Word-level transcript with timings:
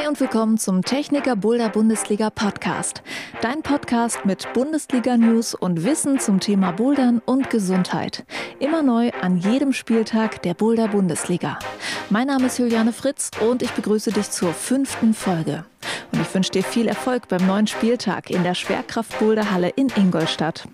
Hi 0.00 0.08
und 0.08 0.18
willkommen 0.18 0.56
zum 0.56 0.82
Techniker 0.82 1.36
Boulder 1.36 1.68
Bundesliga 1.68 2.30
Podcast. 2.30 3.02
Dein 3.42 3.62
Podcast 3.62 4.24
mit 4.24 4.50
Bundesliga 4.54 5.18
News 5.18 5.54
und 5.54 5.84
Wissen 5.84 6.18
zum 6.18 6.40
Thema 6.40 6.70
Bouldern 6.70 7.20
und 7.26 7.50
Gesundheit. 7.50 8.24
Immer 8.60 8.82
neu 8.82 9.10
an 9.20 9.36
jedem 9.36 9.74
Spieltag 9.74 10.40
der 10.42 10.54
Boulder 10.54 10.88
Bundesliga. 10.88 11.58
Mein 12.08 12.28
Name 12.28 12.46
ist 12.46 12.58
Juliane 12.58 12.94
Fritz 12.94 13.30
und 13.40 13.62
ich 13.62 13.72
begrüße 13.72 14.10
dich 14.12 14.30
zur 14.30 14.54
fünften 14.54 15.12
Folge. 15.12 15.64
Und 16.12 16.22
ich 16.22 16.34
wünsche 16.34 16.52
dir 16.52 16.62
viel 16.62 16.88
Erfolg 16.88 17.28
beim 17.28 17.46
neuen 17.46 17.66
Spieltag 17.66 18.30
in 18.30 18.42
der 18.42 18.54
Schwerkraft 18.54 19.18
Boulder 19.18 19.50
Halle 19.50 19.68
in 19.68 19.88
Ingolstadt. 19.96 20.66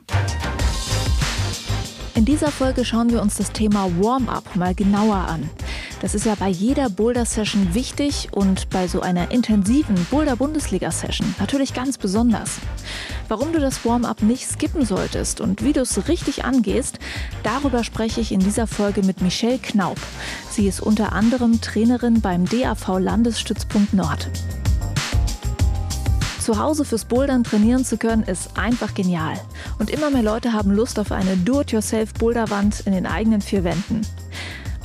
In 2.15 2.25
dieser 2.25 2.53
Folge 2.53 2.85
schauen 2.85 3.11
wir 3.11 3.21
uns 3.21 3.37
das 3.37 3.51
Thema 3.51 3.91
Warm-up 3.99 4.55
mal 4.55 4.75
genauer 4.75 5.17
an. 5.17 5.51
Das 6.03 6.15
ist 6.15 6.27
ja 6.27 6.35
bei 6.35 6.49
jeder 6.49 6.91
Boulder-Session 6.91 7.75
wichtig 7.75 8.29
und 8.33 8.69
bei 8.69 8.87
so 8.87 9.01
einer 9.01 9.31
intensiven 9.31 9.97
Boulder-Bundesliga-Session 10.11 11.35
natürlich 11.41 11.73
ganz 11.73 11.97
besonders. 11.97 12.59
Warum 13.29 13.53
du 13.55 13.61
das 13.61 13.85
Warm-up 13.85 14.21
nicht 14.23 14.47
skippen 14.47 14.85
solltest 14.85 15.41
und 15.41 15.65
wie 15.65 15.73
du 15.73 15.81
es 15.81 16.07
richtig 16.07 16.45
angehst, 16.45 16.99
darüber 17.43 17.83
spreche 17.83 18.21
ich 18.21 18.31
in 18.31 18.41
dieser 18.41 18.67
Folge 18.67 19.03
mit 19.03 19.23
Michelle 19.23 19.59
Knaub. 19.59 19.97
Sie 20.51 20.69
ist 20.69 20.81
unter 20.81 21.13
anderem 21.13 21.63
Trainerin 21.63 22.21
beim 22.21 22.45
DAV 22.45 22.99
Landesstützpunkt 22.99 23.95
Nord. 23.95 24.29
Zu 26.39 26.59
Hause 26.61 26.85
fürs 26.85 27.07
Bouldern 27.07 27.43
trainieren 27.43 27.85
zu 27.85 27.97
können, 27.97 28.23
ist 28.23 28.57
einfach 28.57 28.95
genial. 28.95 29.41
Und 29.79 29.91
immer 29.91 30.11
mehr 30.11 30.23
Leute 30.23 30.53
haben 30.53 30.71
Lust 30.71 30.99
auf 31.01 31.11
eine 31.11 31.37
Do-it-yourself-Boulderwand 31.39 32.81
in 32.87 32.93
den 32.93 33.07
eigenen 33.07 33.41
vier 33.41 33.65
Wänden. 33.65 34.03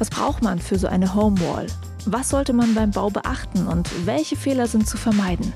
Was 0.02 0.10
braucht 0.10 0.42
man 0.42 0.58
für 0.58 0.80
so 0.80 0.88
eine 0.88 1.14
Homewall? 1.14 1.68
Was 2.08 2.30
sollte 2.30 2.54
man 2.54 2.74
beim 2.74 2.90
Bau 2.90 3.12
beachten 3.12 3.68
und 3.68 3.88
welche 4.08 4.36
Fehler 4.36 4.66
sind 4.66 4.88
zu 4.88 4.98
vermeiden? 4.98 5.54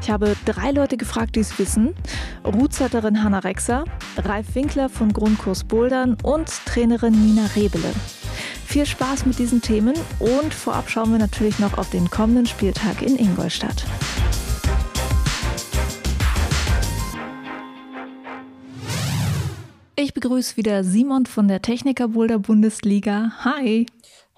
Ich 0.00 0.12
habe 0.12 0.36
drei 0.44 0.70
Leute 0.70 0.96
gefragt, 0.96 1.34
die 1.34 1.40
es 1.40 1.58
wissen. 1.58 1.96
Rootsetterin 2.44 3.24
Hanna 3.24 3.40
Rexer, 3.40 3.84
Ralf 4.16 4.54
Winkler 4.54 4.90
von 4.90 5.12
Grundkurs 5.12 5.64
Bouldern 5.64 6.16
und 6.22 6.48
Trainerin 6.66 7.14
Nina 7.14 7.46
Rebele. 7.56 7.92
Viel 8.64 8.86
Spaß 8.86 9.26
mit 9.26 9.40
diesen 9.40 9.60
Themen 9.60 9.94
und 10.20 10.54
vorab 10.54 10.88
schauen 10.88 11.10
wir 11.10 11.18
natürlich 11.18 11.58
noch 11.58 11.76
auf 11.76 11.90
den 11.90 12.08
kommenden 12.10 12.46
Spieltag 12.46 13.02
in 13.02 13.18
Ingolstadt. 13.18 13.86
Ich 20.02 20.14
begrüße 20.14 20.56
wieder 20.56 20.82
Simon 20.82 21.26
von 21.26 21.46
der 21.46 21.60
Techniker 21.60 22.08
Boulder 22.08 22.38
Bundesliga. 22.38 23.32
Hi. 23.44 23.84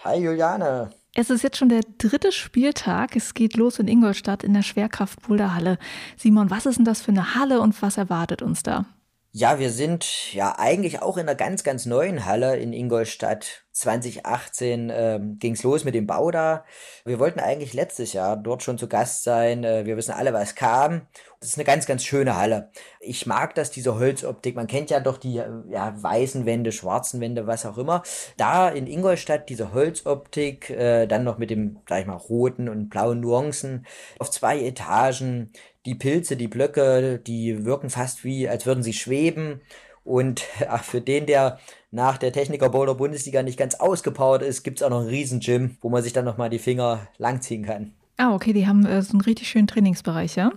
Hi 0.03 0.19
Juliane. 0.19 0.91
Es 1.15 1.31
ist 1.31 1.45
jetzt 1.45 1.57
schon 1.57 1.69
der 1.69 1.83
dritte 1.99 2.33
Spieltag. 2.33 3.15
Es 3.15 3.33
geht 3.33 3.55
los 3.57 3.79
in 3.79 3.87
Ingolstadt 3.87 4.43
in 4.43 4.55
der 4.55 4.63
Schwerkraft 4.63 5.23
Boulder 5.23 5.55
Halle. 5.55 5.79
Simon, 6.17 6.51
was 6.51 6.67
ist 6.67 6.79
denn 6.79 6.85
das 6.85 7.01
für 7.01 7.13
eine 7.13 7.37
Halle 7.37 7.61
und 7.61 7.81
was 7.81 7.97
erwartet 7.97 8.43
uns 8.43 8.65
da? 8.65 8.87
Ja, 9.31 9.61
wir 9.61 9.71
sind 9.71 10.33
ja 10.33 10.59
eigentlich 10.59 11.01
auch 11.01 11.17
in 11.17 11.29
einer 11.29 11.37
ganz, 11.37 11.63
ganz 11.63 11.87
neuen 11.87 12.27
Halle 12.27 12.57
in 12.57 12.73
Ingolstadt. 12.73 13.63
2018 13.73 14.92
ähm, 14.95 15.39
ging 15.39 15.55
es 15.55 15.62
los 15.62 15.84
mit 15.84 15.95
dem 15.95 16.06
Bau 16.06 16.31
da. 16.31 16.65
Wir 17.05 17.19
wollten 17.19 17.41
eigentlich 17.41 17.73
letztes 17.73 18.12
Jahr 18.12 18.37
dort 18.37 18.62
schon 18.62 18.78
zu 18.78 18.89
Gast 18.89 19.25
sein. 19.25 19.65
Äh, 19.65 19.87
wir 19.87 19.97
wissen 19.97 20.12
alle, 20.12 20.33
was 20.33 20.55
kam. 20.55 21.03
Das 21.41 21.48
ist 21.48 21.59
eine 21.59 21.65
ganz, 21.65 21.87
ganz 21.87 22.05
schöne 22.05 22.37
Halle. 22.37 22.70
Ich 23.00 23.27
mag 23.27 23.55
das, 23.55 23.70
diese 23.70 23.98
Holzoptik. 23.98 24.55
Man 24.55 24.67
kennt 24.67 24.91
ja 24.91 25.00
doch 25.00 25.17
die 25.17 25.34
ja, 25.34 25.95
weißen 26.00 26.47
Wände, 26.47 26.70
schwarzen 26.70 27.20
Wände, 27.20 27.47
was 27.47 27.67
auch 27.67 27.78
immer. 27.78 28.03
Da 28.37 28.69
in 28.69 28.87
Ingolstadt 28.87 29.48
diese 29.48 29.73
Holzoptik, 29.73 30.70
äh, 30.70 31.06
dann 31.06 31.25
noch 31.25 31.39
mit 31.39 31.50
dem, 31.50 31.78
sag 31.89 32.00
ich 32.00 32.06
mal, 32.06 32.17
roten 32.17 32.69
und 32.69 32.91
blauen 32.91 33.20
Nuancen 33.20 33.87
auf 34.19 34.31
zwei 34.31 34.61
Etagen 34.61 35.50
die 35.84 35.95
Pilze, 35.95 36.37
die 36.37 36.48
Blöcke, 36.48 37.19
die 37.19 37.65
wirken 37.65 37.91
fast 37.91 38.25
wie, 38.25 38.48
als 38.48 38.67
würden 38.67 38.83
sie 38.83 38.93
schweben. 38.93 39.61
Und 40.05 40.45
ach, 40.69 40.84
für 40.84 41.00
den, 41.00 41.27
der 41.27 41.59
nach 41.91 42.19
der 42.19 42.32
Techniker 42.32 42.71
Boulder 42.71 42.94
Bundesliga 42.94 43.43
nicht 43.43 43.59
ganz 43.59 43.75
ausgepowert 43.77 44.43
ist, 44.43 44.62
gibt 44.62 44.78
es 44.78 44.82
auch 44.82 44.91
noch 44.91 45.00
einen 45.00 45.09
riesen 45.09 45.41
Gym, 45.41 45.77
wo 45.81 45.88
man 45.88 46.03
sich 46.03 46.12
dann 46.12 46.25
nochmal 46.25 46.50
die 46.50 46.59
Finger 46.59 47.06
langziehen 47.19 47.65
kann. 47.65 47.94
Ah, 48.16 48.34
okay, 48.34 48.53
die 48.53 48.66
haben 48.66 48.84
äh, 48.87 49.03
so 49.03 49.12
einen 49.12 49.21
richtig 49.21 49.49
schönen 49.49 49.66
Trainingsbereich, 49.66 50.37
ja? 50.37 50.53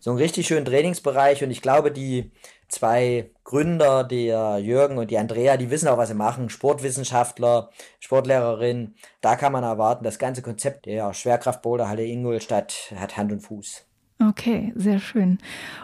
So 0.00 0.10
einen 0.10 0.18
richtig 0.18 0.46
schönen 0.46 0.66
Trainingsbereich 0.66 1.42
und 1.42 1.50
ich 1.50 1.62
glaube, 1.62 1.90
die 1.90 2.30
zwei 2.68 3.30
Gründer, 3.44 4.04
der 4.04 4.58
Jürgen 4.58 4.98
und 4.98 5.10
die 5.10 5.18
Andrea, 5.18 5.56
die 5.56 5.70
wissen 5.70 5.88
auch, 5.88 5.98
was 5.98 6.08
sie 6.08 6.14
machen. 6.14 6.50
Sportwissenschaftler, 6.50 7.70
Sportlehrerin. 8.00 8.94
Da 9.20 9.36
kann 9.36 9.52
man 9.52 9.64
erwarten, 9.64 10.04
das 10.04 10.18
ganze 10.18 10.42
Konzept 10.42 10.86
der 10.86 11.14
Schwerkraftboulderhalle 11.14 12.04
Ingolstadt 12.04 12.92
hat 12.96 13.16
Hand 13.16 13.32
und 13.32 13.40
Fuß. 13.40 13.85
Okay, 14.18 14.72
sehr 14.74 14.98
schön. 14.98 15.38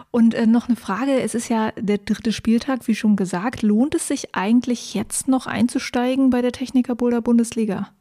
Und 0.09 0.33
äh, 0.33 0.47
noch 0.47 0.67
eine 0.67 0.75
Frage, 0.75 1.21
es 1.21 1.35
ist 1.35 1.49
ja 1.49 1.71
der 1.77 1.99
dritte 1.99 2.33
Spieltag, 2.33 2.87
wie 2.87 2.95
schon 2.95 3.15
gesagt. 3.15 3.61
Lohnt 3.61 3.93
es 3.93 4.07
sich 4.07 4.33
eigentlich 4.33 4.95
jetzt 4.95 5.27
noch 5.27 5.45
einzusteigen 5.45 6.31
bei 6.31 6.41
der 6.41 6.51
Techniker 6.51 6.95
Boulder 6.95 7.21
Bundesliga? 7.21 7.93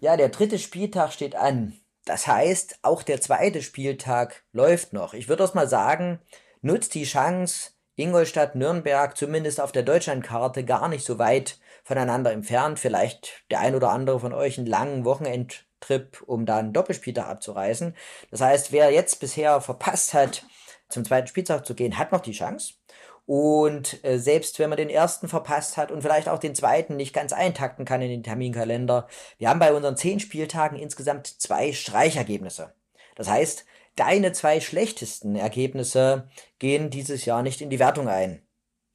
Ja, 0.00 0.16
der 0.16 0.30
dritte 0.30 0.58
Spieltag 0.58 1.12
steht 1.12 1.36
an. 1.36 1.74
Das 2.04 2.26
heißt, 2.26 2.80
auch 2.82 3.02
der 3.02 3.20
zweite 3.20 3.62
Spieltag 3.62 4.44
läuft 4.52 4.92
noch. 4.92 5.14
Ich 5.14 5.28
würde 5.28 5.44
erst 5.44 5.54
mal 5.54 5.68
sagen, 5.68 6.18
nutzt 6.60 6.94
die 6.94 7.04
Chance, 7.04 7.70
Ingolstadt, 7.94 8.56
Nürnberg, 8.56 9.16
zumindest 9.16 9.60
auf 9.60 9.72
der 9.72 9.82
Deutschlandkarte, 9.82 10.64
gar 10.64 10.88
nicht 10.88 11.04
so 11.04 11.18
weit 11.18 11.60
voneinander 11.84 12.32
entfernt. 12.32 12.78
Vielleicht 12.80 13.44
der 13.50 13.60
ein 13.60 13.74
oder 13.76 13.90
andere 13.90 14.18
von 14.18 14.32
euch 14.32 14.58
einen 14.58 14.66
langen 14.66 15.04
Wochenend 15.04 15.67
Trip, 15.80 16.22
um 16.26 16.46
dann 16.46 16.72
Doppelspieltag 16.72 17.26
abzureißen. 17.26 17.94
Das 18.30 18.40
heißt, 18.40 18.72
wer 18.72 18.90
jetzt 18.90 19.20
bisher 19.20 19.60
verpasst 19.60 20.14
hat, 20.14 20.44
zum 20.88 21.04
zweiten 21.04 21.26
Spieltag 21.26 21.66
zu 21.66 21.74
gehen, 21.74 21.98
hat 21.98 22.12
noch 22.12 22.20
die 22.20 22.32
Chance. 22.32 22.74
Und 23.26 24.02
äh, 24.04 24.18
selbst 24.18 24.58
wenn 24.58 24.70
man 24.70 24.78
den 24.78 24.88
ersten 24.88 25.28
verpasst 25.28 25.76
hat 25.76 25.92
und 25.92 26.00
vielleicht 26.00 26.30
auch 26.30 26.38
den 26.38 26.54
zweiten 26.54 26.96
nicht 26.96 27.12
ganz 27.12 27.34
eintakten 27.34 27.84
kann 27.84 28.00
in 28.00 28.08
den 28.08 28.22
Terminkalender, 28.22 29.06
wir 29.36 29.50
haben 29.50 29.60
bei 29.60 29.74
unseren 29.74 29.98
zehn 29.98 30.18
Spieltagen 30.18 30.78
insgesamt 30.78 31.26
zwei 31.26 31.74
Streichergebnisse. 31.74 32.72
Das 33.16 33.28
heißt, 33.28 33.66
deine 33.96 34.32
zwei 34.32 34.60
schlechtesten 34.60 35.36
Ergebnisse 35.36 36.28
gehen 36.58 36.88
dieses 36.88 37.26
Jahr 37.26 37.42
nicht 37.42 37.60
in 37.60 37.68
die 37.68 37.78
Wertung 37.78 38.08
ein. 38.08 38.40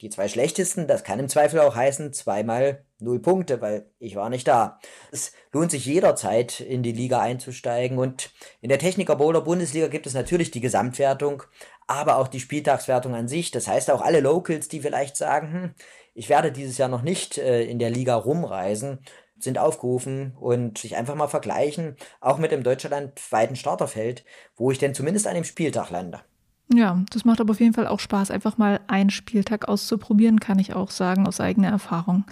Die 0.01 0.09
zwei 0.09 0.27
schlechtesten, 0.27 0.87
das 0.87 1.03
kann 1.03 1.19
im 1.19 1.29
Zweifel 1.29 1.59
auch 1.59 1.75
heißen, 1.75 2.11
zweimal 2.11 2.83
null 3.03 3.19
Punkte, 3.19 3.61
weil 3.61 3.85
ich 3.99 4.15
war 4.15 4.29
nicht 4.29 4.47
da. 4.47 4.79
Es 5.11 5.33
lohnt 5.51 5.71
sich 5.71 5.85
jederzeit 5.85 6.59
in 6.59 6.83
die 6.83 6.91
Liga 6.91 7.21
einzusteigen 7.21 7.97
und 7.97 8.31
in 8.61 8.69
der 8.69 8.79
Techniker 8.79 9.15
Bowler 9.15 9.41
Bundesliga 9.41 9.87
gibt 9.87 10.07
es 10.07 10.13
natürlich 10.13 10.51
die 10.51 10.61
Gesamtwertung, 10.61 11.43
aber 11.87 12.17
auch 12.17 12.27
die 12.27 12.39
Spieltagswertung 12.39 13.13
an 13.15 13.27
sich. 13.27 13.51
Das 13.51 13.67
heißt 13.67 13.91
auch 13.91 14.01
alle 14.01 14.19
Locals, 14.19 14.67
die 14.67 14.81
vielleicht 14.81 15.17
sagen, 15.17 15.51
hm, 15.51 15.73
ich 16.15 16.29
werde 16.29 16.51
dieses 16.51 16.77
Jahr 16.77 16.89
noch 16.89 17.01
nicht 17.01 17.37
äh, 17.37 17.63
in 17.63 17.79
der 17.79 17.89
Liga 17.89 18.15
rumreisen, 18.15 18.99
sind 19.39 19.57
aufgerufen 19.57 20.33
und 20.39 20.77
sich 20.77 20.95
einfach 20.95 21.15
mal 21.15 21.27
vergleichen, 21.27 21.97
auch 22.21 22.37
mit 22.37 22.51
dem 22.51 22.63
deutschlandweiten 22.63 23.55
Starterfeld, 23.55 24.23
wo 24.55 24.71
ich 24.71 24.77
denn 24.77 24.93
zumindest 24.93 25.27
an 25.27 25.35
dem 25.35 25.43
Spieltag 25.43 25.89
lande. 25.89 26.21
Ja, 26.73 27.03
das 27.11 27.25
macht 27.25 27.41
aber 27.41 27.51
auf 27.51 27.59
jeden 27.59 27.73
Fall 27.73 27.87
auch 27.87 27.99
Spaß, 27.99 28.31
einfach 28.31 28.57
mal 28.57 28.79
einen 28.87 29.09
Spieltag 29.09 29.67
auszuprobieren, 29.67 30.39
kann 30.39 30.59
ich 30.59 30.73
auch 30.73 30.91
sagen, 30.91 31.27
aus 31.27 31.39
eigener 31.39 31.69
Erfahrung. 31.69 32.23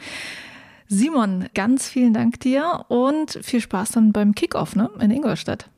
Simon, 0.94 1.48
ganz 1.54 1.88
vielen 1.88 2.14
Dank 2.14 2.42
dir 2.42 2.84
und 2.90 3.40
viel 3.44 3.62
Spaß 3.62 3.92
dann 3.92 4.12
beim 4.12 4.36
Kickoff 4.36 4.76
ne, 4.76 4.90
in 5.00 5.10
Ingolstadt. 5.10 5.70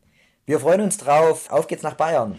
Wir 0.47 0.59
freuen 0.59 0.81
uns 0.81 0.97
drauf. 0.97 1.51
Auf 1.51 1.67
geht's 1.67 1.83
nach 1.83 1.93
Bayern. 1.93 2.35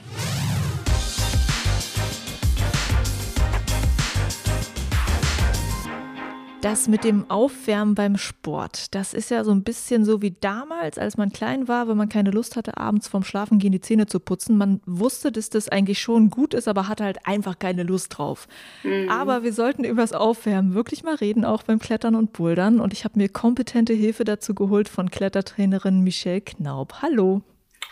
Das 6.64 6.88
mit 6.88 7.04
dem 7.04 7.30
Aufwärmen 7.30 7.94
beim 7.94 8.16
Sport, 8.16 8.94
das 8.94 9.12
ist 9.12 9.30
ja 9.30 9.44
so 9.44 9.50
ein 9.50 9.64
bisschen 9.64 10.06
so 10.06 10.22
wie 10.22 10.30
damals, 10.30 10.96
als 10.96 11.18
man 11.18 11.30
klein 11.30 11.68
war, 11.68 11.88
wenn 11.88 11.98
man 11.98 12.08
keine 12.08 12.30
Lust 12.30 12.56
hatte, 12.56 12.78
abends 12.78 13.06
vorm 13.06 13.22
Schlafengehen 13.22 13.70
die 13.70 13.82
Zähne 13.82 14.06
zu 14.06 14.18
putzen. 14.18 14.56
Man 14.56 14.80
wusste, 14.86 15.30
dass 15.30 15.50
das 15.50 15.68
eigentlich 15.68 15.98
schon 15.98 16.30
gut 16.30 16.54
ist, 16.54 16.66
aber 16.66 16.88
hatte 16.88 17.04
halt 17.04 17.18
einfach 17.26 17.58
keine 17.58 17.82
Lust 17.82 18.16
drauf. 18.16 18.48
Mhm. 18.82 19.10
Aber 19.10 19.42
wir 19.42 19.52
sollten 19.52 19.84
über 19.84 20.00
das 20.00 20.14
Aufwärmen 20.14 20.72
wirklich 20.72 21.02
mal 21.04 21.16
reden, 21.16 21.44
auch 21.44 21.64
beim 21.64 21.80
Klettern 21.80 22.14
und 22.14 22.32
Bouldern. 22.32 22.80
Und 22.80 22.94
ich 22.94 23.04
habe 23.04 23.18
mir 23.18 23.28
kompetente 23.28 23.92
Hilfe 23.92 24.24
dazu 24.24 24.54
geholt 24.54 24.88
von 24.88 25.10
Klettertrainerin 25.10 26.00
Michelle 26.00 26.40
Knaub. 26.40 27.02
Hallo. 27.02 27.42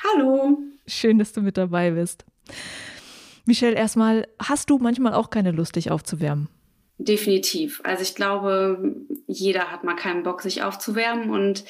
Hallo. 0.02 0.56
Schön, 0.86 1.18
dass 1.18 1.34
du 1.34 1.42
mit 1.42 1.58
dabei 1.58 1.90
bist. 1.90 2.24
Michelle, 3.44 3.76
erstmal, 3.76 4.26
hast 4.38 4.70
du 4.70 4.78
manchmal 4.78 5.12
auch 5.12 5.28
keine 5.28 5.50
Lust, 5.50 5.76
dich 5.76 5.90
aufzuwärmen? 5.90 6.48
Definitiv. 7.04 7.80
Also 7.84 8.02
ich 8.02 8.14
glaube, 8.14 8.94
jeder 9.26 9.72
hat 9.72 9.82
mal 9.82 9.96
keinen 9.96 10.22
Bock, 10.22 10.40
sich 10.40 10.62
aufzuwärmen. 10.62 11.30
Und 11.30 11.64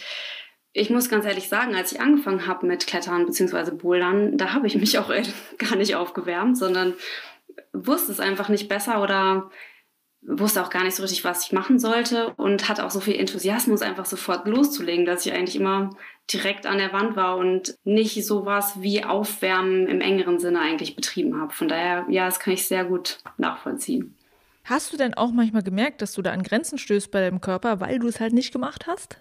ich 0.75 0.91
muss 0.91 1.09
ganz 1.09 1.25
ehrlich 1.25 1.49
sagen, 1.49 1.75
als 1.75 1.93
ich 1.93 2.01
angefangen 2.01 2.47
habe 2.47 2.67
mit 2.67 2.87
Klettern 2.87 3.25
bzw. 3.25 3.71
Bouldern, 3.71 4.37
da 4.37 4.53
habe 4.53 4.67
ich 4.67 4.77
mich 4.77 4.99
auch 4.99 5.11
gar 5.59 5.77
nicht 5.77 5.97
aufgewärmt, 5.97 6.59
sondern 6.59 6.95
wusste 7.73 8.13
es 8.13 8.21
einfach 8.21 8.51
nicht 8.51 8.69
besser 8.69 9.03
oder 9.03 9.51
wusste 10.21 10.63
auch 10.63 10.71
gar 10.71 10.85
nicht 10.85 10.95
so 10.95 11.03
richtig, 11.03 11.25
was 11.25 11.47
ich 11.47 11.53
machen 11.53 11.79
sollte 11.79 12.35
und 12.35 12.69
hatte 12.69 12.85
auch 12.85 12.91
so 12.91 13.01
viel 13.01 13.17
Enthusiasmus, 13.17 13.83
einfach 13.83 14.05
sofort 14.05 14.47
loszulegen, 14.47 15.05
dass 15.07 15.27
ich 15.27 15.33
eigentlich 15.33 15.57
immer 15.57 15.91
direkt 16.33 16.67
an 16.67 16.79
der 16.79 16.93
Wand 16.93 17.17
war 17.17 17.39
und 17.39 17.77
nicht 17.85 18.25
sowas 18.25 18.81
wie 18.81 19.03
Aufwärmen 19.03 19.87
im 19.89 20.01
engeren 20.01 20.39
Sinne 20.39 20.61
eigentlich 20.61 20.95
betrieben 20.95 21.41
habe. 21.41 21.53
Von 21.53 21.69
daher, 21.69 22.07
ja, 22.09 22.27
das 22.27 22.39
kann 22.39 22.55
ich 22.55 22.69
sehr 22.69 22.85
gut 22.85 23.19
nachvollziehen. 23.39 24.17
Hast 24.65 24.93
du 24.93 24.97
denn 24.97 25.15
auch 25.15 25.33
manchmal 25.33 25.63
gemerkt, 25.63 26.03
dass 26.03 26.13
du 26.13 26.23
da 26.23 26.33
an 26.33 26.43
Grenzen 26.43 26.79
stößt 26.79 27.11
bei 27.11 27.21
deinem 27.21 27.41
Körper, 27.41 27.81
weil 27.81 27.99
du 27.99 28.09
es 28.09 28.21
halt 28.21 28.33
nicht 28.33 28.53
gemacht 28.53 28.87
hast? 28.87 29.21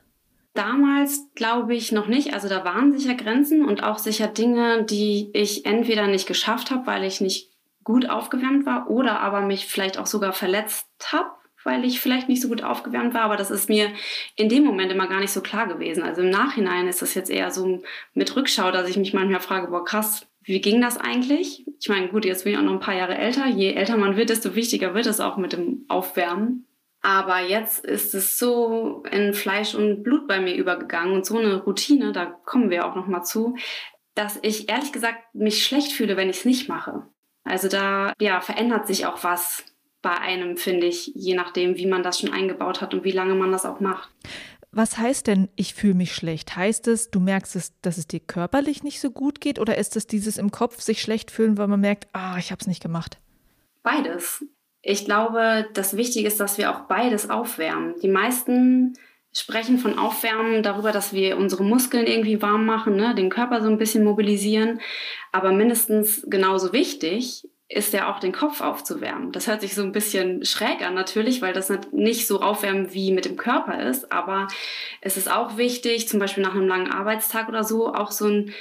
Damals 0.54 1.30
glaube 1.34 1.76
ich 1.76 1.92
noch 1.92 2.08
nicht. 2.08 2.34
Also 2.34 2.50
da 2.50 2.66
waren 2.66 2.98
sicher 2.98 3.16
Grenzen 3.16 3.66
und 3.66 3.84
auch 3.84 3.98
sicher 3.98 4.28
Dinge, 4.28 4.84
die 4.84 5.30
ich 5.34 5.66
entweder 5.66 6.08
nicht 6.08 6.28
geschafft 6.28 6.72
habe, 6.72 6.86
weil 6.86 7.04
ich 7.06 7.22
nicht 7.22 7.52
gut 7.84 8.10
aufgewärmt 8.10 8.66
war 8.66 8.90
oder 8.90 9.22
aber 9.22 9.42
mich 9.42 9.66
vielleicht 9.66 9.98
auch 9.98 10.06
sogar 10.06 10.34
verletzt 10.34 10.88
habe, 11.12 11.32
weil 11.64 11.86
ich 11.86 12.00
vielleicht 12.00 12.28
nicht 12.28 12.42
so 12.42 12.50
gut 12.50 12.64
aufgewärmt 12.64 13.14
war. 13.14 13.22
Aber 13.22 13.38
das 13.38 13.50
ist 13.50 13.70
mir 13.70 13.92
in 14.36 14.50
dem 14.50 14.64
Moment 14.64 14.92
immer 14.92 15.08
gar 15.08 15.22
nicht 15.22 15.32
so 15.32 15.42
klar 15.42 15.68
gewesen. 15.68 16.04
Also 16.04 16.22
im 16.22 16.30
Nachhinein 16.30 16.88
ist 16.88 17.02
das 17.02 17.14
jetzt 17.14 17.32
eher 17.32 17.50
so 17.50 17.82
mit 18.14 18.36
Rückschau, 18.36 18.72
dass 18.72 18.90
ich 18.90 18.98
mich 18.98 19.14
manchmal 19.14 19.40
frage, 19.40 19.68
boah 19.68 19.86
krass, 19.86 20.28
wie 20.44 20.62
ging 20.62 20.82
das 20.82 20.98
eigentlich? 20.98 21.66
Ich 21.80 21.90
meine, 21.90 22.10
gut, 22.10 22.26
jetzt 22.26 22.44
bin 22.44 22.54
ich 22.54 22.60
auch 22.60 22.64
noch 22.64 22.74
ein 22.74 22.80
paar 22.80 22.96
Jahre 22.96 23.18
älter. 23.18 23.48
Je 23.48 23.74
älter 23.74 23.98
man 23.98 24.16
wird, 24.16 24.30
desto 24.30 24.56
wichtiger 24.56 24.94
wird 24.94 25.06
es 25.06 25.20
auch 25.20 25.38
mit 25.38 25.54
dem 25.54 25.86
Aufwärmen. 25.88 26.68
Aber 27.02 27.42
jetzt 27.42 27.84
ist 27.84 28.14
es 28.14 28.38
so 28.38 29.04
in 29.12 29.34
Fleisch 29.34 29.74
und 29.74 30.04
Blut 30.04 30.28
bei 30.28 30.40
mir 30.40 30.54
übergegangen 30.56 31.14
und 31.14 31.26
so 31.26 31.38
eine 31.38 31.64
Routine, 31.64 32.12
da 32.12 32.26
kommen 32.26 32.70
wir 32.70 32.86
auch 32.86 32.96
noch 32.96 33.08
mal 33.08 33.24
zu, 33.24 33.56
dass 34.14 34.38
ich 34.44 34.70
ehrlich 34.70 34.92
gesagt 34.92 35.34
mich 35.34 35.66
schlecht 35.66 35.94
fühle, 35.94 36.16
wenn 36.16 36.30
ich 36.30 36.38
es 36.38 36.46
nicht 36.46 36.70
mache. 36.70 37.08
Also 37.44 37.70
da 37.70 38.14
ja, 38.20 38.40
verändert 38.40 38.86
sich 38.86 39.08
auch 39.08 39.24
was 39.24 39.66
bei 40.04 40.16
einem, 40.16 40.58
finde 40.58 40.88
ich, 40.88 41.12
je 41.16 41.36
nachdem, 41.36 41.78
wie 41.78 41.88
man 41.88 42.04
das 42.04 42.20
schon 42.20 42.34
eingebaut 42.34 42.82
hat 42.82 42.94
und 42.94 43.04
wie 43.04 43.12
lange 43.12 43.36
man 43.36 43.52
das 43.52 43.66
auch 43.66 43.80
macht. 43.80 44.10
Was 44.74 44.98
heißt 44.98 45.28
denn, 45.28 45.50
ich 45.58 45.74
fühle 45.74 45.96
mich 45.96 46.16
schlecht? 46.16 46.56
Heißt 46.56 46.88
es, 46.88 47.12
du 47.12 47.20
merkst 47.20 47.58
es, 47.58 47.74
dass 47.82 47.98
es 47.98 48.08
dir 48.08 48.22
körperlich 48.22 48.84
nicht 48.84 49.02
so 49.02 49.12
gut 49.12 49.42
geht 49.42 49.60
oder 49.60 49.78
ist 49.78 49.98
es 49.98 50.08
dieses 50.08 50.38
im 50.38 50.52
Kopf 50.52 50.80
sich 50.80 51.02
schlecht 51.02 51.30
fühlen, 51.30 51.58
weil 51.58 51.68
man 51.68 51.82
merkt, 51.82 52.08
ah, 52.14 52.38
ich 52.38 52.52
habe 52.52 52.62
es 52.62 52.68
nicht 52.68 52.82
gemacht? 52.82 53.18
Beides. 53.84 54.46
Ich 54.82 55.04
glaube, 55.04 55.68
das 55.74 55.98
Wichtige 55.98 56.28
ist, 56.28 56.40
dass 56.40 56.58
wir 56.58 56.72
auch 56.72 56.88
beides 56.88 57.30
aufwärmen. 57.30 57.96
Die 58.02 58.08
meisten 58.08 58.94
sprechen 59.34 59.78
von 59.78 60.00
Aufwärmen 60.00 60.64
darüber, 60.64 60.92
dass 60.92 61.14
wir 61.14 61.38
unsere 61.38 61.64
Muskeln 61.64 62.08
irgendwie 62.08 62.42
warm 62.42 62.66
machen, 62.66 62.96
ne, 62.96 63.14
den 63.14 63.30
Körper 63.30 63.62
so 63.62 63.70
ein 63.70 63.78
bisschen 63.78 64.04
mobilisieren. 64.04 64.80
Aber 65.34 65.52
mindestens 65.52 66.26
genauso 66.30 66.72
wichtig 66.74 67.48
ist 67.72 67.94
ja 67.94 68.12
auch 68.12 68.20
den 68.20 68.34
Kopf 68.34 68.62
aufzuwärmen. 68.62 69.32
Das 69.32 69.48
hört 69.48 69.62
sich 69.62 69.74
so 69.76 69.82
ein 69.82 69.94
bisschen 69.94 70.44
schräg 70.44 70.82
an 70.82 70.94
natürlich, 70.94 71.42
weil 71.42 71.54
das 71.54 71.72
nicht 71.92 72.28
so 72.28 72.42
aufwärmen 72.42 72.94
wie 72.94 73.12
mit 73.12 73.26
dem 73.26 73.38
Körper 73.38 73.82
ist. 73.82 74.12
Aber 74.12 74.48
es 75.00 75.16
ist 75.16 75.32
auch 75.32 75.58
wichtig, 75.58 76.08
zum 76.10 76.20
Beispiel 76.20 76.44
nach 76.44 76.54
einem 76.54 76.68
langen 76.68 76.92
Arbeitstag 76.92 77.48
oder 77.48 77.64
so, 77.64 77.94
auch 77.94 78.12
so 78.12 78.28
ein 78.28 78.54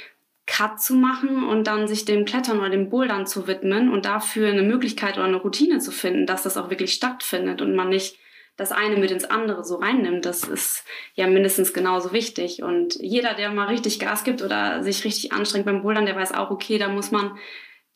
Cut 0.47 0.81
zu 0.81 0.95
machen 0.95 1.43
und 1.43 1.67
dann 1.67 1.87
sich 1.87 2.05
dem 2.05 2.25
Klettern 2.25 2.59
oder 2.59 2.69
dem 2.69 2.89
Bouldern 2.89 3.27
zu 3.27 3.47
widmen 3.47 3.91
und 3.91 4.05
dafür 4.05 4.49
eine 4.49 4.63
Möglichkeit 4.63 5.17
oder 5.17 5.25
eine 5.25 5.37
Routine 5.37 5.79
zu 5.79 5.91
finden, 5.91 6.25
dass 6.25 6.43
das 6.43 6.57
auch 6.57 6.69
wirklich 6.69 6.93
stattfindet 6.93 7.61
und 7.61 7.75
man 7.75 7.89
nicht 7.89 8.17
das 8.57 8.71
eine 8.71 8.97
mit 8.97 9.11
ins 9.11 9.25
andere 9.25 9.63
so 9.63 9.77
reinnimmt, 9.77 10.25
das 10.25 10.43
ist 10.43 10.85
ja 11.15 11.25
mindestens 11.27 11.73
genauso 11.73 12.11
wichtig. 12.11 12.61
Und 12.63 12.95
jeder, 12.95 13.33
der 13.33 13.49
mal 13.51 13.67
richtig 13.67 13.99
Gas 13.99 14.23
gibt 14.23 14.41
oder 14.41 14.83
sich 14.83 15.03
richtig 15.03 15.31
anstrengt 15.31 15.65
beim 15.65 15.81
Bouldern, 15.81 16.05
der 16.05 16.15
weiß 16.15 16.33
auch, 16.33 16.51
okay, 16.51 16.77
da 16.77 16.89
muss 16.89 17.11
man 17.11 17.37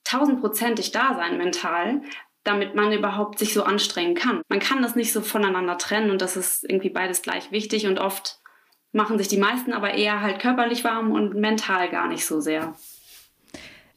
tausendprozentig 0.06 0.92
da 0.92 1.16
sein 1.16 1.38
mental, 1.38 2.02
damit 2.46 2.76
man 2.76 2.94
überhaupt 2.94 3.40
sich 3.40 3.54
so 3.54 3.64
anstrengen 3.64 4.16
kann. 4.16 4.42
Man 4.48 4.60
kann 4.60 4.82
das 4.82 4.96
nicht 4.96 5.12
so 5.12 5.22
voneinander 5.22 5.78
trennen 5.78 6.12
und 6.12 6.22
das 6.22 6.38
ist 6.38 6.64
irgendwie 6.64 6.90
beides 6.90 7.22
gleich 7.22 7.52
wichtig 7.52 7.88
und 7.88 8.00
oft 8.00 8.40
machen 8.94 9.18
sich 9.18 9.28
die 9.28 9.38
meisten 9.38 9.74
aber 9.74 9.94
eher 9.94 10.22
halt 10.22 10.40
körperlich 10.40 10.84
warm 10.84 11.12
und 11.12 11.36
mental 11.36 11.90
gar 11.90 12.08
nicht 12.08 12.26
so 12.26 12.40
sehr. 12.40 12.74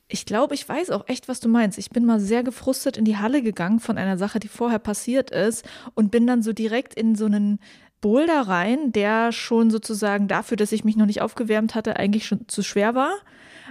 Ich 0.08 0.25
glaube, 0.25 0.55
ich 0.55 0.66
weiß 0.66 0.90
auch 0.90 1.06
echt, 1.06 1.28
was 1.28 1.38
du 1.38 1.50
meinst. 1.50 1.78
Ich 1.78 1.90
bin 1.90 2.06
mal 2.06 2.19
sehr 2.19 2.43
gefrustet 2.43 2.96
in 2.96 3.04
die 3.04 3.19
Halle 3.19 3.43
gegangen 3.43 3.78
von 3.78 3.99
einer 3.99 4.16
Sache, 4.16 4.40
die 4.40 4.49
vorher 4.49 4.78
passiert 4.78 5.31
ist 5.31 5.69
und 5.94 6.11
bin 6.11 6.26
dann 6.26 6.43
so 6.43 6.54
direkt 6.54 6.94
in 6.94 7.14
so 7.14 7.26
einen 7.26 7.61
Boulder 8.00 8.43
rein, 8.43 8.90
der 8.93 9.32
schon 9.32 9.70
sozusagen 9.70 10.26
dafür, 10.26 10.56
dass 10.56 10.72
ich 10.72 10.84
mich 10.84 10.96
noch 10.96 11.04
nicht 11.04 11.20
aufgewärmt 11.20 11.75
hatte, 11.75 11.96
eigentlich 11.96 12.26
schon 12.26 12.49
zu 12.49 12.62
schwer 12.62 12.94
war. 12.94 13.12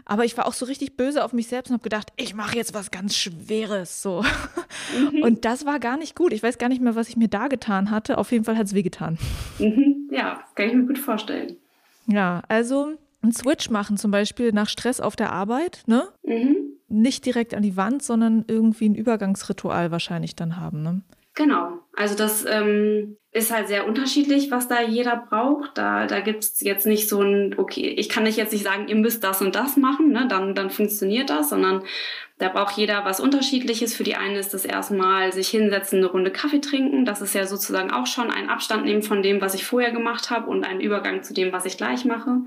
Aber 0.05 0.25
ich 0.25 0.37
war 0.37 0.45
auch 0.45 0.53
so 0.53 0.65
richtig 0.65 0.97
böse 0.97 1.23
auf 1.23 1.33
mich 1.33 1.47
selbst 1.47 1.69
und 1.69 1.73
habe 1.73 1.83
gedacht, 1.83 2.11
ich 2.15 2.33
mache 2.33 2.55
jetzt 2.55 2.73
was 2.73 2.91
ganz 2.91 3.15
Schweres. 3.15 4.01
So. 4.01 4.23
Mhm. 5.11 5.23
Und 5.23 5.45
das 5.45 5.65
war 5.65 5.79
gar 5.79 5.97
nicht 5.97 6.15
gut. 6.15 6.33
Ich 6.33 6.43
weiß 6.43 6.57
gar 6.57 6.69
nicht 6.69 6.81
mehr, 6.81 6.95
was 6.95 7.09
ich 7.09 7.17
mir 7.17 7.27
da 7.27 7.47
getan 7.47 7.91
hatte. 7.91 8.17
Auf 8.17 8.31
jeden 8.31 8.45
Fall 8.45 8.57
hat 8.57 8.67
es 8.67 8.73
wehgetan. 8.73 9.17
Mhm. 9.59 10.09
Ja, 10.11 10.43
kann 10.55 10.67
ich 10.67 10.73
mir 10.73 10.85
gut 10.85 10.99
vorstellen. 10.99 11.57
Ja, 12.07 12.41
also 12.47 12.93
einen 13.21 13.33
Switch 13.33 13.69
machen, 13.69 13.97
zum 13.97 14.11
Beispiel 14.11 14.51
nach 14.53 14.69
Stress 14.69 14.99
auf 15.01 15.15
der 15.15 15.31
Arbeit, 15.31 15.83
ne? 15.87 16.07
Mhm. 16.23 16.55
Nicht 16.87 17.25
direkt 17.25 17.53
an 17.53 17.63
die 17.63 17.75
Wand, 17.75 18.01
sondern 18.01 18.45
irgendwie 18.47 18.87
ein 18.87 18.95
Übergangsritual 18.95 19.91
wahrscheinlich 19.91 20.35
dann 20.35 20.57
haben, 20.57 20.81
ne? 20.81 21.01
Genau. 21.33 21.79
Also 21.97 22.13
das 22.13 22.45
ähm, 22.47 23.17
ist 23.31 23.51
halt 23.51 23.67
sehr 23.67 23.87
unterschiedlich, 23.87 24.51
was 24.51 24.67
da 24.67 24.81
jeder 24.81 25.15
braucht. 25.15 25.77
Da, 25.79 26.05
da 26.05 26.19
gibt 26.19 26.43
es 26.43 26.61
jetzt 26.61 26.85
nicht 26.85 27.09
so 27.09 27.21
ein, 27.23 27.55
okay, 27.57 27.87
ich 27.87 28.07
kann 28.07 28.23
nicht 28.23 28.37
jetzt 28.37 28.53
nicht 28.53 28.63
sagen, 28.63 28.87
ihr 28.87 28.95
müsst 28.95 29.23
das 29.23 29.41
und 29.41 29.55
das 29.55 29.77
machen, 29.77 30.11
ne? 30.11 30.27
dann, 30.29 30.53
dann 30.53 30.69
funktioniert 30.69 31.31
das, 31.31 31.49
sondern 31.49 31.81
da 32.39 32.49
braucht 32.49 32.77
jeder 32.77 33.03
was 33.03 33.19
Unterschiedliches. 33.19 33.95
Für 33.95 34.03
die 34.03 34.15
eine 34.15 34.37
ist 34.37 34.53
das 34.53 34.63
erstmal 34.63 35.33
sich 35.33 35.47
hinsetzen, 35.47 35.97
eine 35.97 36.07
Runde 36.07 36.29
Kaffee 36.29 36.61
trinken. 36.61 37.03
Das 37.03 37.21
ist 37.21 37.33
ja 37.33 37.47
sozusagen 37.47 37.89
auch 37.89 38.05
schon 38.05 38.29
ein 38.29 38.49
Abstand 38.49 38.85
nehmen 38.85 39.01
von 39.01 39.23
dem, 39.23 39.41
was 39.41 39.55
ich 39.55 39.65
vorher 39.65 39.91
gemacht 39.91 40.29
habe 40.29 40.47
und 40.47 40.63
ein 40.63 40.79
Übergang 40.79 41.23
zu 41.23 41.33
dem, 41.33 41.51
was 41.51 41.65
ich 41.65 41.77
gleich 41.77 42.05
mache. 42.05 42.41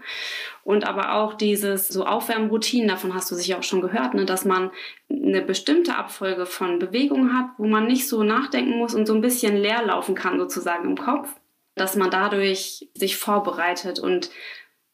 Und 0.62 0.86
aber 0.86 1.14
auch 1.14 1.34
dieses 1.34 1.88
so 1.88 2.06
Aufwärmroutinen, 2.06 2.86
davon 2.86 3.14
hast 3.14 3.32
du 3.32 3.34
sicher 3.34 3.58
auch 3.58 3.64
schon 3.64 3.80
gehört, 3.80 4.14
ne, 4.14 4.24
dass 4.24 4.44
man 4.44 4.70
eine 5.10 5.42
bestimmte 5.42 5.96
Abfolge 5.96 6.46
von 6.46 6.78
Bewegungen 6.78 7.36
hat, 7.36 7.46
wo 7.58 7.66
man 7.66 7.88
nicht 7.88 8.06
so 8.06 8.22
nachdenken 8.22 8.78
muss 8.78 8.94
und 8.94 9.06
so 9.06 9.14
ein 9.14 9.22
bisschen 9.22 9.39
leer 9.48 9.84
laufen 9.84 10.14
kann 10.14 10.38
sozusagen 10.38 10.88
im 10.88 10.96
Kopf, 10.96 11.28
dass 11.74 11.96
man 11.96 12.10
dadurch 12.10 12.88
sich 12.94 13.16
vorbereitet 13.16 13.98
und 13.98 14.30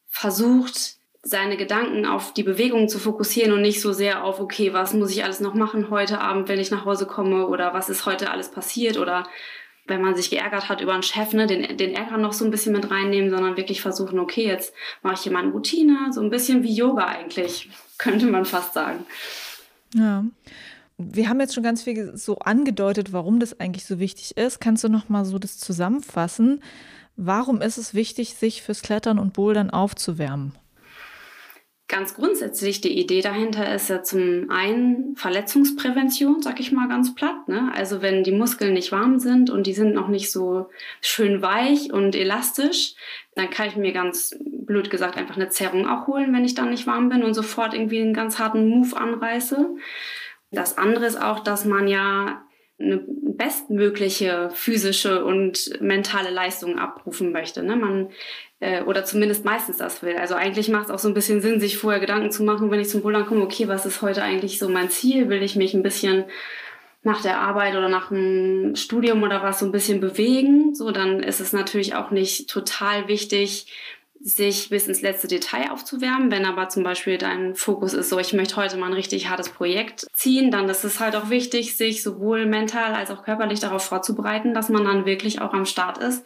versucht, 0.07 0.97
seine 1.23 1.57
Gedanken 1.57 2.05
auf 2.05 2.33
die 2.33 2.43
Bewegung 2.43 2.87
zu 2.87 2.99
fokussieren 2.99 3.51
und 3.51 3.61
nicht 3.61 3.81
so 3.81 3.91
sehr 3.91 4.23
auf, 4.23 4.39
okay, 4.39 4.73
was 4.73 4.93
muss 4.93 5.11
ich 5.11 5.23
alles 5.25 5.41
noch 5.41 5.53
machen 5.53 5.89
heute 5.89 6.21
Abend, 6.21 6.47
wenn 6.47 6.59
ich 6.59 6.71
nach 6.71 6.85
Hause 6.85 7.05
komme 7.05 7.47
oder 7.47 7.73
was 7.73 7.89
ist 7.89 8.05
heute 8.05 8.31
alles 8.31 8.49
passiert 8.49 8.97
oder 8.97 9.27
wenn 9.87 10.01
man 10.01 10.15
sich 10.15 10.29
geärgert 10.29 10.69
hat 10.69 10.81
über 10.81 10.93
einen 10.93 11.03
Chef, 11.03 11.33
ne, 11.33 11.47
den, 11.47 11.77
den 11.77 11.93
Ärger 11.93 12.17
noch 12.17 12.33
so 12.33 12.45
ein 12.45 12.51
bisschen 12.51 12.73
mit 12.73 12.89
reinnehmen, 12.91 13.29
sondern 13.29 13.57
wirklich 13.57 13.81
versuchen, 13.81 14.19
okay, 14.19 14.45
jetzt 14.45 14.73
mache 15.01 15.15
ich 15.15 15.21
hier 15.21 15.31
meine 15.31 15.51
Routine, 15.51 16.11
so 16.11 16.21
ein 16.21 16.29
bisschen 16.29 16.63
wie 16.63 16.73
Yoga 16.73 17.05
eigentlich, 17.05 17.69
könnte 17.97 18.27
man 18.27 18.45
fast 18.45 18.73
sagen. 18.73 19.05
Ja. 19.93 20.25
Wir 20.97 21.29
haben 21.29 21.39
jetzt 21.39 21.53
schon 21.53 21.63
ganz 21.63 21.83
viel 21.83 22.17
so 22.17 22.39
angedeutet, 22.39 23.13
warum 23.13 23.39
das 23.39 23.59
eigentlich 23.59 23.85
so 23.85 23.99
wichtig 23.99 24.35
ist. 24.35 24.59
Kannst 24.59 24.83
du 24.83 24.89
noch 24.89 25.09
mal 25.09 25.25
so 25.25 25.37
das 25.37 25.59
zusammenfassen? 25.59 26.61
Warum 27.15 27.61
ist 27.61 27.77
es 27.77 27.93
wichtig, 27.93 28.33
sich 28.33 28.61
fürs 28.63 28.81
Klettern 28.81 29.19
und 29.19 29.33
Bouldern 29.33 29.69
aufzuwärmen? 29.69 30.53
Ganz 31.89 32.15
grundsätzlich 32.15 32.81
die 32.81 32.99
Idee 32.99 33.21
dahinter 33.21 33.73
ist 33.73 33.89
ja 33.89 34.03
zum 34.03 34.49
einen 34.49 35.15
Verletzungsprävention, 35.15 36.41
sag 36.41 36.59
ich 36.59 36.73
mal 36.73 36.89
ganz 36.89 37.15
platt. 37.15 37.47
Ne? 37.47 37.71
Also 37.73 38.01
wenn 38.01 38.23
die 38.23 38.33
Muskeln 38.33 38.73
nicht 38.73 38.91
warm 38.91 39.19
sind 39.19 39.49
und 39.49 39.67
die 39.67 39.73
sind 39.73 39.93
noch 39.93 40.09
nicht 40.09 40.29
so 40.29 40.69
schön 40.99 41.41
weich 41.41 41.93
und 41.93 42.13
elastisch, 42.13 42.95
dann 43.35 43.49
kann 43.49 43.69
ich 43.69 43.77
mir 43.77 43.93
ganz 43.93 44.35
blöd 44.41 44.89
gesagt 44.89 45.15
einfach 45.15 45.37
eine 45.37 45.47
Zerrung 45.47 45.87
auch 45.87 46.07
holen, 46.07 46.33
wenn 46.33 46.43
ich 46.43 46.55
dann 46.55 46.71
nicht 46.71 46.87
warm 46.87 47.07
bin 47.07 47.23
und 47.23 47.33
sofort 47.33 47.73
irgendwie 47.73 48.01
einen 48.01 48.13
ganz 48.13 48.37
harten 48.37 48.67
Move 48.67 48.97
anreiße. 48.97 49.69
Das 50.51 50.77
andere 50.77 51.05
ist 51.05 51.21
auch, 51.21 51.39
dass 51.39 51.65
man 51.65 51.87
ja 51.87 52.43
eine 52.79 53.03
bestmögliche 53.07 54.49
physische 54.53 55.25
und 55.25 55.81
mentale 55.81 56.29
Leistung 56.29 56.77
abrufen 56.77 57.31
möchte. 57.31 57.63
Ne? 57.63 57.75
Man 57.75 58.09
äh, 58.59 58.83
oder 58.83 59.05
zumindest 59.05 59.45
meistens 59.45 59.77
das 59.77 60.01
will. 60.03 60.15
Also 60.15 60.35
eigentlich 60.35 60.69
macht 60.69 60.85
es 60.85 60.91
auch 60.91 60.99
so 60.99 61.07
ein 61.07 61.13
bisschen 61.13 61.41
Sinn, 61.41 61.59
sich 61.59 61.77
vorher 61.77 61.99
Gedanken 61.99 62.31
zu 62.31 62.43
machen, 62.43 62.71
wenn 62.71 62.79
ich 62.79 62.89
zum 62.89 63.01
Bouldern 63.01 63.25
komme, 63.25 63.43
okay, 63.43 63.67
was 63.67 63.85
ist 63.85 64.01
heute 64.01 64.23
eigentlich 64.23 64.59
so 64.59 64.69
mein 64.69 64.89
Ziel? 64.89 65.29
Will 65.29 65.43
ich 65.43 65.55
mich 65.55 65.73
ein 65.73 65.83
bisschen 65.83 66.25
nach 67.03 67.21
der 67.21 67.39
Arbeit 67.39 67.75
oder 67.75 67.89
nach 67.89 68.09
dem 68.09 68.75
Studium 68.75 69.23
oder 69.23 69.41
was 69.43 69.59
so 69.59 69.65
ein 69.65 69.71
bisschen 69.71 69.99
bewegen? 69.99 70.75
So, 70.75 70.91
dann 70.91 71.21
ist 71.21 71.39
es 71.39 71.53
natürlich 71.53 71.95
auch 71.95 72.11
nicht 72.11 72.49
total 72.49 73.07
wichtig, 73.07 73.67
sich 74.19 74.69
bis 74.69 74.87
ins 74.87 75.01
letzte 75.01 75.27
Detail 75.27 75.71
aufzuwärmen. 75.71 76.31
Wenn 76.31 76.45
aber 76.45 76.69
zum 76.69 76.83
Beispiel 76.83 77.17
dein 77.17 77.55
Fokus 77.55 77.93
ist 77.93 78.09
so, 78.09 78.19
ich 78.19 78.33
möchte 78.33 78.55
heute 78.55 78.77
mal 78.77 78.87
ein 78.87 78.93
richtig 78.93 79.29
hartes 79.29 79.49
Projekt 79.49 80.07
ziehen, 80.13 80.51
dann 80.51 80.69
ist 80.69 80.83
es 80.83 80.99
halt 80.99 81.15
auch 81.15 81.29
wichtig, 81.29 81.77
sich 81.77 82.03
sowohl 82.03 82.45
mental 82.45 82.93
als 82.93 83.11
auch 83.11 83.23
körperlich 83.23 83.59
darauf 83.59 83.83
vorzubereiten, 83.83 84.53
dass 84.53 84.69
man 84.69 84.85
dann 84.85 85.05
wirklich 85.05 85.41
auch 85.41 85.53
am 85.53 85.65
Start 85.65 85.97
ist 85.97 86.25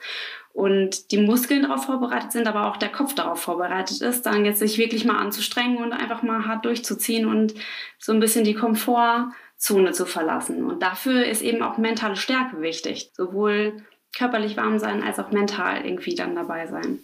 und 0.54 1.12
die 1.12 1.18
Muskeln 1.18 1.64
darauf 1.64 1.86
vorbereitet 1.86 2.32
sind, 2.32 2.48
aber 2.48 2.68
auch 2.68 2.78
der 2.78 2.90
Kopf 2.90 3.16
darauf 3.16 3.42
vorbereitet 3.42 4.02
ist, 4.02 4.26
dann 4.26 4.46
jetzt 4.46 4.60
sich 4.60 4.78
wirklich 4.78 5.06
mal 5.06 5.18
anzustrengen 5.18 5.78
und 5.78 5.94
einfach 5.94 6.24
mal 6.24 6.46
hart 6.46 6.66
durchzuziehen 6.66 7.26
und 7.26 7.54
so 8.00 8.12
ein 8.12 8.20
bisschen 8.20 8.44
die 8.44 8.54
Komfortzone 8.54 9.32
Zone 9.62 9.92
zu 9.92 10.08
verlassen. 10.08 10.66
Und 10.66 10.82
dafür 10.82 11.24
ist 11.26 11.44
eben 11.44 11.62
auch 11.62 11.78
mentale 11.78 12.16
Stärke 12.16 12.62
wichtig. 12.62 13.12
Sowohl 13.14 13.84
körperlich 14.18 14.58
warm 14.58 14.80
sein 14.80 15.04
als 15.04 15.20
auch 15.20 15.32
mental 15.32 15.86
irgendwie 15.86 16.16
dann 16.16 16.36
dabei 16.36 16.66
sein. 16.66 17.00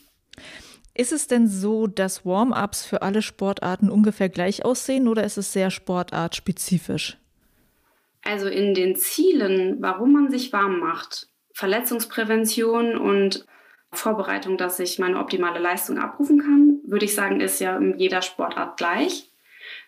Ist 0.97 1.11
es 1.11 1.27
denn 1.27 1.47
so, 1.47 1.85
dass 1.85 2.25
Warm-ups 2.25 2.83
für 2.83 3.03
alle 3.03 3.21
Sportarten 3.21 3.91
ungefähr 3.91 4.29
gleich 4.29 4.65
aussehen 4.65 5.07
oder 5.07 5.23
ist 5.23 5.37
es 5.37 5.53
sehr 5.53 5.69
sportartspezifisch? 5.69 7.17
Also 8.23 8.47
in 8.47 8.73
den 8.73 8.95
Zielen, 8.95 9.77
warum 9.79 10.11
man 10.11 10.31
sich 10.31 10.51
warm 10.51 10.79
macht, 10.79 11.27
Verletzungsprävention 11.53 12.97
und 12.97 13.45
Vorbereitung, 13.91 14.57
dass 14.57 14.79
ich 14.79 14.97
meine 14.97 15.19
optimale 15.19 15.59
Leistung 15.59 15.99
abrufen 15.99 16.39
kann, 16.39 16.79
würde 16.87 17.05
ich 17.05 17.13
sagen, 17.13 17.41
ist 17.41 17.59
ja 17.59 17.77
in 17.77 17.99
jeder 17.99 18.23
Sportart 18.23 18.77
gleich. 18.77 19.29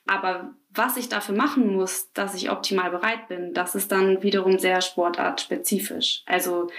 Aber 0.06 0.54
was 0.70 0.96
ich 0.96 1.10
dafür 1.10 1.36
machen 1.36 1.74
muss, 1.74 2.14
dass 2.14 2.36
ich 2.36 2.52
optimal 2.52 2.92
bereit 2.92 3.28
bin, 3.30 3.56
das 3.56 3.74
ist 3.74 3.92
dann 3.92 4.22
wiederum 4.22 4.60
sehr 4.60 4.82
sportartspezifisch. 4.82 6.22
Also 6.28 6.70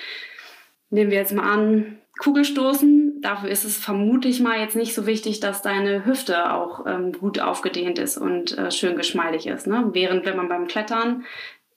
nehmen 0.88 1.10
wir 1.10 1.18
jetzt 1.18 1.32
mal 1.32 1.52
an, 1.52 2.00
Kugelstoßen. 2.20 3.20
Dafür 3.22 3.48
ist 3.48 3.64
es 3.64 3.78
vermutlich 3.78 4.40
mal 4.40 4.60
jetzt 4.60 4.76
nicht 4.76 4.94
so 4.94 5.06
wichtig, 5.06 5.40
dass 5.40 5.62
deine 5.62 6.04
Hüfte 6.04 6.52
auch 6.52 6.86
ähm, 6.86 7.12
gut 7.12 7.40
aufgedehnt 7.40 7.98
ist 7.98 8.18
und 8.18 8.56
äh, 8.56 8.70
schön 8.70 8.96
geschmeidig 8.96 9.46
ist. 9.46 9.66
Ne? 9.66 9.88
Während 9.92 10.26
wenn 10.26 10.36
man 10.36 10.48
beim 10.48 10.66
Klettern 10.66 11.24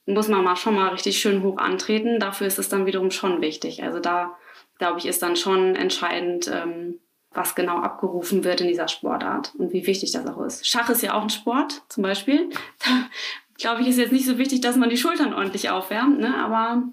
muss 0.06 0.28
man 0.28 0.44
mal 0.44 0.58
schon 0.58 0.76
mal 0.76 0.90
richtig 0.90 1.20
schön 1.20 1.44
hoch 1.44 1.58
antreten. 1.58 2.20
Dafür 2.20 2.48
ist 2.48 2.60
es 2.60 2.68
dann 2.68 2.86
wiederum 2.86 3.10
schon 3.10 3.42
wichtig. 3.42 3.84
Also 3.84 4.00
da 4.00 4.36
glaube 4.78 5.00
ich, 5.00 5.06
ist 5.06 5.22
dann 5.22 5.38
schon 5.38 5.76
entscheidend, 5.76 6.52
ähm, 6.54 7.00
was 7.32 7.56
genau 7.56 7.78
abgerufen 7.78 8.44
wird 8.44 8.62
in 8.62 8.68
dieser 8.68 8.90
Sportart 8.90 9.54
und 9.58 9.72
wie 9.72 9.88
wichtig 9.88 10.12
das 10.12 10.28
auch 10.28 10.42
ist. 10.44 10.68
Schach 10.68 10.90
ist 10.90 11.02
ja 11.02 11.14
auch 11.14 11.24
ein 11.24 11.30
Sport 11.30 11.84
zum 11.88 12.04
Beispiel. 12.04 12.50
Glaube 13.58 13.82
ich, 13.82 13.88
ist 13.88 13.98
jetzt 13.98 14.12
nicht 14.12 14.26
so 14.26 14.38
wichtig, 14.38 14.62
dass 14.62 14.76
man 14.76 14.90
die 14.90 14.98
Schultern 14.98 15.34
ordentlich 15.34 15.70
aufwärmt, 15.70 16.20
ne? 16.20 16.36
aber 16.38 16.84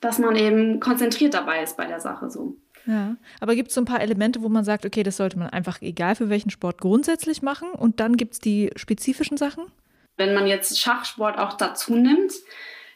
dass 0.00 0.18
man 0.18 0.36
eben 0.36 0.80
konzentriert 0.80 1.34
dabei 1.34 1.62
ist 1.62 1.76
bei 1.76 1.86
der 1.86 2.00
Sache 2.00 2.30
so. 2.30 2.56
Ja, 2.86 3.16
aber 3.40 3.56
gibt 3.56 3.68
es 3.68 3.74
so 3.74 3.80
ein 3.80 3.86
paar 3.86 4.00
Elemente, 4.00 4.42
wo 4.42 4.48
man 4.48 4.64
sagt, 4.64 4.86
okay, 4.86 5.02
das 5.02 5.16
sollte 5.16 5.38
man 5.38 5.50
einfach 5.50 5.82
egal 5.82 6.14
für 6.14 6.30
welchen 6.30 6.50
Sport 6.50 6.80
grundsätzlich 6.80 7.42
machen 7.42 7.70
und 7.70 7.98
dann 7.98 8.16
gibt 8.16 8.34
es 8.34 8.38
die 8.38 8.70
spezifischen 8.76 9.36
Sachen? 9.36 9.64
Wenn 10.16 10.34
man 10.34 10.46
jetzt 10.46 10.78
Schachsport 10.78 11.38
auch 11.38 11.54
dazu 11.54 11.96
nimmt, 11.96 12.32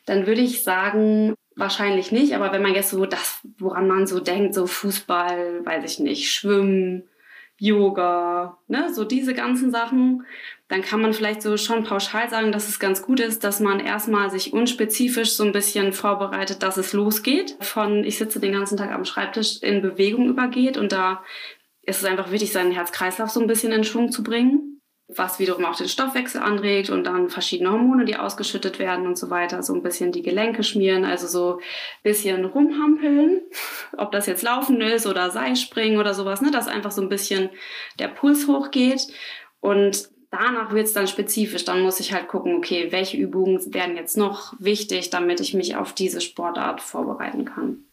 dann 0.06 0.26
würde 0.26 0.40
ich 0.40 0.62
sagen, 0.62 1.34
wahrscheinlich 1.56 2.12
nicht, 2.12 2.34
aber 2.34 2.52
wenn 2.52 2.62
man 2.62 2.74
jetzt 2.74 2.90
so 2.90 3.04
das, 3.04 3.40
woran 3.58 3.88
man 3.88 4.06
so 4.06 4.20
denkt, 4.20 4.54
so 4.54 4.66
Fußball, 4.66 5.66
weiß 5.66 5.92
ich 5.92 5.98
nicht, 5.98 6.32
Schwimmen, 6.32 7.02
Yoga, 7.58 8.58
ne, 8.68 8.92
so 8.92 9.04
diese 9.04 9.34
ganzen 9.34 9.70
Sachen, 9.70 10.24
dann 10.70 10.80
kann 10.80 11.02
man 11.02 11.12
vielleicht 11.12 11.42
so 11.42 11.56
schon 11.58 11.84
pauschal 11.84 12.30
sagen, 12.30 12.52
dass 12.52 12.68
es 12.68 12.78
ganz 12.78 13.02
gut 13.02 13.20
ist, 13.20 13.44
dass 13.44 13.60
man 13.60 13.80
erstmal 13.80 14.30
sich 14.30 14.54
unspezifisch 14.54 15.32
so 15.32 15.44
ein 15.44 15.52
bisschen 15.52 15.92
vorbereitet, 15.92 16.62
dass 16.62 16.78
es 16.78 16.94
losgeht. 16.94 17.56
Von 17.60 18.04
ich 18.04 18.16
sitze 18.16 18.40
den 18.40 18.52
ganzen 18.52 18.78
Tag 18.78 18.90
am 18.92 19.04
Schreibtisch 19.04 19.58
in 19.62 19.82
Bewegung 19.82 20.28
übergeht 20.28 20.78
und 20.78 20.92
da 20.92 21.22
ist 21.82 21.98
es 21.98 22.04
einfach 22.04 22.30
wichtig, 22.30 22.52
seinen 22.52 22.72
Herz-Kreislauf 22.72 23.30
so 23.30 23.40
ein 23.40 23.46
bisschen 23.46 23.72
in 23.72 23.84
Schwung 23.84 24.10
zu 24.10 24.22
bringen 24.22 24.70
was 25.16 25.38
wiederum 25.38 25.64
auch 25.64 25.76
den 25.76 25.88
Stoffwechsel 25.88 26.40
anregt 26.40 26.90
und 26.90 27.04
dann 27.04 27.28
verschiedene 27.28 27.70
Hormone, 27.70 28.04
die 28.04 28.16
ausgeschüttet 28.16 28.78
werden 28.78 29.06
und 29.06 29.18
so 29.18 29.30
weiter, 29.30 29.62
so 29.62 29.74
ein 29.74 29.82
bisschen 29.82 30.12
die 30.12 30.22
Gelenke 30.22 30.62
schmieren, 30.62 31.04
also 31.04 31.26
so 31.26 31.58
ein 31.58 31.62
bisschen 32.02 32.44
rumhampeln, 32.44 33.42
ob 33.96 34.12
das 34.12 34.26
jetzt 34.26 34.42
Laufen 34.42 34.80
ist 34.80 35.06
oder 35.06 35.30
Seilspringen 35.30 35.98
oder 35.98 36.14
sowas, 36.14 36.40
ne, 36.42 36.50
dass 36.50 36.68
einfach 36.68 36.92
so 36.92 37.02
ein 37.02 37.08
bisschen 37.08 37.50
der 37.98 38.08
Puls 38.08 38.46
hochgeht 38.46 39.08
und 39.60 40.08
danach 40.30 40.72
wird 40.72 40.86
es 40.86 40.92
dann 40.92 41.06
spezifisch, 41.06 41.64
dann 41.64 41.82
muss 41.82 42.00
ich 42.00 42.12
halt 42.12 42.28
gucken, 42.28 42.56
okay, 42.56 42.88
welche 42.90 43.16
Übungen 43.16 43.74
werden 43.74 43.96
jetzt 43.96 44.16
noch 44.16 44.54
wichtig, 44.58 45.10
damit 45.10 45.40
ich 45.40 45.54
mich 45.54 45.76
auf 45.76 45.92
diese 45.92 46.20
Sportart 46.20 46.80
vorbereiten 46.80 47.44
kann. 47.44 47.84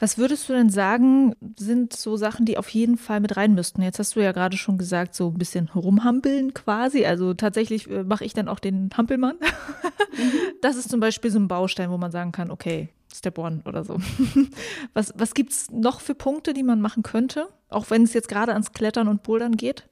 Was 0.00 0.18
würdest 0.18 0.48
du 0.48 0.52
denn 0.52 0.70
sagen, 0.70 1.34
sind 1.56 1.92
so 1.94 2.16
Sachen, 2.16 2.46
die 2.46 2.58
auf 2.58 2.68
jeden 2.68 2.98
Fall 2.98 3.20
mit 3.20 3.36
rein 3.36 3.54
müssten? 3.54 3.80
Jetzt 3.80 3.98
hast 3.98 4.16
du 4.16 4.20
ja 4.20 4.32
gerade 4.32 4.56
schon 4.56 4.76
gesagt, 4.76 5.14
so 5.14 5.28
ein 5.28 5.38
bisschen 5.38 5.70
rumhampeln 5.74 6.52
quasi. 6.52 7.06
Also 7.06 7.32
tatsächlich 7.32 7.88
äh, 7.88 8.02
mache 8.02 8.24
ich 8.24 8.34
dann 8.34 8.48
auch 8.48 8.58
den 8.58 8.90
Hampelmann. 8.96 9.36
Mhm. 9.36 9.42
Das 10.60 10.76
ist 10.76 10.90
zum 10.90 11.00
Beispiel 11.00 11.30
so 11.30 11.38
ein 11.38 11.48
Baustein, 11.48 11.90
wo 11.90 11.98
man 11.98 12.10
sagen 12.10 12.32
kann, 12.32 12.50
okay, 12.50 12.88
Step 13.12 13.36
One 13.36 13.62
oder 13.66 13.84
so. 13.84 13.98
Was, 14.94 15.12
was 15.16 15.34
gibt 15.34 15.52
es 15.52 15.70
noch 15.70 16.00
für 16.00 16.14
Punkte, 16.14 16.54
die 16.54 16.62
man 16.62 16.80
machen 16.80 17.02
könnte? 17.02 17.48
Auch 17.68 17.90
wenn 17.90 18.04
es 18.04 18.14
jetzt 18.14 18.28
gerade 18.28 18.52
ans 18.52 18.72
Klettern 18.72 19.08
und 19.08 19.22
Bouldern 19.22 19.56
geht? 19.56 19.86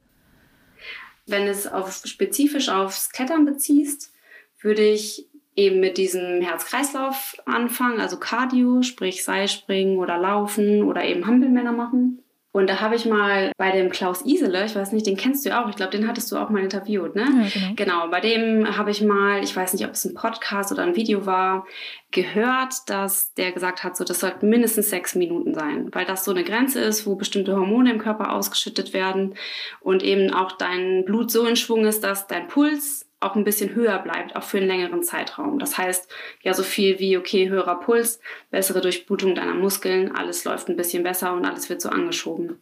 Wenn 1.27 1.47
es 1.47 1.67
auf, 1.67 1.93
spezifisch 2.05 2.69
aufs 2.69 3.11
Klettern 3.11 3.45
beziehst, 3.45 4.13
würde 4.61 4.83
ich 4.83 5.29
eben 5.55 5.81
mit 5.81 5.99
diesem 5.99 6.41
Herz-Kreislauf 6.41 7.37
anfangen, 7.45 8.01
also 8.01 8.19
Cardio, 8.19 8.83
sprich 8.83 9.25
Seilspringen 9.25 9.99
oder 9.99 10.19
Laufen 10.19 10.83
oder 10.83 11.05
eben 11.05 11.27
Hampelmänner 11.27 11.73
machen. 11.73 12.23
Und 12.53 12.69
da 12.69 12.81
habe 12.81 12.95
ich 12.95 13.07
mal 13.07 13.51
bei 13.57 13.73
dem 13.73 13.89
Klaus 13.89 14.27
Isele, 14.27 14.67
ich 14.67 14.77
weiß 14.77 14.93
nicht, 14.93 15.07
den 15.07 15.17
kennst 15.17 15.45
du 15.45 15.49
ja 15.49 15.65
auch, 15.65 15.71
ich 15.71 15.77
glaube, 15.77 15.97
den 15.97 16.07
hattest 16.07 16.31
du 16.31 16.37
auch 16.37 16.51
mal 16.51 16.63
interviewt, 16.63 17.15
ne? 17.17 17.23
Ja, 17.23 17.49
genau. 17.49 17.75
genau, 17.77 18.09
bei 18.11 18.21
dem 18.21 18.77
habe 18.77 18.91
ich 18.91 19.01
mal, 19.01 19.43
ich 19.43 19.57
weiß 19.57 19.73
nicht, 19.73 19.87
ob 19.87 19.93
es 19.93 20.05
ein 20.05 20.13
Podcast 20.13 20.71
oder 20.71 20.83
ein 20.83 20.95
Video 20.95 21.25
war, 21.25 21.67
gehört, 22.11 22.75
dass 22.89 23.33
der 23.35 23.53
gesagt 23.53 23.85
hat, 23.85 23.97
so 23.97 24.05
das 24.05 24.21
sollten 24.21 24.51
mindestens 24.51 24.91
sechs 24.91 25.15
Minuten 25.15 25.55
sein, 25.55 25.89
weil 25.93 26.05
das 26.05 26.27
so 26.27 26.31
eine 26.31 26.45
Grenze 26.45 26.81
ist, 26.81 27.07
wo 27.07 27.17
bestimmte 27.17 27.57
Hormone 27.57 27.91
im 27.91 27.99
Körper 27.99 28.33
ausgeschüttet 28.35 28.93
werden 28.93 29.35
und 29.81 30.03
eben 30.03 30.33
auch 30.35 30.53
dein 30.53 31.07
Blut 31.07 31.31
so 31.31 31.47
in 31.47 31.57
Schwung 31.57 31.87
ist, 31.87 32.05
dass 32.05 32.27
dein 32.27 32.49
Puls 32.49 33.07
auch 33.23 33.37
ein 33.37 33.45
bisschen 33.45 33.75
höher 33.75 33.99
bleibt, 33.99 34.37
auch 34.37 34.43
für 34.43 34.59
einen 34.59 34.67
längeren 34.67 35.03
Zeitraum. 35.03 35.59
Das 35.59 35.79
heißt, 35.79 36.11
ja, 36.43 36.55
so 36.55 36.63
viel 36.63 36.99
wie, 36.99 37.17
okay, 37.17 37.49
höherer 37.49 37.81
Puls, 37.81 38.21
bessere 38.51 38.81
Durchblutung 38.81 39.35
deiner 39.35 39.55
Muskeln, 39.55 40.13
alles 40.13 40.45
läuft 40.45 40.69
ein 40.69 40.77
bisschen 40.77 41.03
besser 41.03 41.33
und 41.35 41.45
alles 41.45 41.69
wird 41.69 41.81
so 41.81 41.89
angeschoben. 41.89 42.59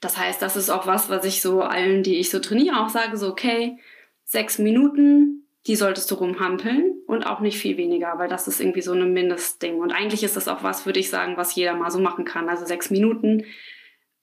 Das 0.00 0.18
heißt, 0.18 0.42
das 0.42 0.56
ist 0.56 0.70
auch 0.70 0.86
was, 0.86 1.08
was 1.08 1.24
ich 1.24 1.40
so 1.40 1.62
allen, 1.62 2.02
die 2.02 2.16
ich 2.16 2.30
so 2.30 2.38
trainiere, 2.38 2.80
auch 2.80 2.88
sage, 2.88 3.16
so, 3.16 3.28
okay, 3.28 3.78
sechs 4.24 4.58
Minuten, 4.58 5.46
die 5.66 5.76
solltest 5.76 6.10
du 6.10 6.16
rumhampeln 6.16 6.92
und 7.06 7.24
auch 7.24 7.40
nicht 7.40 7.58
viel 7.58 7.76
weniger, 7.76 8.18
weil 8.18 8.28
das 8.28 8.46
ist 8.46 8.60
irgendwie 8.60 8.82
so 8.82 8.92
ein 8.92 9.12
Mindestding. 9.12 9.78
Und 9.80 9.92
eigentlich 9.92 10.22
ist 10.22 10.36
das 10.36 10.48
auch 10.48 10.62
was, 10.62 10.84
würde 10.84 11.00
ich 11.00 11.08
sagen, 11.08 11.36
was 11.36 11.54
jeder 11.54 11.74
mal 11.74 11.90
so 11.90 12.00
machen 12.00 12.24
kann. 12.24 12.48
Also 12.48 12.66
sechs 12.66 12.90
Minuten 12.90 13.44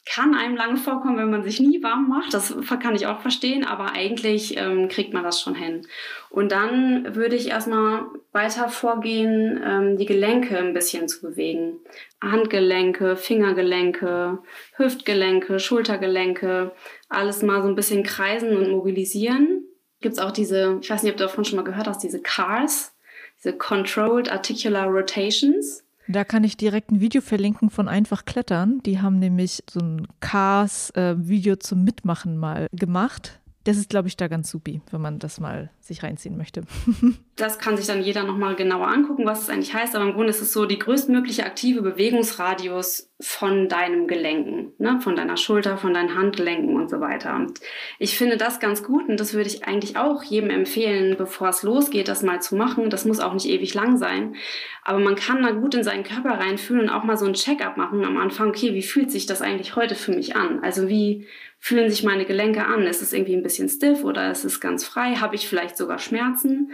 kann 0.06 0.34
einem 0.34 0.56
lange 0.56 0.78
vorkommen, 0.78 1.18
wenn 1.18 1.30
man 1.30 1.44
sich 1.44 1.60
nie 1.60 1.84
warm 1.84 2.10
macht. 2.10 2.34
Das 2.34 2.56
kann 2.82 2.96
ich 2.96 3.06
auch 3.06 3.22
verstehen, 3.22 3.64
aber 3.64 3.92
eigentlich 3.92 4.58
ähm, 4.58 4.88
kriegt 4.88 5.14
man 5.14 5.24
das 5.24 5.40
schon 5.40 5.54
hin. 5.54 5.86
Und 6.30 6.52
dann 6.52 7.16
würde 7.16 7.36
ich 7.36 7.50
erstmal 7.50 8.06
weiter 8.32 8.70
vorgehen, 8.70 9.62
ähm, 9.64 9.98
die 9.98 10.08
Gelenke 10.08 10.58
ein 10.58 10.74
bisschen 10.74 11.08
zu 11.08 11.22
bewegen. 11.22 11.80
Handgelenke, 12.20 13.16
Fingergelenke, 13.16 14.40
Hüftgelenke, 14.76 15.60
Schultergelenke, 15.60 16.72
alles 17.10 17.44
mal 17.44 17.62
so 17.62 17.68
ein 17.68 17.76
bisschen 17.76 18.04
kreisen 18.04 18.58
und 18.58 18.72
mobilisieren. 18.72 19.66
Gibt 20.02 20.14
es 20.14 20.20
auch 20.20 20.32
diese, 20.32 20.80
ich 20.82 20.90
weiß 20.90 21.04
nicht, 21.04 21.12
ob 21.12 21.18
du 21.18 21.26
davon 21.26 21.46
schon 21.46 21.58
mal 21.58 21.64
gehört 21.66 21.88
hast, 21.88 22.02
diese 22.02 22.22
CARS, 22.22 22.96
diese 23.38 23.56
Controlled 23.56 24.32
Articular 24.32 24.88
Rotations. 24.88 25.84
Da 26.12 26.24
kann 26.24 26.44
ich 26.44 26.58
direkt 26.58 26.92
ein 26.92 27.00
Video 27.00 27.22
verlinken 27.22 27.70
von 27.70 27.88
Einfach 27.88 28.26
Klettern. 28.26 28.82
Die 28.86 29.00
haben 29.00 29.20
nämlich 29.20 29.64
so 29.70 29.80
ein 29.80 30.08
Cars-Video 30.20 31.54
äh, 31.54 31.60
zum 31.60 31.84
Mitmachen 31.84 32.38
mal 32.38 32.68
gemacht 32.74 33.41
das 33.64 33.78
ist, 33.78 33.90
glaube 33.90 34.08
ich, 34.08 34.18
da 34.18 34.28
ganz 34.28 34.50
supi, 34.50 34.82
wenn 34.90 35.02
man 35.02 35.20
das 35.20 35.40
mal 35.40 35.70
sich 35.80 36.02
reinziehen 36.02 36.36
möchte. 36.36 36.64
das 37.36 37.60
kann 37.60 37.78
sich 37.78 37.86
dann 37.86 38.02
jeder 38.02 38.24
nochmal 38.24 38.56
genauer 38.56 38.88
angucken, 38.88 39.26
was 39.26 39.44
es 39.44 39.50
eigentlich 39.50 39.74
heißt. 39.74 39.96
Aber 39.96 40.06
im 40.06 40.14
Grunde 40.14 40.30
ist 40.30 40.42
es 40.42 40.52
so 40.52 40.66
die 40.66 40.80
größtmögliche 40.80 41.46
aktive 41.46 41.82
Bewegungsradius 41.84 43.12
von 43.20 43.70
deinem 43.70 44.08
Gelenken, 44.08 44.74
ne? 44.80 45.00
von 45.02 45.16
deiner 45.16 45.38
Schulter, 45.38 45.78
von 45.78 45.94
deinen 45.94 46.16
Handgelenken 46.16 46.76
und 46.76 46.90
so 46.90 47.00
weiter. 47.00 47.36
Und 47.36 47.60
ich 48.00 48.18
finde 48.18 48.38
das 48.38 48.60
ganz 48.60 48.84
gut 48.84 49.08
und 49.08 49.20
das 49.20 49.34
würde 49.34 49.48
ich 49.48 49.64
eigentlich 49.66 49.96
auch 49.96 50.24
jedem 50.24 50.50
empfehlen, 50.50 51.16
bevor 51.18 51.50
es 51.50 51.62
losgeht, 51.62 52.08
das 52.08 52.24
mal 52.24 52.42
zu 52.42 52.56
machen. 52.56 52.90
Das 52.90 53.06
muss 53.06 53.20
auch 53.20 53.34
nicht 53.34 53.48
ewig 53.48 53.76
lang 53.76 53.98
sein. 53.98 54.36
Aber 54.84 54.98
man 54.98 55.14
kann 55.14 55.44
da 55.44 55.52
gut 55.52 55.76
in 55.76 55.84
seinen 55.84 56.04
Körper 56.04 56.40
reinfühlen 56.40 56.84
und 56.84 56.90
auch 56.90 57.04
mal 57.04 57.18
so 57.18 57.28
ein 57.28 57.34
Check-up 57.34 57.78
machen 57.78 58.04
am 58.04 58.18
Anfang. 58.18 58.50
Okay, 58.50 58.74
wie 58.74 58.82
fühlt 58.82 59.12
sich 59.12 59.28
das 59.28 59.44
eigentlich 59.44 59.76
heute 59.76 59.94
für 59.94 60.12
mich 60.12 60.36
an? 60.36 60.64
Also 60.64 60.88
wie 60.88 61.28
fühlen 61.62 61.90
sich 61.90 62.04
meine 62.04 62.26
Gelenke 62.26 62.66
an? 62.66 62.88
Ist 62.88 63.04
es 63.04 63.14
irgendwie 63.14 63.36
ein 63.36 63.44
bisschen 63.44 63.70
stiff 63.70 64.04
oder 64.04 64.32
ist 64.32 64.44
es 64.44 64.60
ganz 64.60 64.84
frei? 64.84 65.16
Habe 65.16 65.36
ich 65.36 65.48
vielleicht 65.48 65.78
sogar 65.78 66.00
Schmerzen? 66.00 66.72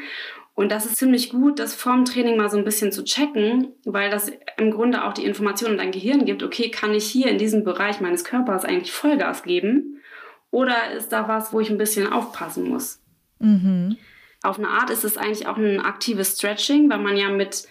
Und 0.56 0.72
das 0.72 0.86
ist 0.88 0.96
ziemlich 0.96 1.30
gut, 1.30 1.60
das 1.60 1.76
vorm 1.76 2.06
Training 2.06 2.38
mal 2.38 2.50
so 2.50 2.58
ein 2.58 2.64
bisschen 2.64 2.92
zu 2.92 3.04
checken, 3.04 3.74
weil 3.84 4.10
das 4.10 4.32
im 4.58 4.72
Grunde 4.72 5.04
auch 5.04 5.14
die 5.14 5.26
Information 5.26 5.74
in 5.74 5.78
dein 5.78 5.92
Gehirn 5.92 6.26
gibt, 6.26 6.42
okay, 6.42 6.72
kann 6.72 6.96
ich 6.96 7.06
hier 7.06 7.28
in 7.28 7.38
diesem 7.38 7.64
Bereich 7.64 8.00
meines 8.00 8.24
Körpers 8.24 8.66
eigentlich 8.66 8.92
Vollgas 8.92 9.44
geben? 9.44 10.02
Oder 10.50 10.94
ist 10.94 11.10
da 11.10 11.28
was, 11.28 11.54
wo 11.54 11.60
ich 11.60 11.70
ein 11.70 11.78
bisschen 11.78 12.12
aufpassen 12.12 12.68
muss? 12.68 13.04
Mhm. 13.38 13.98
Auf 14.42 14.58
eine 14.58 14.70
Art 14.70 14.90
ist 14.90 15.04
es 15.04 15.18
eigentlich 15.18 15.48
auch 15.48 15.58
ein 15.58 15.82
aktives 15.82 16.38
Stretching, 16.38 16.90
weil 16.90 17.00
man 17.00 17.18
ja 17.18 17.30
mit 17.30 17.68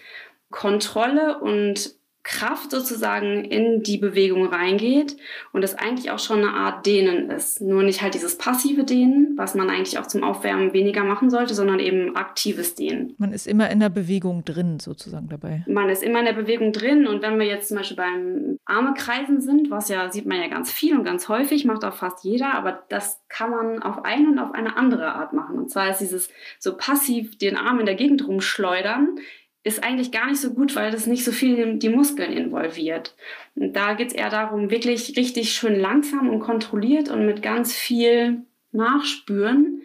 Kontrolle 0.50 1.40
und 1.40 1.95
Kraft 2.26 2.72
sozusagen 2.72 3.44
in 3.44 3.84
die 3.84 3.98
Bewegung 3.98 4.46
reingeht 4.46 5.16
und 5.52 5.62
es 5.62 5.76
eigentlich 5.76 6.10
auch 6.10 6.18
schon 6.18 6.40
eine 6.40 6.54
Art 6.54 6.84
Dehnen 6.84 7.30
ist. 7.30 7.60
Nur 7.60 7.84
nicht 7.84 8.02
halt 8.02 8.14
dieses 8.14 8.36
passive 8.36 8.82
Dehnen, 8.82 9.34
was 9.36 9.54
man 9.54 9.70
eigentlich 9.70 9.96
auch 10.00 10.08
zum 10.08 10.24
Aufwärmen 10.24 10.72
weniger 10.72 11.04
machen 11.04 11.30
sollte, 11.30 11.54
sondern 11.54 11.78
eben 11.78 12.16
aktives 12.16 12.74
Dehnen. 12.74 13.14
Man 13.18 13.32
ist 13.32 13.46
immer 13.46 13.70
in 13.70 13.78
der 13.78 13.90
Bewegung 13.90 14.44
drin 14.44 14.80
sozusagen 14.80 15.28
dabei. 15.28 15.64
Man 15.68 15.88
ist 15.88 16.02
immer 16.02 16.18
in 16.18 16.24
der 16.24 16.32
Bewegung 16.32 16.72
drin 16.72 17.06
und 17.06 17.22
wenn 17.22 17.38
wir 17.38 17.46
jetzt 17.46 17.68
zum 17.68 17.76
Beispiel 17.76 17.96
beim 17.96 18.58
Armekreisen 18.64 19.40
sind, 19.40 19.70
was 19.70 19.88
ja 19.88 20.10
sieht 20.10 20.26
man 20.26 20.40
ja 20.40 20.48
ganz 20.48 20.72
viel 20.72 20.98
und 20.98 21.04
ganz 21.04 21.28
häufig, 21.28 21.64
macht 21.64 21.84
auch 21.84 21.94
fast 21.94 22.24
jeder, 22.24 22.54
aber 22.54 22.82
das 22.88 23.22
kann 23.28 23.50
man 23.50 23.82
auf 23.84 24.04
eine 24.04 24.26
und 24.30 24.40
auf 24.40 24.52
eine 24.52 24.76
andere 24.76 25.14
Art 25.14 25.32
machen. 25.32 25.58
Und 25.58 25.70
zwar 25.70 25.90
ist 25.90 26.00
dieses 26.00 26.28
so 26.58 26.76
passiv 26.76 27.38
den 27.38 27.56
Arm 27.56 27.78
in 27.78 27.86
der 27.86 27.94
Gegend 27.94 28.26
rumschleudern, 28.26 29.20
ist 29.66 29.82
eigentlich 29.82 30.12
gar 30.12 30.28
nicht 30.28 30.40
so 30.40 30.54
gut, 30.54 30.76
weil 30.76 30.92
das 30.92 31.08
nicht 31.08 31.24
so 31.24 31.32
viel 31.32 31.74
die 31.74 31.88
Muskeln 31.88 32.32
involviert. 32.32 33.16
Und 33.56 33.72
da 33.72 33.94
geht 33.94 34.08
es 34.08 34.14
eher 34.14 34.30
darum, 34.30 34.70
wirklich 34.70 35.16
richtig 35.16 35.52
schön 35.52 35.74
langsam 35.74 36.30
und 36.30 36.38
kontrolliert 36.38 37.10
und 37.10 37.26
mit 37.26 37.42
ganz 37.42 37.74
viel 37.74 38.42
Nachspüren 38.70 39.82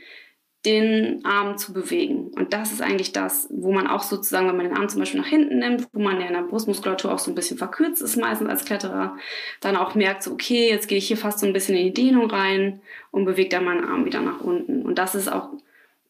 den 0.67 1.25
Arm 1.25 1.57
zu 1.57 1.73
bewegen. 1.73 2.27
Und 2.35 2.53
das 2.53 2.71
ist 2.71 2.83
eigentlich 2.83 3.11
das, 3.11 3.47
wo 3.49 3.71
man 3.71 3.87
auch 3.87 4.03
sozusagen, 4.03 4.47
wenn 4.47 4.57
man 4.57 4.67
den 4.67 4.77
Arm 4.77 4.87
zum 4.87 4.99
Beispiel 4.99 5.19
nach 5.19 5.27
hinten 5.27 5.57
nimmt, 5.57 5.87
wo 5.93 5.99
man 5.99 6.21
ja 6.21 6.27
in 6.27 6.33
der 6.33 6.43
Brustmuskulatur 6.43 7.11
auch 7.11 7.17
so 7.17 7.31
ein 7.31 7.35
bisschen 7.35 7.57
verkürzt 7.57 8.03
ist, 8.03 8.17
meistens 8.17 8.49
als 8.49 8.65
Kletterer, 8.65 9.17
dann 9.61 9.75
auch 9.75 9.95
merkt, 9.95 10.21
so, 10.21 10.31
okay, 10.31 10.69
jetzt 10.69 10.87
gehe 10.87 10.99
ich 10.99 11.07
hier 11.07 11.17
fast 11.17 11.39
so 11.39 11.47
ein 11.47 11.53
bisschen 11.53 11.75
in 11.75 11.85
die 11.85 11.93
Dehnung 11.93 12.29
rein 12.29 12.81
und 13.09 13.25
bewege 13.25 13.49
dann 13.49 13.65
meinen 13.65 13.83
Arm 13.83 14.05
wieder 14.05 14.21
nach 14.21 14.41
unten. 14.41 14.83
Und 14.83 14.99
das 14.99 15.15
ist 15.15 15.31
auch 15.31 15.49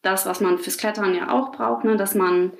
das, 0.01 0.25
was 0.25 0.42
man 0.42 0.58
fürs 0.58 0.78
Klettern 0.78 1.16
ja 1.16 1.32
auch 1.32 1.54
braucht, 1.54 1.86
ne? 1.86 1.96
dass 1.96 2.16
man 2.16 2.51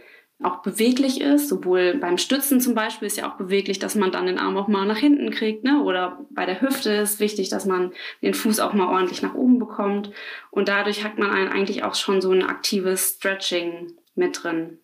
auch 0.44 0.62
beweglich 0.62 1.22
ist. 1.22 1.50
Sowohl 1.50 1.96
beim 1.96 2.18
Stützen 2.18 2.62
zum 2.62 2.76
Beispiel 2.76 3.08
ist 3.08 3.18
ja 3.18 3.30
auch 3.32 3.36
beweglich, 3.36 3.80
dass 3.80 3.96
man 3.96 4.12
dann 4.12 4.26
den 4.26 4.40
Arm 4.40 4.58
auch 4.58 4.68
mal 4.68 4.86
nach 4.86 4.98
hinten 4.98 5.32
kriegt. 5.32 5.64
Ne? 5.64 5.82
Oder 5.84 6.20
bei 6.30 6.46
der 6.46 6.62
Hüfte 6.62 6.92
ist 6.92 7.20
wichtig, 7.20 7.50
dass 7.50 7.66
man 7.66 7.92
den 8.22 8.34
Fuß 8.34 8.60
auch 8.60 8.74
mal 8.74 8.88
ordentlich 8.88 9.22
nach 9.22 9.36
oben 9.36 9.60
bekommt. 9.60 10.12
Und 10.50 10.68
dadurch 10.68 11.04
hat 11.04 11.18
man 11.18 11.32
eigentlich 11.32 11.84
auch 11.84 11.96
schon 11.96 12.22
so 12.22 12.32
ein 12.32 12.44
aktives 12.44 13.16
Stretching 13.18 13.94
mit 14.16 14.44
drin. 14.44 14.80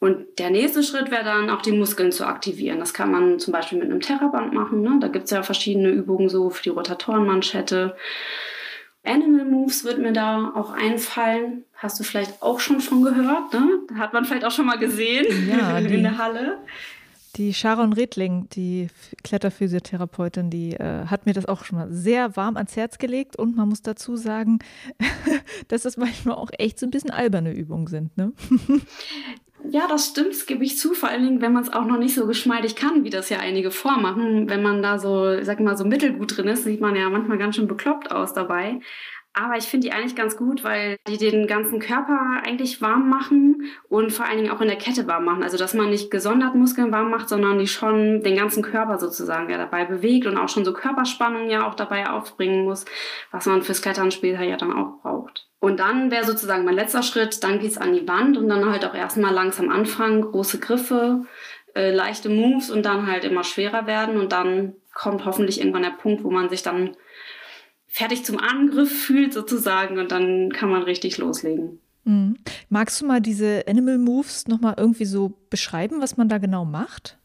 Und 0.00 0.38
der 0.38 0.50
nächste 0.50 0.82
Schritt 0.82 1.10
wäre 1.10 1.24
dann 1.24 1.48
auch 1.48 1.62
die 1.62 1.72
Muskeln 1.72 2.12
zu 2.12 2.26
aktivieren. 2.26 2.78
Das 2.78 2.92
kann 2.92 3.10
man 3.10 3.38
zum 3.38 3.52
Beispiel 3.52 3.78
mit 3.78 3.90
einem 3.90 4.00
Terraband 4.00 4.52
machen. 4.52 4.82
Ne? 4.82 4.98
Da 5.00 5.08
gibt 5.08 5.24
es 5.24 5.30
ja 5.30 5.42
verschiedene 5.42 5.88
Übungen 5.88 6.28
so 6.28 6.50
für 6.50 6.62
die 6.62 6.68
Rotatorenmanschette. 6.68 7.96
Animal 9.04 9.44
Moves 9.44 9.84
wird 9.84 9.98
mir 9.98 10.12
da 10.12 10.52
auch 10.54 10.70
einfallen. 10.70 11.64
Hast 11.74 12.00
du 12.00 12.04
vielleicht 12.04 12.42
auch 12.42 12.58
schon 12.58 12.80
von 12.80 13.02
gehört, 13.02 13.52
ne? 13.52 13.80
Hat 13.98 14.12
man 14.12 14.24
vielleicht 14.24 14.44
auch 14.44 14.50
schon 14.50 14.66
mal 14.66 14.78
gesehen 14.78 15.48
ja, 15.48 15.80
die, 15.80 15.94
in 15.94 16.02
der 16.02 16.18
Halle. 16.18 16.58
Die 17.36 17.52
Sharon 17.52 17.92
Redling, 17.92 18.48
die 18.50 18.88
Kletterphysiotherapeutin, 19.24 20.50
die 20.50 20.74
äh, 20.74 21.06
hat 21.06 21.26
mir 21.26 21.34
das 21.34 21.46
auch 21.46 21.64
schon 21.64 21.78
mal 21.78 21.92
sehr 21.92 22.36
warm 22.36 22.56
ans 22.56 22.76
Herz 22.76 22.98
gelegt 22.98 23.36
und 23.36 23.56
man 23.56 23.68
muss 23.68 23.82
dazu 23.82 24.16
sagen, 24.16 24.60
dass 25.68 25.82
das 25.82 25.96
manchmal 25.96 26.36
auch 26.36 26.50
echt 26.58 26.78
so 26.78 26.86
ein 26.86 26.90
bisschen 26.90 27.10
alberne 27.10 27.52
Übungen 27.52 27.88
sind. 27.88 28.16
Ne? 28.16 28.32
Ja, 29.66 29.86
das 29.88 30.08
stimmt, 30.08 30.30
das 30.30 30.44
gebe 30.44 30.62
ich 30.62 30.76
zu. 30.76 30.92
Vor 30.92 31.08
allen 31.08 31.24
Dingen, 31.24 31.40
wenn 31.40 31.52
man 31.54 31.62
es 31.62 31.72
auch 31.72 31.86
noch 31.86 31.96
nicht 31.96 32.14
so 32.14 32.26
geschmeidig 32.26 32.76
kann, 32.76 33.02
wie 33.02 33.10
das 33.10 33.30
ja 33.30 33.38
einige 33.38 33.70
vormachen. 33.70 34.48
Wenn 34.50 34.62
man 34.62 34.82
da 34.82 34.98
so, 34.98 35.42
sag 35.42 35.58
mal, 35.60 35.76
so 35.76 35.84
mittelgut 35.86 36.36
drin 36.36 36.48
ist, 36.48 36.64
sieht 36.64 36.82
man 36.82 36.94
ja 36.94 37.08
manchmal 37.08 37.38
ganz 37.38 37.56
schön 37.56 37.66
bekloppt 37.66 38.10
aus 38.10 38.34
dabei. 38.34 38.80
Aber 39.36 39.56
ich 39.56 39.64
finde 39.64 39.88
die 39.88 39.92
eigentlich 39.92 40.14
ganz 40.14 40.36
gut, 40.36 40.62
weil 40.62 40.96
die 41.08 41.18
den 41.18 41.48
ganzen 41.48 41.80
Körper 41.80 42.40
eigentlich 42.44 42.80
warm 42.80 43.08
machen 43.08 43.64
und 43.88 44.12
vor 44.12 44.26
allen 44.26 44.38
Dingen 44.38 44.50
auch 44.50 44.60
in 44.60 44.68
der 44.68 44.78
Kette 44.78 45.08
warm 45.08 45.24
machen. 45.24 45.42
Also, 45.42 45.58
dass 45.58 45.74
man 45.74 45.90
nicht 45.90 46.12
gesondert 46.12 46.54
Muskeln 46.54 46.92
warm 46.92 47.10
macht, 47.10 47.28
sondern 47.28 47.58
die 47.58 47.66
schon 47.66 48.22
den 48.22 48.36
ganzen 48.36 48.62
Körper 48.62 48.98
sozusagen 48.98 49.50
ja 49.50 49.58
dabei 49.58 49.86
bewegt 49.86 50.26
und 50.26 50.38
auch 50.38 50.48
schon 50.48 50.64
so 50.64 50.72
Körperspannung 50.72 51.50
ja 51.50 51.66
auch 51.66 51.74
dabei 51.74 52.08
aufbringen 52.08 52.64
muss, 52.64 52.84
was 53.32 53.46
man 53.46 53.62
fürs 53.62 53.82
Klettern 53.82 54.12
später 54.12 54.44
ja 54.44 54.56
dann 54.56 54.72
auch 54.72 55.02
braucht. 55.02 55.48
Und 55.58 55.80
dann 55.80 56.12
wäre 56.12 56.24
sozusagen 56.24 56.64
mein 56.64 56.76
letzter 56.76 57.02
Schritt, 57.02 57.42
dann 57.42 57.58
geht's 57.58 57.78
an 57.78 57.92
die 57.92 58.06
Wand 58.06 58.38
und 58.38 58.48
dann 58.48 58.70
halt 58.70 58.84
auch 58.84 58.94
erstmal 58.94 59.32
langsam 59.32 59.68
anfangen, 59.68 60.22
große 60.22 60.60
Griffe, 60.60 61.24
äh, 61.74 61.90
leichte 61.90 62.28
Moves 62.28 62.70
und 62.70 62.86
dann 62.86 63.10
halt 63.10 63.24
immer 63.24 63.42
schwerer 63.42 63.88
werden 63.88 64.20
und 64.20 64.30
dann 64.30 64.74
kommt 64.92 65.24
hoffentlich 65.24 65.58
irgendwann 65.58 65.82
der 65.82 65.90
Punkt, 65.90 66.22
wo 66.22 66.30
man 66.30 66.48
sich 66.48 66.62
dann 66.62 66.96
fertig 67.94 68.24
zum 68.24 68.40
Angriff 68.40 68.90
fühlt 68.90 69.32
sozusagen 69.32 70.00
und 70.00 70.10
dann 70.10 70.50
kann 70.50 70.68
man 70.68 70.82
richtig 70.82 71.16
loslegen. 71.18 71.78
Mhm. 72.02 72.36
Magst 72.68 73.00
du 73.00 73.06
mal 73.06 73.20
diese 73.20 73.64
Animal 73.68 73.98
Moves 73.98 74.48
nochmal 74.48 74.74
irgendwie 74.76 75.04
so 75.04 75.32
beschreiben, 75.48 76.00
was 76.00 76.16
man 76.16 76.28
da 76.28 76.38
genau 76.38 76.64
macht? 76.64 77.18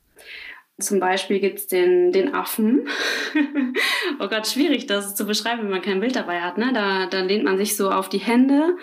Zum 0.80 1.00
Beispiel 1.00 1.39
gibt 1.39 1.58
es 1.58 1.67
den, 1.67 2.12
den 2.12 2.36
Affen. 2.36 2.88
oh 4.20 4.28
Gott, 4.28 4.46
schwierig, 4.46 4.86
das 4.86 5.15
zu 5.15 5.26
beschreiben, 5.26 5.63
wenn 5.63 5.72
man 5.72 5.82
kein 5.82 6.02
Bild 6.02 6.15
dabei 6.15 6.41
hat. 6.41 6.60
Ne? 6.60 6.72
Da, 6.72 7.08
da 7.08 7.22
lehnt 7.22 7.46
man 7.46 7.58
sich 7.58 7.76
so 7.76 7.89
auf 7.89 8.08
die 8.08 8.20
Hände, 8.20 8.78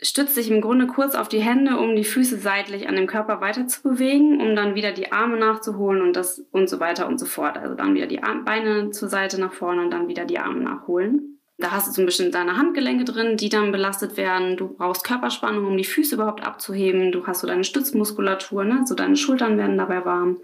stützt 0.00 0.34
sich 0.34 0.50
im 0.50 0.60
Grunde 0.60 0.86
kurz 0.86 1.14
auf 1.14 1.28
die 1.28 1.40
Hände, 1.40 1.78
um 1.78 1.96
die 1.96 2.04
Füße 2.04 2.38
seitlich 2.38 2.88
an 2.88 2.96
dem 2.96 3.06
Körper 3.06 3.40
weiter 3.40 3.66
zu 3.66 3.82
bewegen, 3.82 4.40
um 4.40 4.54
dann 4.54 4.74
wieder 4.74 4.92
die 4.92 5.12
Arme 5.12 5.38
nachzuholen 5.38 6.02
und 6.02 6.16
das 6.16 6.44
und 6.50 6.68
so 6.68 6.80
weiter 6.80 7.06
und 7.06 7.18
so 7.18 7.26
fort. 7.26 7.56
Also 7.56 7.74
dann 7.74 7.94
wieder 7.94 8.06
die 8.06 8.20
Beine 8.44 8.90
zur 8.90 9.08
Seite 9.08 9.40
nach 9.40 9.52
vorne 9.52 9.82
und 9.82 9.90
dann 9.90 10.08
wieder 10.08 10.24
die 10.24 10.38
Arme 10.38 10.60
nachholen. 10.60 11.35
Da 11.58 11.70
hast 11.70 11.88
du 11.88 11.92
zum 11.92 12.04
Beispiel 12.04 12.30
deine 12.30 12.58
Handgelenke 12.58 13.04
drin, 13.04 13.38
die 13.38 13.48
dann 13.48 13.72
belastet 13.72 14.18
werden. 14.18 14.58
Du 14.58 14.68
brauchst 14.68 15.04
Körperspannung, 15.04 15.66
um 15.66 15.76
die 15.76 15.84
Füße 15.84 16.16
überhaupt 16.16 16.46
abzuheben. 16.46 17.12
Du 17.12 17.26
hast 17.26 17.40
so 17.40 17.46
deine 17.46 17.64
Stützmuskulatur, 17.64 18.64
ne? 18.64 18.82
so 18.84 18.94
deine 18.94 19.16
Schultern 19.16 19.56
werden 19.56 19.78
dabei 19.78 20.04
warm. 20.04 20.38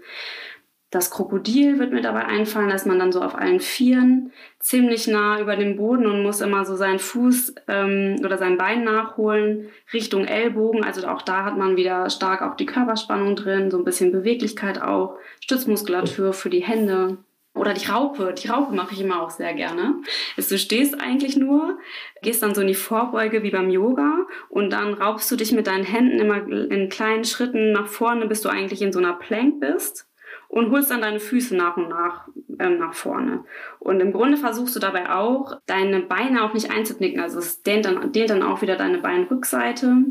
Das 0.93 1.09
Krokodil 1.09 1.79
wird 1.79 1.91
mir 1.91 2.01
dabei 2.01 2.25
einfallen, 2.25 2.69
dass 2.69 2.85
man 2.85 2.99
dann 2.99 3.11
so 3.11 3.21
auf 3.21 3.33
allen 3.33 3.59
Vieren 3.59 4.31
ziemlich 4.59 5.07
nah 5.07 5.39
über 5.39 5.55
dem 5.55 5.75
Boden 5.75 6.05
und 6.05 6.21
muss 6.21 6.39
immer 6.39 6.65
so 6.65 6.75
seinen 6.75 6.99
Fuß 6.99 7.55
ähm, 7.67 8.17
oder 8.23 8.37
sein 8.37 8.59
Bein 8.59 8.83
nachholen 8.83 9.69
Richtung 9.91 10.25
Ellbogen. 10.25 10.83
Also 10.83 11.07
auch 11.07 11.23
da 11.23 11.45
hat 11.45 11.57
man 11.57 11.77
wieder 11.77 12.11
stark 12.11 12.43
auch 12.43 12.55
die 12.55 12.67
Körperspannung 12.67 13.35
drin, 13.35 13.71
so 13.71 13.79
ein 13.79 13.85
bisschen 13.85 14.11
Beweglichkeit 14.11 14.79
auch, 14.83 15.17
Stützmuskulatur 15.41 16.31
für 16.31 16.51
die 16.51 16.63
Hände. 16.63 17.17
Oder 17.55 17.73
die 17.73 17.85
Raupe. 17.85 18.33
Die 18.33 18.47
Raupe 18.47 18.73
mache 18.73 18.93
ich 18.93 19.01
immer 19.01 19.21
auch 19.21 19.29
sehr 19.29 19.53
gerne. 19.53 19.95
Ist, 20.37 20.51
du 20.51 20.57
stehst 20.57 20.99
eigentlich 20.99 21.37
nur, 21.37 21.77
gehst 22.21 22.41
dann 22.41 22.55
so 22.55 22.61
in 22.61 22.67
die 22.67 22.73
Vorbeuge 22.73 23.43
wie 23.43 23.51
beim 23.51 23.69
Yoga 23.69 24.25
und 24.49 24.71
dann 24.71 24.95
raubst 24.95 25.29
du 25.31 25.35
dich 25.35 25.51
mit 25.51 25.67
deinen 25.67 25.83
Händen 25.83 26.19
immer 26.19 26.47
in 26.47 26.89
kleinen 26.89 27.25
Schritten 27.25 27.71
nach 27.71 27.87
vorne, 27.87 28.27
bis 28.27 28.41
du 28.41 28.49
eigentlich 28.49 28.81
in 28.81 28.91
so 28.91 28.99
einer 28.99 29.13
Plank 29.13 29.59
bist 29.59 30.07
und 30.47 30.71
holst 30.71 30.89
dann 30.89 31.01
deine 31.01 31.19
Füße 31.19 31.55
nach 31.55 31.77
und 31.77 31.89
nach 31.89 32.27
äh, 32.59 32.69
nach 32.69 32.93
vorne. 32.93 33.43
Und 33.79 33.99
im 33.99 34.11
Grunde 34.11 34.37
versuchst 34.37 34.75
du 34.75 34.79
dabei 34.79 35.11
auch, 35.11 35.57
deine 35.65 36.01
Beine 36.01 36.43
auch 36.43 36.53
nicht 36.53 36.71
einzuknicken. 36.71 37.19
Also 37.19 37.39
es 37.39 37.63
dehnt 37.63 37.85
dann, 37.85 38.11
dehnt 38.11 38.29
dann 38.29 38.43
auch 38.43 38.61
wieder 38.61 38.75
deine 38.75 38.99
Beinrückseite. 38.99 40.05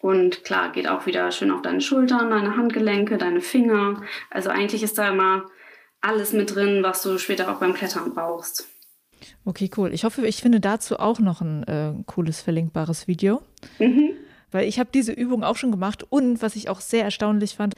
Und 0.00 0.44
klar, 0.44 0.70
geht 0.70 0.88
auch 0.88 1.06
wieder 1.06 1.30
schön 1.32 1.50
auf 1.50 1.62
deine 1.62 1.80
Schultern, 1.80 2.30
deine 2.30 2.56
Handgelenke, 2.56 3.18
deine 3.18 3.40
Finger. 3.40 4.02
Also 4.30 4.50
eigentlich 4.50 4.82
ist 4.82 4.96
da 4.98 5.08
immer 5.08 5.46
alles 6.00 6.32
mit 6.32 6.54
drin, 6.54 6.82
was 6.82 7.02
du 7.02 7.18
später 7.18 7.50
auch 7.50 7.58
beim 7.58 7.74
Klettern 7.74 8.14
brauchst. 8.14 8.68
Okay, 9.44 9.70
cool. 9.76 9.92
Ich 9.92 10.04
hoffe, 10.04 10.26
ich 10.26 10.42
finde 10.42 10.60
dazu 10.60 10.98
auch 10.98 11.18
noch 11.18 11.40
ein 11.40 11.64
äh, 11.64 11.92
cooles 12.06 12.40
verlinkbares 12.40 13.08
Video. 13.08 13.42
Mhm. 13.78 14.10
Weil 14.50 14.68
ich 14.68 14.78
habe 14.78 14.90
diese 14.92 15.12
Übung 15.12 15.44
auch 15.44 15.56
schon 15.56 15.72
gemacht 15.72 16.04
und 16.08 16.40
was 16.40 16.56
ich 16.56 16.68
auch 16.68 16.80
sehr 16.80 17.04
erstaunlich 17.04 17.56
fand, 17.56 17.74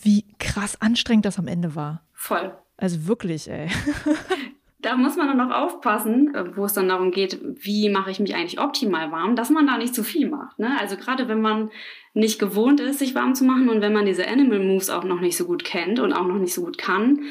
wie 0.00 0.24
krass 0.38 0.80
anstrengend 0.80 1.24
das 1.24 1.38
am 1.38 1.48
Ende 1.48 1.74
war. 1.74 2.02
Voll. 2.12 2.56
Also 2.76 3.06
wirklich, 3.06 3.50
ey. 3.50 3.68
Da 4.86 4.94
muss 4.94 5.16
man 5.16 5.26
dann 5.26 5.40
auch 5.40 5.64
aufpassen, 5.64 6.32
äh, 6.32 6.56
wo 6.56 6.64
es 6.64 6.72
dann 6.72 6.86
darum 6.86 7.10
geht, 7.10 7.40
wie 7.42 7.88
mache 7.88 8.12
ich 8.12 8.20
mich 8.20 8.36
eigentlich 8.36 8.60
optimal 8.60 9.10
warm, 9.10 9.34
dass 9.34 9.50
man 9.50 9.66
da 9.66 9.78
nicht 9.78 9.96
zu 9.96 10.04
viel 10.04 10.30
macht. 10.30 10.60
Ne? 10.60 10.78
Also 10.78 10.96
gerade 10.96 11.26
wenn 11.26 11.40
man 11.40 11.72
nicht 12.14 12.38
gewohnt 12.38 12.78
ist, 12.78 13.00
sich 13.00 13.16
warm 13.16 13.34
zu 13.34 13.42
machen 13.42 13.68
und 13.68 13.80
wenn 13.80 13.92
man 13.92 14.06
diese 14.06 14.28
Animal 14.28 14.60
Moves 14.60 14.88
auch 14.88 15.02
noch 15.02 15.18
nicht 15.18 15.36
so 15.36 15.44
gut 15.44 15.64
kennt 15.64 15.98
und 15.98 16.12
auch 16.12 16.24
noch 16.24 16.38
nicht 16.38 16.54
so 16.54 16.62
gut 16.62 16.78
kann, 16.78 17.24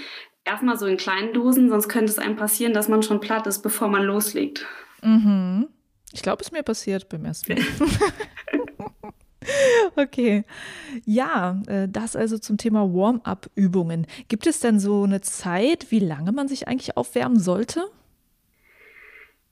erstmal 0.44 0.78
so 0.78 0.86
in 0.86 0.98
kleinen 0.98 1.32
Dosen, 1.32 1.70
sonst 1.70 1.88
könnte 1.88 2.12
es 2.12 2.20
einem 2.20 2.36
passieren, 2.36 2.74
dass 2.74 2.89
man 2.89 3.04
schon 3.04 3.22
platt 3.22 3.48
ist, 3.48 3.62
bevor 3.62 3.88
man 3.88 4.04
loslegt. 4.04 4.65
Mhm. 5.02 5.70
Ich 6.12 6.24
glaube, 6.24 6.41
es 6.41 6.48
ist 6.48 6.52
mir 6.52 6.62
passiert 6.62 7.08
beim 7.08 7.24
ersten 7.24 7.54
Mal. 7.54 7.63
Okay. 9.95 10.43
Ja, 11.05 11.62
äh, 11.67 11.88
das 11.88 12.15
also 12.15 12.38
zum 12.38 12.58
Thema 12.58 12.93
Warm-up-Übungen. 12.93 14.08
Gibt 14.27 14.47
es 14.47 14.60
denn 14.60 14.79
so 14.79 15.03
eine 15.03 15.21
Zeit, 15.21 15.91
wie 15.91 15.99
lange 15.99 16.31
man 16.31 16.47
sich 16.47 16.67
eigentlich 16.67 16.97
aufwärmen 16.97 17.39
sollte? 17.39 17.86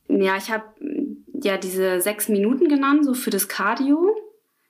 Ja, 0.08 0.38
ich 0.38 0.52
habe 0.52 0.66
ja 1.42 1.58
diese 1.58 2.02
sechs 2.02 2.30
Minuten 2.30 2.68
genannt, 2.68 3.06
so 3.06 3.14
für 3.14 3.30
das 3.30 3.48
Cardio. 3.48 4.16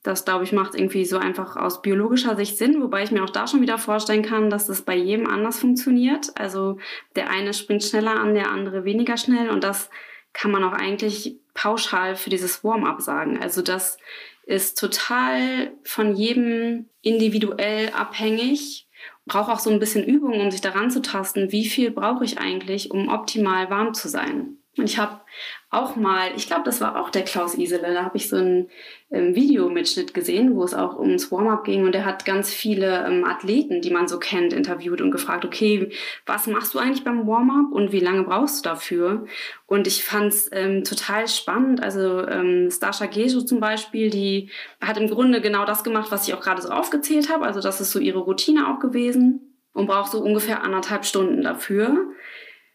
Das, 0.04 0.26
glaube 0.26 0.44
ich, 0.44 0.52
macht 0.52 0.76
irgendwie 0.76 1.06
so 1.06 1.18
einfach 1.18 1.56
aus 1.56 1.82
biologischer 1.82 2.36
Sicht 2.36 2.58
Sinn, 2.58 2.82
wobei 2.82 3.04
ich 3.04 3.12
mir 3.12 3.24
auch 3.24 3.30
da 3.30 3.48
schon 3.48 3.62
wieder 3.62 3.78
vorstellen 3.78 4.22
kann, 4.22 4.50
dass 4.50 4.68
das 4.68 4.82
bei 4.82 4.96
jedem 4.96 5.28
anders 5.28 5.60
funktioniert. 5.60 6.32
Also 6.36 6.78
der 7.16 7.30
eine 7.30 7.54
springt 7.54 7.84
schneller 7.84 8.20
an, 8.20 8.34
der 8.34 8.52
andere 8.52 8.84
weniger 8.84 9.16
schnell 9.16 9.50
und 9.50 9.64
das 9.64 9.90
kann 10.34 10.52
man 10.52 10.64
auch 10.64 10.74
eigentlich 10.74 11.38
pauschal 11.54 12.16
für 12.16 12.30
dieses 12.30 12.64
Warm-up 12.64 13.02
sagen. 13.02 13.40
Also 13.42 13.62
das 13.62 13.98
ist 14.46 14.78
total 14.78 15.72
von 15.84 16.16
jedem 16.16 16.90
individuell 17.02 17.90
abhängig 17.92 18.88
braucht 19.26 19.50
auch 19.50 19.60
so 19.60 19.70
ein 19.70 19.80
bisschen 19.80 20.04
Übung, 20.04 20.40
um 20.40 20.52
sich 20.52 20.62
daran 20.62 20.92
zu 20.92 21.02
tasten, 21.02 21.52
wie 21.52 21.66
viel 21.66 21.92
brauche 21.92 22.26
ich 22.26 22.40
eigentlich, 22.40 22.92
um 22.92 23.10
optimal 23.10 23.70
warm 23.70 23.94
zu 23.94 24.10
sein. 24.10 24.58
Und 24.76 24.86
ich 24.86 24.98
habe 24.98 25.22
auch 25.70 25.96
mal, 25.96 26.32
ich 26.36 26.48
glaube, 26.48 26.64
das 26.66 26.82
war 26.82 27.00
auch 27.00 27.12
der 27.12 27.24
Klaus 27.24 27.56
Isele, 27.56 27.94
da 27.94 28.04
habe 28.04 28.18
ich 28.18 28.28
so 28.28 28.38
einen 28.38 28.70
ähm, 29.12 29.36
Videomitschnitt 29.36 30.14
gesehen, 30.14 30.56
wo 30.56 30.64
es 30.64 30.74
auch 30.74 30.98
ums 30.98 31.32
Warm-up 31.32 31.64
ging 31.64 31.86
und 31.86 31.94
er 31.94 32.06
hat 32.06 32.26
ganz 32.26 32.52
viele 32.52 33.06
ähm, 33.06 33.24
Athleten, 33.24 33.82
die 33.82 33.92
man 33.92 34.08
so 34.08 34.18
kennt, 34.18 34.52
interviewt 34.52 35.02
und 35.02 35.12
gefragt, 35.12 35.46
okay, 35.46 35.92
was 36.26 36.48
machst 36.48 36.74
du 36.74 36.80
eigentlich 36.80 37.04
beim 37.04 37.28
Warm-up 37.28 37.72
und 37.72 37.92
wie 37.92 38.00
lange 38.00 38.24
brauchst 38.24 38.66
du 38.66 38.70
dafür? 38.70 39.26
Und 39.68 39.86
ich 39.86 40.04
fand 40.04 40.34
es 40.34 40.50
ähm, 40.52 40.84
total 40.84 41.28
spannend. 41.28 41.82
Also 41.82 42.28
ähm, 42.28 42.70
Stasha 42.72 43.06
Gejo 43.06 43.42
zum 43.42 43.60
Beispiel, 43.60 44.10
die 44.10 44.50
hat 44.82 44.98
im 44.98 45.10
Grunde 45.10 45.40
genau 45.40 45.66
das 45.66 45.84
gemacht, 45.84 46.12
was 46.12 46.28
ich 46.28 46.34
auch 46.34 46.42
gerade 46.42 46.62
so 46.64 46.70
aufgezählt 46.70 47.32
habe. 47.32 47.46
Also 47.46 47.62
das 47.62 47.80
ist 47.80 47.92
so 47.92 48.00
ihre 48.00 48.20
Routine 48.20 48.68
auch 48.68 48.80
gewesen 48.80 49.54
und 49.74 49.88
braucht 49.88 50.12
so 50.12 50.20
ungefähr 50.20 50.64
anderthalb 50.64 51.06
Stunden 51.06 51.42
dafür. 51.42 52.08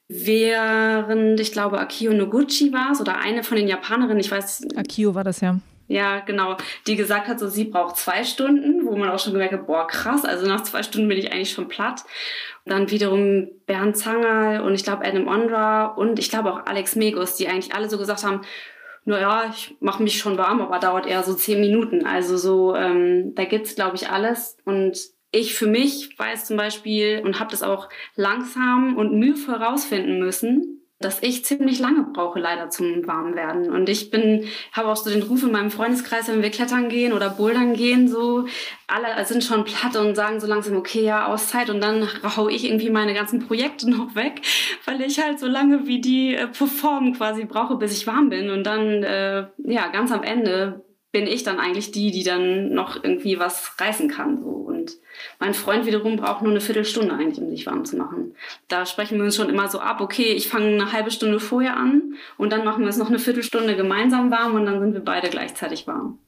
Während, 0.09 1.39
ich 1.39 1.53
glaube, 1.53 1.79
Akio 1.79 2.13
Noguchi 2.13 2.73
war 2.73 2.93
es 2.93 3.01
oder 3.01 3.19
eine 3.19 3.45
von 3.45 3.59
den 3.59 3.69
Japanerinnen, 3.69 4.21
ich 4.21 4.31
weiß. 4.31 4.69
Akio 4.77 5.15
war 5.15 5.23
das 5.25 5.41
ja. 5.41 5.59
Ja, 5.87 6.21
genau, 6.21 6.57
die 6.87 6.97
gesagt 6.97 7.29
hat, 7.29 7.39
so 7.39 7.49
sie 7.49 7.65
braucht 7.65 7.97
zwei 7.97 8.23
Stunden, 8.23 8.85
wo 8.85 8.95
man 8.97 9.09
auch 9.09 9.19
schon 9.19 9.33
gemerkt 9.33 9.55
hat, 9.55 9.67
boah, 9.67 9.87
krass, 9.87 10.25
also 10.25 10.47
nach 10.47 10.63
zwei 10.63 10.83
Stunden 10.83 11.09
bin 11.09 11.17
ich 11.17 11.33
eigentlich 11.33 11.53
schon 11.53 11.69
platt. 11.69 12.05
Und 12.65 12.73
dann 12.73 12.91
wiederum 12.91 13.49
Bernd 13.67 13.97
Zangerl 13.97 14.61
und 14.61 14.75
ich 14.75 14.85
glaube 14.85 15.07
Adam 15.07 15.27
Ondra 15.27 15.87
und 15.87 16.19
ich 16.19 16.29
glaube 16.29 16.53
auch 16.53 16.67
Alex 16.67 16.95
Megos, 16.95 17.37
die 17.37 17.49
eigentlich 17.49 17.75
alle 17.75 17.89
so 17.89 17.97
gesagt 17.97 18.23
haben, 18.23 18.43
naja, 19.07 19.47
ich 19.51 19.77
mache 19.81 20.03
mich 20.03 20.19
schon 20.19 20.37
warm, 20.37 20.61
aber 20.61 20.79
dauert 20.79 21.07
eher 21.07 21.23
so 21.23 21.33
zehn 21.33 21.61
Minuten. 21.61 22.05
Also 22.05 22.37
so, 22.37 22.75
ähm, 22.75 23.35
da 23.35 23.47
gibt's 23.47 23.75
glaube 23.75 23.97
ich, 23.97 24.11
alles. 24.11 24.59
Und 24.67 24.99
ich 25.39 25.55
für 25.55 25.67
mich 25.67 26.19
weiß 26.19 26.47
zum 26.47 26.57
Beispiel 26.57 27.23
und 27.25 27.41
habe 27.41 27.51
das 27.51 27.63
auch 27.63 27.89
langsam 28.17 28.97
und 28.97 29.19
mühevoll 29.19 29.55
rausfinden 29.55 30.19
müssen, 30.19 30.79
dass 31.01 31.23
ich 31.23 31.45
ziemlich 31.45 31.79
lange 31.79 32.07
brauche 32.13 32.41
leider 32.41 32.71
zum 32.71 33.07
Warmwerden. 33.07 33.71
Und 33.71 33.89
ich 33.89 34.11
bin, 34.11 34.47
habe 34.73 34.89
auch 34.89 34.97
so 34.97 35.11
den 35.11 35.23
Ruf 35.23 35.45
in 35.45 35.53
meinem 35.53 35.71
Freundeskreis, 35.71 36.27
wenn 36.27 36.43
wir 36.43 36.51
klettern 36.51 36.89
gehen 36.89 37.13
oder 37.13 37.31
bouldern 37.31 37.75
gehen, 37.75 38.09
so 38.09 38.47
alle 38.89 39.25
sind 39.25 39.45
schon 39.45 39.65
platt 39.65 39.95
und 39.95 40.17
sagen 40.17 40.41
so 40.41 40.49
langsam, 40.49 40.77
okay, 40.77 41.05
ja, 41.05 41.27
Auszeit. 41.27 41.71
Und 41.71 41.81
dann 41.81 42.09
hau 42.37 42.49
ich 42.49 42.65
irgendwie 42.65 42.91
meine 42.91 43.15
ganzen 43.15 43.47
Projekte 43.47 43.89
noch 43.91 44.17
weg, 44.17 44.43
weil 44.87 45.01
ich 45.03 45.23
halt 45.23 45.39
so 45.39 45.47
lange 45.47 45.87
wie 45.87 46.01
die 46.01 46.35
äh, 46.35 46.49
performen 46.49 47.15
quasi 47.15 47.45
brauche, 47.45 47.77
bis 47.77 47.93
ich 47.93 48.07
warm 48.09 48.29
bin. 48.29 48.51
Und 48.51 48.65
dann, 48.65 49.05
äh, 49.05 49.47
ja, 49.59 49.89
ganz 49.93 50.11
am 50.11 50.25
Ende 50.25 50.85
bin 51.11 51.27
ich 51.27 51.43
dann 51.43 51.59
eigentlich 51.59 51.91
die, 51.91 52.11
die 52.11 52.23
dann 52.23 52.73
noch 52.75 53.03
irgendwie 53.03 53.39
was 53.39 53.73
reißen 53.79 54.09
kann. 54.09 54.39
So. 54.39 54.49
Und 54.49 54.99
mein 55.39 55.55
Freund 55.55 55.87
wiederum 55.87 56.17
braucht 56.17 56.43
nur 56.43 56.51
eine 56.51 56.61
Viertelstunde 56.61 57.15
eigentlich, 57.15 57.41
um 57.41 57.51
sich 57.51 57.67
warm 57.67 57.85
zu 57.85 57.97
machen. 57.97 58.35
Da 58.69 58.85
sprechen 58.85 59.19
wir 59.19 59.25
uns 59.25 59.37
schon 59.37 59.49
immer 59.49 59.69
so 59.69 59.81
ab, 59.81 60.01
okay, 60.01 60.33
ich 60.33 60.49
fange 60.49 60.67
eine 60.67 60.93
halbe 60.93 61.11
Stunde 61.11 61.41
vorher 61.41 61.77
an 61.77 62.15
und 62.37 62.53
dann 62.53 62.65
machen 62.65 62.83
wir 62.83 62.91
es 62.91 62.99
noch 62.99 63.09
eine 63.09 63.19
Viertelstunde 63.19 63.77
gemeinsam 63.77 64.31
warm 64.31 64.55
und 64.55 64.67
dann 64.67 64.81
sind 64.81 64.93
wir 64.93 65.05
beide 65.05 65.29
gleichzeitig 65.29 65.87
warm. 65.87 66.19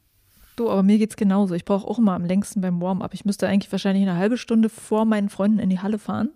Du, 0.56 0.68
aber 0.68 0.82
mir 0.82 0.98
geht's 0.98 1.16
genauso. 1.16 1.54
Ich 1.54 1.64
brauche 1.64 1.86
auch 1.86 1.98
immer 1.98 2.12
am 2.12 2.24
längsten 2.24 2.60
beim 2.60 2.80
Warm-up. 2.82 3.14
Ich 3.14 3.24
müsste 3.24 3.48
eigentlich 3.48 3.72
wahrscheinlich 3.72 4.02
eine 4.02 4.18
halbe 4.18 4.36
Stunde 4.36 4.68
vor 4.68 5.04
meinen 5.04 5.28
Freunden 5.28 5.58
in 5.58 5.70
die 5.70 5.78
Halle 5.78 5.98
fahren 5.98 6.30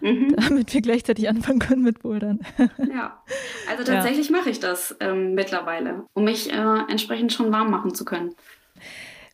mhm. 0.00 0.34
damit 0.48 0.72
wir 0.72 0.80
gleichzeitig 0.80 1.28
anfangen 1.28 1.58
können 1.58 1.82
mit 1.82 2.00
Bouldern. 2.00 2.40
ja, 2.92 3.22
also 3.68 3.84
tatsächlich 3.84 4.30
ja. 4.30 4.36
mache 4.36 4.50
ich 4.50 4.60
das 4.60 4.96
ähm, 5.00 5.34
mittlerweile, 5.34 6.04
um 6.14 6.24
mich 6.24 6.52
äh, 6.52 6.78
entsprechend 6.88 7.32
schon 7.32 7.52
warm 7.52 7.70
machen 7.70 7.94
zu 7.94 8.04
können. 8.04 8.34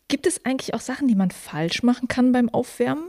Gibt 0.09 0.27
es 0.27 0.45
eigentlich 0.45 0.75
auch 0.75 0.81
Sachen, 0.81 1.09
die 1.09 1.17
man 1.17 1.31
falsch 1.31 1.83
machen 1.83 2.09
kann 2.09 2.33
beim 2.33 2.49
Aufwärmen? 2.49 3.09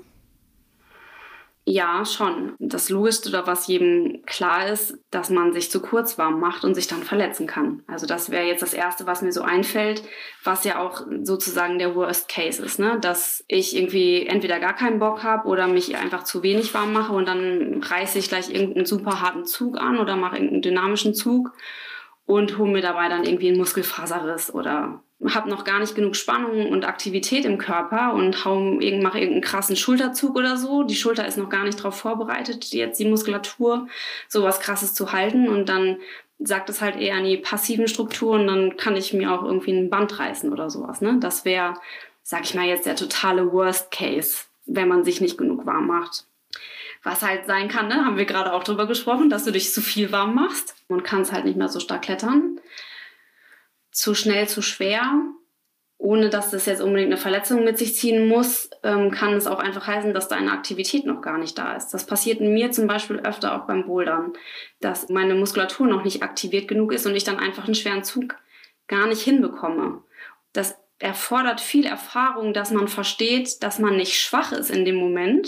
Ja, 1.70 2.06
schon. 2.06 2.56
Das 2.60 2.90
Logischste 2.90 3.28
oder 3.28 3.46
was 3.46 3.68
jedem 3.68 4.22
klar 4.26 4.70
ist, 4.70 4.98
dass 5.12 5.30
man 5.30 5.52
sich 5.52 5.70
zu 5.70 5.82
kurz 5.82 6.18
warm 6.18 6.40
macht 6.40 6.64
und 6.64 6.76
sich 6.76 6.88
dann 6.88 7.04
verletzen 7.04 7.46
kann. 7.46 7.84
Also 7.88 8.08
das 8.08 8.30
wäre 8.30 8.46
jetzt 8.46 8.62
das 8.62 8.74
Erste, 8.74 9.06
was 9.06 9.22
mir 9.22 9.34
so 9.34 9.42
einfällt, 9.42 10.02
was 10.46 10.64
ja 10.64 10.80
auch 10.80 11.06
sozusagen 11.24 11.78
der 11.78 11.94
Worst 11.94 12.30
Case 12.30 12.64
ist, 12.64 12.80
ne? 12.80 12.98
dass 13.02 13.44
ich 13.50 13.76
irgendwie 13.76 14.26
entweder 14.28 14.62
gar 14.62 14.78
keinen 14.78 15.00
Bock 15.00 15.24
habe 15.24 15.46
oder 15.50 15.68
mich 15.68 15.98
einfach 15.98 16.24
zu 16.24 16.42
wenig 16.42 16.74
warm 16.74 16.94
mache 16.94 17.12
und 17.12 17.28
dann 17.28 17.84
reiße 17.84 18.18
ich 18.18 18.30
gleich 18.30 18.50
irgendeinen 18.50 18.86
super 18.86 19.20
harten 19.20 19.44
Zug 19.44 19.78
an 19.78 20.00
oder 20.00 20.16
mache 20.16 20.38
irgendeinen 20.38 20.62
dynamischen 20.62 21.16
Zug 21.16 21.52
und 22.26 22.58
hole 22.58 22.72
mir 22.72 22.82
dabei 22.82 23.10
dann 23.10 23.26
irgendwie 23.26 23.50
einen 23.50 23.58
Muskelfaserriss 23.58 24.54
oder 24.54 25.04
habe 25.26 25.50
noch 25.50 25.64
gar 25.64 25.80
nicht 25.80 25.96
genug 25.96 26.16
Spannung 26.16 26.70
und 26.70 26.86
Aktivität 26.86 27.44
im 27.46 27.58
Körper 27.58 28.14
und 28.14 28.46
hau, 28.46 28.60
mache 28.60 29.20
irgendeinen 29.20 29.42
krassen 29.42 29.76
Schulterzug 29.76 30.36
oder 30.36 30.58
so. 30.58 30.84
Die 30.84 30.96
Schulter 30.96 31.28
ist 31.28 31.38
noch 31.38 31.50
gar 31.50 31.64
nicht 31.64 31.80
darauf 31.80 31.96
vorbereitet, 31.98 32.66
jetzt 32.66 33.00
die 33.00 33.10
Muskulatur 33.10 33.88
sowas 34.28 34.60
krasses 34.60 34.94
zu 34.94 35.12
halten 35.12 35.50
und 35.50 35.70
dann 35.70 35.98
sagt 36.40 36.70
es 36.70 36.82
halt 36.82 36.98
eher 36.98 37.16
an 37.16 37.26
die 37.26 37.38
passiven 37.38 37.88
Strukturen, 37.88 38.46
dann 38.46 38.78
kann 38.78 38.96
ich 38.96 39.12
mir 39.12 39.32
auch 39.32 39.44
irgendwie 39.44 39.72
ein 39.72 39.90
Band 39.90 40.20
reißen 40.20 40.52
oder 40.52 40.70
sowas. 40.70 41.02
Ne? 41.02 41.18
Das 41.20 41.46
wäre, 41.46 41.74
sag 42.22 42.44
ich 42.44 42.54
mal 42.54 42.68
jetzt, 42.68 42.86
der 42.86 42.96
totale 42.96 43.52
Worst 43.52 43.90
Case, 43.90 44.44
wenn 44.68 44.88
man 44.88 45.04
sich 45.04 45.20
nicht 45.20 45.40
genug 45.40 45.66
warm 45.66 45.88
macht. 45.88 46.26
Was 47.02 47.24
halt 47.24 47.48
sein 47.48 47.70
kann, 47.70 47.88
ne, 47.88 48.06
haben 48.06 48.18
wir 48.18 48.26
gerade 48.26 48.54
auch 48.54 48.64
drüber 48.64 48.86
gesprochen, 48.86 49.30
dass 49.30 49.46
du 49.46 49.52
dich 49.52 49.74
zu 49.74 49.82
viel 49.82 50.12
warm 50.12 50.36
machst 50.36 50.76
und 50.90 51.04
kannst 51.04 51.32
halt 51.32 51.46
nicht 51.46 51.58
mehr 51.58 51.70
so 51.70 51.80
stark 51.80 52.04
klettern 52.04 52.60
zu 53.98 54.14
schnell, 54.14 54.48
zu 54.48 54.62
schwer, 54.62 55.24
ohne 55.98 56.30
dass 56.30 56.52
das 56.52 56.68
jetzt 56.68 56.82
unbedingt 56.82 57.12
eine 57.12 57.18
Verletzung 57.18 57.64
mit 57.64 57.80
sich 57.80 57.96
ziehen 57.96 58.28
muss, 58.28 58.70
ähm, 58.84 59.10
kann 59.10 59.34
es 59.34 59.48
auch 59.48 59.58
einfach 59.58 59.88
heißen, 59.88 60.14
dass 60.14 60.28
deine 60.28 60.52
Aktivität 60.52 61.08
noch 61.08 61.22
gar 61.22 61.40
nicht 61.40 61.58
da 61.58 61.76
ist. 61.76 61.90
Das 61.90 62.06
passiert 62.06 62.40
mir 62.40 62.72
zum 62.72 62.86
Beispiel 62.86 63.18
öfter 63.18 63.56
auch 63.56 63.66
beim 63.66 63.88
Bouldern, 63.88 64.34
dass 64.82 65.10
meine 65.10 65.34
Muskulatur 65.34 65.88
noch 65.88 66.04
nicht 66.04 66.22
aktiviert 66.22 66.68
genug 66.68 66.94
ist 66.94 67.08
und 67.08 67.16
ich 67.16 67.24
dann 67.24 67.40
einfach 67.40 67.66
einen 67.66 67.74
schweren 67.74 68.04
Zug 68.04 68.36
gar 68.86 69.08
nicht 69.08 69.24
hinbekomme. 69.24 70.04
Das 70.54 70.78
erfordert 71.00 71.60
viel 71.60 71.88
Erfahrung, 71.88 72.54
dass 72.54 72.70
man 72.70 72.88
versteht, 72.88 73.64
dass 73.64 73.80
man 73.80 73.98
nicht 73.98 74.14
schwach 74.14 74.52
ist 74.52 74.70
in 74.70 74.86
dem 74.86 74.96
Moment, 74.96 75.48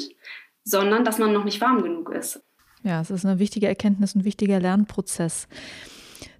sondern 0.63 1.05
dass 1.05 1.19
man 1.19 1.33
noch 1.33 1.43
nicht 1.43 1.62
warm 1.62 1.83
genug 1.83 2.09
ist. 2.09 2.41
Ja, 2.81 2.99
es 2.99 3.12
ist 3.12 3.25
eine 3.25 3.38
wichtige 3.38 3.67
Erkenntnis, 3.67 4.15
ein 4.15 4.23
wichtiger 4.23 4.59
Lernprozess. 4.59 5.47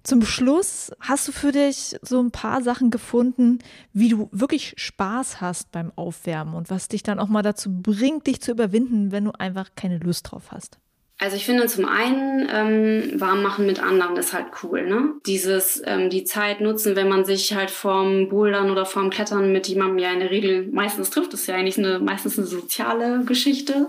Zum 0.02 0.22
Schluss 0.22 0.92
hast 1.00 1.28
du 1.28 1.32
für 1.32 1.52
dich 1.52 1.96
so 2.02 2.20
ein 2.20 2.30
paar 2.30 2.62
Sachen 2.62 2.90
gefunden, 2.90 3.58
wie 3.92 4.08
du 4.08 4.28
wirklich 4.32 4.74
Spaß 4.76 5.40
hast 5.40 5.72
beim 5.72 5.92
Aufwärmen 5.94 6.54
und 6.54 6.70
was 6.70 6.88
dich 6.88 7.02
dann 7.02 7.18
auch 7.18 7.28
mal 7.28 7.42
dazu 7.42 7.70
bringt, 7.70 8.26
dich 8.26 8.40
zu 8.40 8.52
überwinden, 8.52 9.12
wenn 9.12 9.26
du 9.26 9.32
einfach 9.32 9.70
keine 9.76 9.98
Lust 9.98 10.30
drauf 10.30 10.52
hast. 10.52 10.78
Also 11.22 11.36
ich 11.36 11.44
finde 11.44 11.66
zum 11.66 11.84
einen 11.84 12.48
ähm, 12.50 13.20
warm 13.20 13.42
machen 13.42 13.66
mit 13.66 13.78
anderen 13.78 14.16
ist 14.16 14.32
halt 14.32 14.46
cool, 14.62 14.86
ne? 14.88 15.12
Dieses 15.26 15.82
ähm, 15.84 16.08
die 16.08 16.24
Zeit 16.24 16.62
nutzen, 16.62 16.96
wenn 16.96 17.10
man 17.10 17.26
sich 17.26 17.54
halt 17.54 17.70
vorm 17.70 18.30
Bouldern 18.30 18.70
oder 18.70 18.86
vorm 18.86 19.10
Klettern 19.10 19.52
mit 19.52 19.68
jemandem 19.68 19.98
ja 19.98 20.12
in 20.14 20.20
der 20.20 20.30
Regel 20.30 20.68
meistens 20.72 21.10
trifft, 21.10 21.34
ist 21.34 21.46
ja 21.46 21.56
eigentlich 21.56 21.76
eine 21.76 21.98
meistens 21.98 22.38
eine 22.38 22.46
soziale 22.46 23.22
Geschichte, 23.26 23.88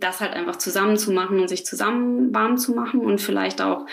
das 0.00 0.20
halt 0.20 0.34
einfach 0.34 0.56
zusammen 0.56 0.98
zu 0.98 1.12
machen 1.12 1.40
und 1.40 1.48
sich 1.48 1.64
zusammen 1.64 2.34
warm 2.34 2.58
zu 2.58 2.72
machen 2.72 3.00
und 3.00 3.22
vielleicht 3.22 3.62
auch 3.62 3.86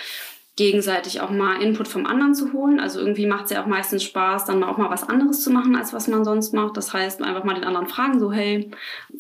gegenseitig 0.56 1.22
auch 1.22 1.32
mal 1.32 1.62
Input 1.62 1.88
vom 1.88 2.06
anderen 2.06 2.36
zu 2.36 2.54
holen. 2.54 2.80
Also 2.80 3.00
irgendwie 3.00 3.26
macht 3.26 3.46
es 3.46 3.52
ja 3.52 3.64
auch 3.64 3.68
meistens 3.68 4.04
Spaß, 4.04 4.46
dann 4.46 4.64
auch 4.64 4.78
mal 4.78 4.92
was 4.92 5.08
anderes 5.08 5.44
zu 5.44 5.50
machen, 5.50 5.76
als 5.76 5.94
was 5.94 6.08
man 6.08 6.24
sonst 6.24 6.54
macht. 6.54 6.78
Das 6.78 6.94
heißt, 6.94 7.24
einfach 7.24 7.44
mal 7.44 7.56
den 7.56 7.64
anderen 7.64 7.88
fragen, 7.88 8.20
so, 8.20 8.32
hey, 8.32 8.70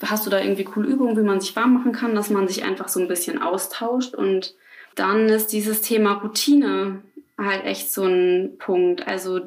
hast 0.03 0.25
du 0.25 0.29
da 0.29 0.39
irgendwie 0.39 0.63
coole 0.63 0.87
Übungen, 0.87 1.17
wie 1.17 1.23
man 1.23 1.41
sich 1.41 1.55
warm 1.55 1.73
machen 1.73 1.91
kann, 1.91 2.13
dass 2.13 2.29
man 2.29 2.47
sich 2.47 2.63
einfach 2.63 2.87
so 2.87 2.99
ein 2.99 3.07
bisschen 3.07 3.41
austauscht. 3.41 4.13
Und 4.13 4.53
dann 4.95 5.27
ist 5.27 5.53
dieses 5.53 5.81
Thema 5.81 6.13
Routine 6.13 7.01
halt 7.37 7.65
echt 7.65 7.91
so 7.91 8.03
ein 8.03 8.57
Punkt. 8.59 9.07
Also 9.07 9.39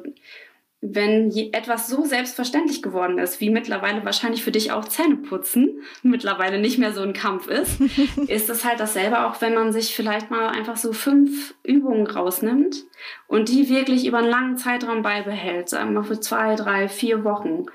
wenn 0.79 1.31
etwas 1.53 1.87
so 1.87 2.05
selbstverständlich 2.05 2.83
geworden 2.83 3.17
ist, 3.17 3.41
wie 3.41 3.49
mittlerweile 3.49 4.05
wahrscheinlich 4.05 4.43
für 4.43 4.51
dich 4.51 4.71
auch 4.71 4.85
Zähneputzen 4.85 5.81
mittlerweile 6.03 6.59
nicht 6.59 6.77
mehr 6.77 6.93
so 6.93 7.01
ein 7.01 7.13
Kampf 7.13 7.47
ist, 7.47 7.81
ist 8.27 8.49
es 8.49 8.63
halt 8.63 8.79
dasselbe 8.79 9.25
auch, 9.25 9.41
wenn 9.41 9.55
man 9.55 9.73
sich 9.73 9.95
vielleicht 9.95 10.29
mal 10.29 10.49
einfach 10.49 10.77
so 10.77 10.93
fünf 10.93 11.55
Übungen 11.63 12.05
rausnimmt 12.05 12.85
und 13.27 13.49
die 13.49 13.69
wirklich 13.69 14.05
über 14.05 14.19
einen 14.19 14.29
langen 14.29 14.57
Zeitraum 14.57 15.01
beibehält, 15.01 15.67
sagen 15.67 15.93
wir 15.93 16.03
für 16.03 16.19
zwei, 16.19 16.55
drei, 16.55 16.87
vier 16.87 17.23
Wochen. 17.23 17.65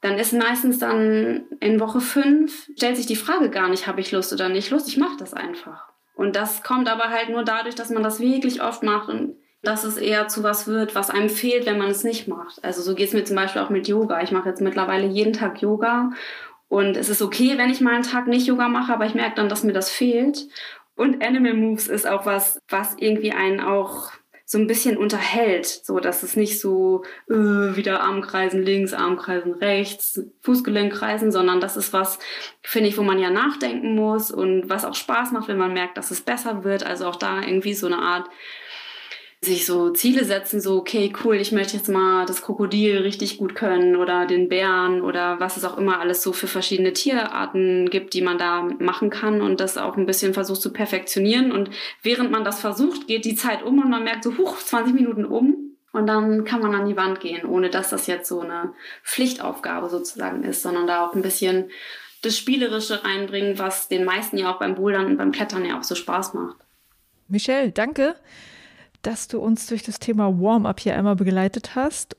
Dann 0.00 0.18
ist 0.18 0.32
meistens 0.32 0.78
dann 0.78 1.46
in 1.58 1.80
Woche 1.80 2.00
fünf, 2.00 2.70
stellt 2.76 2.96
sich 2.96 3.06
die 3.06 3.16
Frage 3.16 3.50
gar 3.50 3.68
nicht, 3.68 3.88
habe 3.88 4.00
ich 4.00 4.12
Lust 4.12 4.32
oder 4.32 4.48
nicht 4.48 4.70
Lust, 4.70 4.86
ich 4.86 4.98
mache 4.98 5.16
das 5.18 5.34
einfach. 5.34 5.88
Und 6.14 6.36
das 6.36 6.62
kommt 6.62 6.88
aber 6.88 7.10
halt 7.10 7.28
nur 7.28 7.42
dadurch, 7.42 7.74
dass 7.74 7.90
man 7.90 8.04
das 8.04 8.20
wirklich 8.20 8.62
oft 8.62 8.84
macht 8.84 9.08
und 9.08 9.36
dass 9.66 9.84
es 9.84 9.96
eher 9.96 10.28
zu 10.28 10.42
was 10.42 10.66
wird, 10.66 10.94
was 10.94 11.10
einem 11.10 11.28
fehlt, 11.28 11.66
wenn 11.66 11.78
man 11.78 11.90
es 11.90 12.04
nicht 12.04 12.28
macht. 12.28 12.64
Also 12.64 12.82
so 12.82 12.94
geht 12.94 13.08
es 13.08 13.14
mir 13.14 13.24
zum 13.24 13.36
Beispiel 13.36 13.62
auch 13.62 13.70
mit 13.70 13.88
Yoga. 13.88 14.22
Ich 14.22 14.32
mache 14.32 14.48
jetzt 14.48 14.60
mittlerweile 14.60 15.06
jeden 15.06 15.32
Tag 15.32 15.60
Yoga 15.60 16.10
und 16.68 16.96
es 16.96 17.08
ist 17.08 17.22
okay, 17.22 17.56
wenn 17.56 17.70
ich 17.70 17.80
mal 17.80 17.94
einen 17.94 18.02
Tag 18.02 18.26
nicht 18.26 18.46
Yoga 18.46 18.68
mache, 18.68 18.92
aber 18.92 19.06
ich 19.06 19.14
merke 19.14 19.36
dann, 19.36 19.48
dass 19.48 19.64
mir 19.64 19.72
das 19.72 19.90
fehlt. 19.90 20.48
Und 20.96 21.22
Animal 21.22 21.54
Moves 21.54 21.88
ist 21.88 22.06
auch 22.06 22.26
was, 22.26 22.58
was 22.68 22.96
irgendwie 22.98 23.32
einen 23.32 23.60
auch 23.60 24.12
so 24.48 24.58
ein 24.58 24.68
bisschen 24.68 24.96
unterhält, 24.96 25.66
so 25.66 25.98
dass 25.98 26.22
es 26.22 26.36
nicht 26.36 26.60
so 26.60 27.02
äh, 27.28 27.34
wieder 27.34 28.00
Armkreisen 28.00 28.62
links, 28.62 28.94
Armkreisen 28.94 29.54
rechts, 29.54 30.22
Fußgelenkkreisen, 30.42 31.32
sondern 31.32 31.60
das 31.60 31.76
ist 31.76 31.92
was, 31.92 32.20
finde 32.62 32.88
ich, 32.88 32.96
wo 32.96 33.02
man 33.02 33.18
ja 33.18 33.30
nachdenken 33.30 33.96
muss 33.96 34.30
und 34.30 34.70
was 34.70 34.84
auch 34.84 34.94
Spaß 34.94 35.32
macht, 35.32 35.48
wenn 35.48 35.58
man 35.58 35.72
merkt, 35.72 35.98
dass 35.98 36.12
es 36.12 36.20
besser 36.20 36.62
wird. 36.62 36.86
Also 36.86 37.06
auch 37.06 37.16
da 37.16 37.42
irgendwie 37.42 37.74
so 37.74 37.88
eine 37.88 37.98
Art 37.98 38.28
sich 39.42 39.66
so 39.66 39.90
Ziele 39.90 40.24
setzen, 40.24 40.60
so, 40.60 40.78
okay, 40.78 41.12
cool, 41.24 41.36
ich 41.36 41.52
möchte 41.52 41.76
jetzt 41.76 41.88
mal 41.88 42.24
das 42.26 42.42
Krokodil 42.42 42.98
richtig 42.98 43.38
gut 43.38 43.54
können 43.54 43.96
oder 43.96 44.26
den 44.26 44.48
Bären 44.48 45.02
oder 45.02 45.38
was 45.40 45.56
es 45.56 45.64
auch 45.64 45.76
immer 45.76 46.00
alles 46.00 46.22
so 46.22 46.32
für 46.32 46.46
verschiedene 46.46 46.92
Tierarten 46.92 47.90
gibt, 47.90 48.14
die 48.14 48.22
man 48.22 48.38
da 48.38 48.62
machen 48.62 49.10
kann 49.10 49.42
und 49.42 49.60
das 49.60 49.76
auch 49.76 49.96
ein 49.96 50.06
bisschen 50.06 50.32
versucht 50.32 50.62
zu 50.62 50.72
perfektionieren. 50.72 51.52
Und 51.52 51.70
während 52.02 52.30
man 52.30 52.44
das 52.44 52.60
versucht, 52.60 53.06
geht 53.06 53.24
die 53.24 53.36
Zeit 53.36 53.62
um 53.62 53.78
und 53.78 53.90
man 53.90 54.04
merkt 54.04 54.24
so, 54.24 54.36
huch, 54.36 54.58
20 54.58 54.94
Minuten 54.94 55.24
um. 55.24 55.62
Und 55.92 56.06
dann 56.06 56.44
kann 56.44 56.60
man 56.60 56.74
an 56.74 56.86
die 56.86 56.96
Wand 56.96 57.20
gehen, 57.20 57.46
ohne 57.46 57.70
dass 57.70 57.88
das 57.88 58.06
jetzt 58.06 58.28
so 58.28 58.40
eine 58.40 58.74
Pflichtaufgabe 59.02 59.88
sozusagen 59.88 60.44
ist, 60.44 60.60
sondern 60.60 60.86
da 60.86 61.06
auch 61.06 61.14
ein 61.14 61.22
bisschen 61.22 61.70
das 62.22 62.36
Spielerische 62.36 63.02
reinbringen, 63.02 63.58
was 63.58 63.88
den 63.88 64.04
meisten 64.04 64.36
ja 64.36 64.52
auch 64.52 64.58
beim 64.58 64.74
Bouldern 64.74 65.06
und 65.06 65.16
beim 65.16 65.32
Klettern 65.32 65.64
ja 65.64 65.78
auch 65.78 65.84
so 65.84 65.94
Spaß 65.94 66.34
macht. 66.34 66.56
Michelle, 67.28 67.70
danke 67.70 68.16
dass 69.06 69.28
du 69.28 69.38
uns 69.38 69.66
durch 69.66 69.84
das 69.84 70.00
Thema 70.00 70.40
Warm-up 70.40 70.80
hier 70.80 70.96
einmal 70.96 71.14
begleitet 71.14 71.76
hast. 71.76 72.16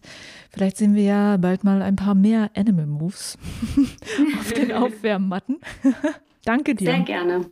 Vielleicht 0.50 0.78
sehen 0.78 0.96
wir 0.96 1.04
ja 1.04 1.38
bald 1.38 1.64
mal 1.64 1.82
ein 1.82 1.98
paar 1.98 2.16
mehr 2.16 2.50
Animal 2.56 2.88
Moves 2.88 3.38
auf 4.40 4.54
den 4.54 4.72
Aufwärmmatten. 4.72 5.60
Danke 6.46 6.76
dir. 6.76 6.92
Sehr 6.92 7.02
gerne. 7.02 7.52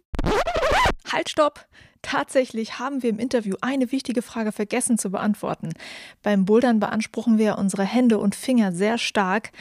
Halt, 1.12 1.30
stopp! 1.30 1.66
Tatsächlich 2.02 2.78
haben 2.78 3.02
wir 3.02 3.10
im 3.10 3.18
Interview 3.18 3.56
eine 3.62 3.92
wichtige 3.92 4.22
Frage 4.22 4.52
vergessen 4.52 5.00
zu 5.00 5.10
beantworten. 5.10 5.70
Beim 6.22 6.46
Bouldern 6.46 6.80
beanspruchen 6.80 7.40
wir 7.40 7.58
unsere 7.58 7.84
Hände 7.84 8.20
und 8.20 8.36
Finger 8.36 8.72
sehr 8.72 9.00
stark. 9.00 9.52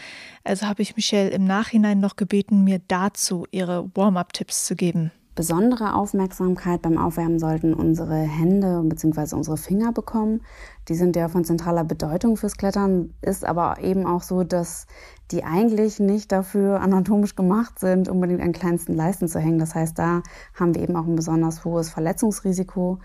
Also 0.44 0.66
habe 0.66 0.82
ich 0.82 0.94
Michelle 0.94 1.30
im 1.30 1.46
Nachhinein 1.46 2.00
noch 2.00 2.16
gebeten, 2.16 2.62
mir 2.62 2.82
dazu 2.86 3.46
ihre 3.50 3.90
Warm-up-Tipps 3.94 4.66
zu 4.66 4.76
geben. 4.76 5.10
Besondere 5.34 5.94
Aufmerksamkeit 5.94 6.82
beim 6.82 6.96
Aufwärmen 6.96 7.40
sollten 7.40 7.74
unsere 7.74 8.14
Hände 8.14 8.82
bzw. 8.84 9.34
unsere 9.34 9.56
Finger 9.56 9.90
bekommen. 9.90 10.42
Die 10.88 10.94
sind 10.94 11.16
ja 11.16 11.28
von 11.28 11.44
zentraler 11.44 11.82
Bedeutung 11.82 12.36
fürs 12.36 12.56
Klettern, 12.56 13.14
ist 13.20 13.44
aber 13.44 13.78
eben 13.80 14.06
auch 14.06 14.22
so, 14.22 14.44
dass 14.44 14.86
die 15.32 15.42
eigentlich 15.42 15.98
nicht 15.98 16.30
dafür 16.30 16.80
anatomisch 16.80 17.34
gemacht 17.34 17.80
sind, 17.80 18.08
unbedingt 18.08 18.42
an 18.42 18.52
kleinsten 18.52 18.94
Leisten 18.94 19.26
zu 19.26 19.40
hängen. 19.40 19.58
Das 19.58 19.74
heißt, 19.74 19.98
da 19.98 20.22
haben 20.54 20.74
wir 20.74 20.82
eben 20.82 20.94
auch 20.94 21.06
ein 21.06 21.16
besonders 21.16 21.64
hohes 21.64 21.90
Verletzungsrisiko 21.90 23.00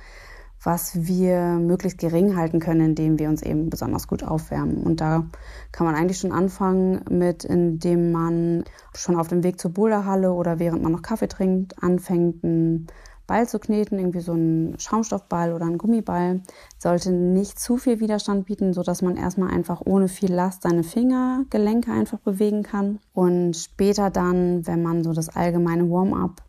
was 0.63 1.07
wir 1.07 1.39
möglichst 1.59 1.99
gering 1.99 2.35
halten 2.35 2.59
können, 2.59 2.81
indem 2.81 3.19
wir 3.19 3.29
uns 3.29 3.41
eben 3.41 3.69
besonders 3.69 4.07
gut 4.07 4.23
aufwärmen. 4.23 4.83
Und 4.83 5.01
da 5.01 5.25
kann 5.71 5.85
man 5.85 5.95
eigentlich 5.95 6.19
schon 6.19 6.31
anfangen 6.31 7.01
mit, 7.09 7.45
indem 7.45 8.11
man 8.11 8.63
schon 8.95 9.15
auf 9.15 9.27
dem 9.27 9.43
Weg 9.43 9.59
zur 9.59 9.71
Boulderhalle 9.71 10.33
oder 10.33 10.59
während 10.59 10.83
man 10.83 10.91
noch 10.91 11.01
Kaffee 11.01 11.27
trinkt, 11.27 11.81
anfängt, 11.81 12.43
einen 12.43 12.87
Ball 13.29 13.47
zu 13.47 13.59
kneten, 13.59 13.99
irgendwie 13.99 14.21
so 14.21 14.33
einen 14.33 14.77
Schaumstoffball 14.79 15.53
oder 15.53 15.65
einen 15.65 15.77
Gummiball. 15.77 16.41
Sollte 16.79 17.11
nicht 17.11 17.59
zu 17.59 17.77
viel 17.77 17.99
Widerstand 17.99 18.47
bieten, 18.47 18.73
so 18.73 18.81
dass 18.81 19.03
man 19.03 19.17
erstmal 19.17 19.53
einfach 19.53 19.81
ohne 19.85 20.07
viel 20.07 20.33
Last 20.33 20.63
seine 20.63 20.83
Fingergelenke 20.83 21.91
einfach 21.91 22.17
bewegen 22.19 22.63
kann. 22.63 22.99
Und 23.13 23.55
später 23.55 24.09
dann, 24.09 24.65
wenn 24.65 24.81
man 24.81 25.03
so 25.03 25.13
das 25.13 25.29
allgemeine 25.29 25.89
Warm-up 25.89 26.41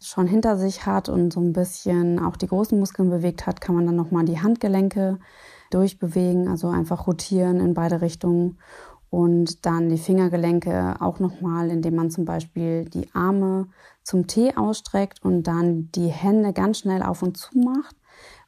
schon 0.00 0.26
hinter 0.26 0.56
sich 0.56 0.86
hat 0.86 1.08
und 1.08 1.32
so 1.32 1.40
ein 1.40 1.52
bisschen 1.52 2.18
auch 2.18 2.36
die 2.36 2.46
großen 2.46 2.78
Muskeln 2.78 3.10
bewegt 3.10 3.46
hat, 3.46 3.60
kann 3.60 3.74
man 3.74 3.86
dann 3.86 3.96
nochmal 3.96 4.24
die 4.24 4.40
Handgelenke 4.40 5.18
durchbewegen, 5.70 6.48
also 6.48 6.68
einfach 6.68 7.06
rotieren 7.06 7.60
in 7.60 7.74
beide 7.74 8.00
Richtungen 8.00 8.58
und 9.10 9.64
dann 9.64 9.88
die 9.88 9.98
Fingergelenke 9.98 10.96
auch 11.00 11.20
nochmal, 11.20 11.70
indem 11.70 11.96
man 11.96 12.10
zum 12.10 12.24
Beispiel 12.24 12.84
die 12.84 13.08
Arme 13.14 13.68
zum 14.02 14.26
T 14.26 14.56
ausstreckt 14.56 15.24
und 15.24 15.44
dann 15.44 15.90
die 15.92 16.08
Hände 16.08 16.52
ganz 16.52 16.78
schnell 16.78 17.02
auf 17.02 17.22
und 17.22 17.36
zu 17.36 17.58
macht 17.58 17.96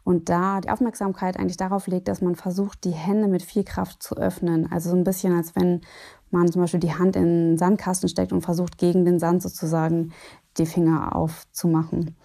und 0.05 0.29
da 0.29 0.61
die 0.61 0.71
Aufmerksamkeit 0.71 1.39
eigentlich 1.39 1.59
darauf 1.59 1.87
legt, 1.87 2.09
dass 2.09 2.23
man 2.23 2.35
versucht, 2.35 2.85
die 2.85 2.93
Hände 2.93 3.29
mit 3.29 3.43
viel 3.43 3.63
Kraft 3.63 4.03
zu 4.03 4.17
öffnen. 4.17 4.71
Also 4.73 4.91
so 4.91 4.97
ein 4.97 5.05
bisschen, 5.05 5.37
als 5.37 5.55
wenn 5.55 5.83
man 6.31 6.51
zum 6.51 6.63
Beispiel 6.63 6.81
die 6.81 6.95
Hand 6.95 7.15
in 7.17 7.25
den 7.25 7.59
Sandkasten 7.59 8.09
steckt 8.09 8.33
und 8.33 8.43
versucht, 8.43 8.79
gegen 8.79 9.05
den 9.05 9.19
Sand 9.19 9.43
sozusagen 9.43 10.13
die 10.59 10.66
Finger 10.66 11.14
aufzumachen. 11.14 12.16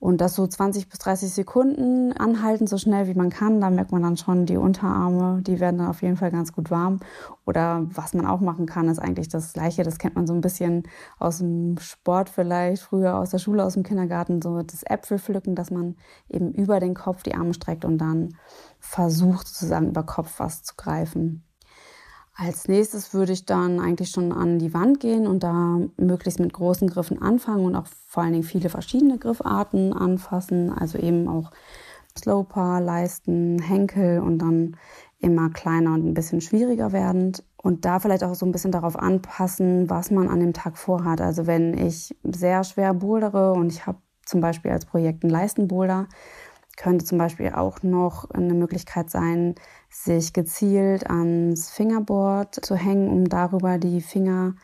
Und 0.00 0.20
das 0.20 0.36
so 0.36 0.46
20 0.46 0.88
bis 0.88 1.00
30 1.00 1.32
Sekunden 1.32 2.12
anhalten, 2.12 2.68
so 2.68 2.78
schnell 2.78 3.08
wie 3.08 3.14
man 3.14 3.30
kann. 3.30 3.60
Da 3.60 3.68
merkt 3.68 3.90
man 3.90 4.02
dann 4.02 4.16
schon, 4.16 4.46
die 4.46 4.56
Unterarme, 4.56 5.42
die 5.42 5.58
werden 5.58 5.78
dann 5.78 5.88
auf 5.88 6.02
jeden 6.02 6.16
Fall 6.16 6.30
ganz 6.30 6.52
gut 6.52 6.70
warm. 6.70 7.00
Oder 7.46 7.84
was 7.90 8.14
man 8.14 8.24
auch 8.24 8.40
machen 8.40 8.66
kann, 8.66 8.88
ist 8.88 9.00
eigentlich 9.00 9.28
das 9.28 9.54
Gleiche. 9.54 9.82
Das 9.82 9.98
kennt 9.98 10.14
man 10.14 10.28
so 10.28 10.34
ein 10.34 10.40
bisschen 10.40 10.84
aus 11.18 11.38
dem 11.38 11.78
Sport 11.78 12.28
vielleicht, 12.28 12.82
früher 12.82 13.18
aus 13.18 13.30
der 13.30 13.38
Schule, 13.38 13.64
aus 13.64 13.74
dem 13.74 13.82
Kindergarten, 13.82 14.40
so 14.40 14.62
das 14.62 14.84
Äpfelpflücken, 14.84 15.56
dass 15.56 15.72
man 15.72 15.96
eben 16.28 16.52
über 16.52 16.78
den 16.78 16.94
Kopf 16.94 17.24
die 17.24 17.34
Arme 17.34 17.52
streckt 17.52 17.84
und 17.84 17.98
dann 17.98 18.36
versucht, 18.78 19.48
sozusagen 19.48 19.88
über 19.88 20.04
Kopf 20.04 20.38
was 20.38 20.62
zu 20.62 20.74
greifen. 20.76 21.47
Als 22.40 22.68
nächstes 22.68 23.12
würde 23.14 23.32
ich 23.32 23.46
dann 23.46 23.80
eigentlich 23.80 24.10
schon 24.10 24.32
an 24.32 24.60
die 24.60 24.72
Wand 24.72 25.00
gehen 25.00 25.26
und 25.26 25.42
da 25.42 25.80
möglichst 25.96 26.38
mit 26.38 26.52
großen 26.52 26.88
Griffen 26.88 27.20
anfangen 27.20 27.64
und 27.64 27.74
auch 27.74 27.88
vor 28.06 28.22
allen 28.22 28.32
Dingen 28.32 28.44
viele 28.44 28.68
verschiedene 28.68 29.18
Griffarten 29.18 29.92
anfassen, 29.92 30.70
also 30.70 30.98
eben 30.98 31.26
auch 31.26 31.50
Sloper, 32.16 32.80
Leisten, 32.80 33.60
Henkel 33.60 34.20
und 34.20 34.38
dann 34.38 34.76
immer 35.18 35.50
kleiner 35.50 35.94
und 35.94 36.06
ein 36.06 36.14
bisschen 36.14 36.40
schwieriger 36.40 36.92
werdend. 36.92 37.42
Und 37.56 37.84
da 37.84 37.98
vielleicht 37.98 38.22
auch 38.22 38.36
so 38.36 38.46
ein 38.46 38.52
bisschen 38.52 38.70
darauf 38.70 38.96
anpassen, 38.96 39.90
was 39.90 40.12
man 40.12 40.28
an 40.28 40.38
dem 40.38 40.52
Tag 40.52 40.78
vorhat. 40.78 41.20
Also 41.20 41.48
wenn 41.48 41.76
ich 41.76 42.14
sehr 42.22 42.62
schwer 42.62 42.94
bouldere 42.94 43.52
und 43.52 43.72
ich 43.72 43.84
habe 43.84 43.98
zum 44.24 44.40
Beispiel 44.40 44.70
als 44.70 44.86
Projekt 44.86 45.24
einen 45.24 45.32
Leistenboulder, 45.32 46.06
könnte 46.78 47.04
zum 47.04 47.18
Beispiel 47.18 47.50
auch 47.50 47.82
noch 47.82 48.30
eine 48.30 48.54
Möglichkeit 48.54 49.10
sein, 49.10 49.56
sich 49.90 50.32
gezielt 50.32 51.10
ans 51.10 51.70
Fingerboard 51.70 52.64
zu 52.64 52.76
hängen, 52.76 53.08
um 53.08 53.28
darüber 53.28 53.78
die 53.78 54.00
Finger 54.00 54.54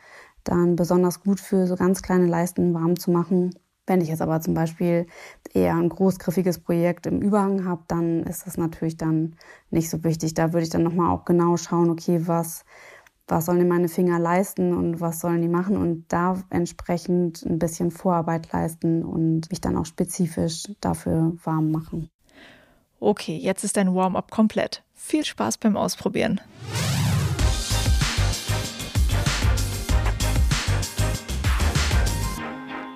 dann 0.45 0.77
besonders 0.77 1.21
gut 1.23 1.41
für 1.41 1.67
so 1.67 1.77
ganz 1.77 2.03
kleine 2.03 2.27
Leisten 2.27 2.73
warm 2.73 2.99
zu 2.99 3.11
machen. 3.11 3.55
Wenn 3.87 4.01
ich 4.01 4.09
jetzt 4.09 4.23
aber 4.23 4.41
zum 4.41 4.55
Beispiel 4.55 5.07
eher 5.53 5.75
ein 5.75 5.89
großgriffiges 5.91 6.61
Projekt 6.61 7.07
im 7.07 7.21
Überhang 7.21 7.67
habe, 7.67 7.83
dann 7.89 8.23
ist 8.23 8.47
das 8.47 8.57
natürlich 8.57 8.97
dann 8.97 9.37
nicht 9.71 9.91
so 9.91 10.05
wichtig. 10.05 10.35
Da 10.35 10.53
würde 10.53 10.65
ich 10.65 10.71
dann 10.71 10.85
nochmal 10.85 11.11
auch 11.11 11.25
genau 11.25 11.57
schauen, 11.57 11.91
okay, 11.91 12.23
was, 12.27 12.65
was 13.27 13.47
sollen 13.47 13.67
meine 13.67 13.89
Finger 13.89 14.19
leisten 14.19 14.75
und 14.75 15.01
was 15.01 15.21
sollen 15.21 15.41
die 15.41 15.49
machen 15.49 15.77
und 15.77 16.05
da 16.09 16.43
entsprechend 16.51 17.45
ein 17.45 17.59
bisschen 17.59 17.91
Vorarbeit 17.91 18.53
leisten 18.53 19.03
und 19.03 19.51
mich 19.51 19.61
dann 19.61 19.77
auch 19.77 19.87
spezifisch 19.87 20.65
dafür 20.81 21.33
warm 21.43 21.71
machen. 21.71 22.11
Okay, 23.01 23.37
jetzt 23.37 23.65
ist 23.65 23.77
dein 23.77 23.95
Warm-up 23.95 24.31
komplett. 24.31 24.83
Viel 24.95 25.25
Spaß 25.25 25.59
beim 25.59 25.77
Ausprobieren. 25.77 26.41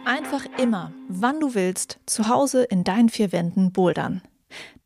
Einfach 0.05 0.47
immer, 0.59 0.93
wann 1.09 1.41
du 1.41 1.55
willst, 1.55 2.01
zu 2.07 2.29
Hause 2.29 2.65
in 2.65 2.85
deinen 2.85 3.09
vier 3.09 3.33
Wänden 3.33 3.73
bouldern. 3.73 4.23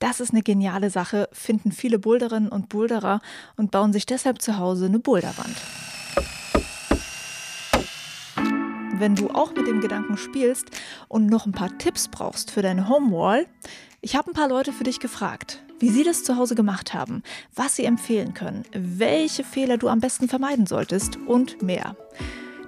Das 0.03 0.19
ist 0.19 0.33
eine 0.33 0.43
geniale 0.43 0.91
Sache, 0.91 1.29
finden 1.31 1.71
viele 1.71 2.01
Boulderinnen 2.01 2.49
und 2.49 2.69
Boulderer 2.69 3.21
und 3.57 3.71
bauen 3.71 3.93
sich 3.93 4.05
deshalb 4.05 4.43
zu 4.43 4.59
Hause 4.59 4.87
eine 4.87 4.99
Boulderwand. 4.99 5.55
Wenn 8.99 9.15
du 9.15 9.31
auch 9.31 9.55
mit 9.55 9.69
dem 9.69 9.81
Gedanken 9.81 10.17
spielst 10.17 10.73
und 11.07 11.27
noch 11.27 11.47
ein 11.47 11.53
paar 11.53 11.79
Tipps 11.79 12.09
brauchst 12.09 12.51
für 12.51 12.62
deine 12.62 12.88
Homewall, 12.88 13.47
ich 14.01 14.17
habe 14.17 14.33
ein 14.33 14.35
paar 14.35 14.49
Leute 14.49 14.73
für 14.73 14.83
dich 14.83 14.99
gefragt, 14.99 15.62
wie 15.79 15.91
sie 15.91 16.03
das 16.03 16.25
zu 16.25 16.37
Hause 16.37 16.57
gemacht 16.57 16.95
haben, 16.95 17.23
was 17.55 17.77
sie 17.77 17.85
empfehlen 17.85 18.35
können, 18.35 18.65
welche 18.73 19.45
Fehler 19.45 19.79
du 19.79 19.87
am 19.87 20.01
besten 20.01 20.29
vermeiden 20.29 20.67
solltest 20.67 21.17
und 21.29 21.62
mehr. 21.62 21.95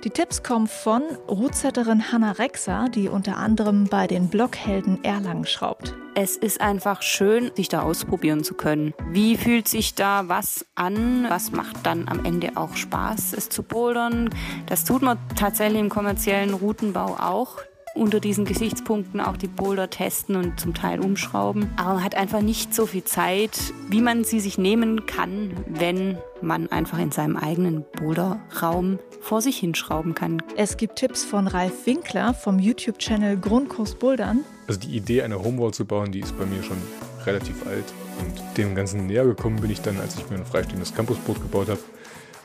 Die 0.05 0.11
Tipps 0.11 0.43
kommen 0.43 0.67
von 0.67 1.03
Rootsetterin 1.31 2.13
Hanna 2.13 2.33
Rexer, 2.33 2.91
die 2.95 3.09
unter 3.09 3.39
anderem 3.39 3.87
bei 3.87 4.07
den 4.07 4.29
Blockhelden 4.29 5.03
Erlangen 5.03 5.47
schraubt. 5.47 5.95
Es 6.15 6.37
ist 6.37 6.61
einfach 6.61 7.01
schön, 7.01 7.51
sich 7.57 7.71
da 7.71 7.81
ausprobieren 7.81 8.45
zu 8.45 8.53
können. 8.53 8.93
Wie 9.13 9.39
fühlt 9.39 9.67
sich 9.67 9.95
da 9.95 10.29
was 10.29 10.67
an? 10.75 11.25
Was 11.31 11.53
macht 11.53 11.87
dann 11.87 12.07
am 12.09 12.23
Ende 12.23 12.51
auch 12.57 12.77
Spaß, 12.77 13.33
es 13.33 13.49
zu 13.49 13.63
bouldern? 13.63 14.29
Das 14.67 14.85
tut 14.85 15.01
man 15.01 15.17
tatsächlich 15.37 15.81
im 15.81 15.89
kommerziellen 15.89 16.53
Routenbau 16.53 17.17
auch 17.19 17.57
unter 17.95 18.21
diesen 18.21 18.45
Gesichtspunkten 18.45 19.21
auch 19.21 19.37
die 19.37 19.47
Boulder 19.47 19.89
testen 19.89 20.37
und 20.37 20.59
zum 20.59 20.75
Teil 20.75 21.01
umschrauben. 21.01 21.71
Aber 21.77 21.95
man 21.95 22.05
hat 22.05 22.17
einfach 22.17 22.43
nicht 22.43 22.75
so 22.75 22.87
viel 22.87 23.05
Zeit, 23.05 23.59
wie 23.89 24.01
man 24.01 24.25
sie 24.25 24.41
sich 24.41 24.59
nehmen 24.59 25.07
kann, 25.07 25.53
wenn 25.69 26.19
man 26.43 26.71
einfach 26.71 26.99
in 26.99 27.13
seinem 27.13 27.37
eigenen 27.37 27.85
Boulderraum 27.97 28.99
vor 29.21 29.41
sich 29.41 29.57
hinschrauben 29.59 30.15
kann. 30.15 30.43
Es 30.57 30.77
gibt 30.77 30.97
Tipps 30.97 31.25
von 31.25 31.47
Ralf 31.47 31.87
Winkler 31.87 32.35
vom 32.35 32.59
YouTube-Channel 32.59 33.39
Grundkurs 33.39 33.95
Bouldern. 33.95 34.41
Also 34.67 34.81
die 34.81 34.97
Idee, 34.97 35.23
eine 35.23 35.43
Homewall 35.43 35.73
zu 35.73 35.85
bauen, 35.85 36.13
die 36.13 36.21
ist 36.21 36.37
bei 36.39 36.45
mir 36.47 36.63
schon 36.63 36.77
relativ 37.25 37.67
alt. 37.67 37.85
Und 38.21 38.59
dem 38.59 38.75
Ganzen 38.75 39.07
näher 39.07 39.25
gekommen 39.25 39.61
bin 39.61 39.71
ich 39.71 39.81
dann, 39.81 39.99
als 40.01 40.17
ich 40.17 40.29
mir 40.31 40.37
ein 40.37 40.45
freistehendes 40.45 40.95
Campusboot 40.95 41.41
gebaut 41.41 41.69
habe. 41.69 41.81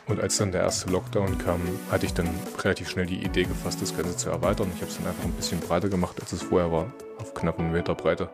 Und 0.09 0.19
als 0.19 0.37
dann 0.37 0.51
der 0.51 0.61
erste 0.61 0.89
Lockdown 0.89 1.37
kam, 1.37 1.61
hatte 1.91 2.07
ich 2.07 2.13
dann 2.15 2.27
relativ 2.63 2.89
schnell 2.89 3.05
die 3.05 3.23
Idee 3.23 3.43
gefasst, 3.43 3.79
das 3.81 3.95
Ganze 3.95 4.17
zu 4.17 4.29
erweitern. 4.31 4.71
Ich 4.75 4.81
habe 4.81 4.89
es 4.89 4.97
dann 4.97 5.05
einfach 5.05 5.23
ein 5.23 5.33
bisschen 5.33 5.59
breiter 5.59 5.87
gemacht, 5.87 6.17
als 6.19 6.33
es 6.33 6.41
vorher 6.41 6.71
war, 6.71 6.91
auf 7.19 7.35
knapp 7.35 7.59
einen 7.59 7.71
Meter 7.71 7.93
Breite. 7.93 8.29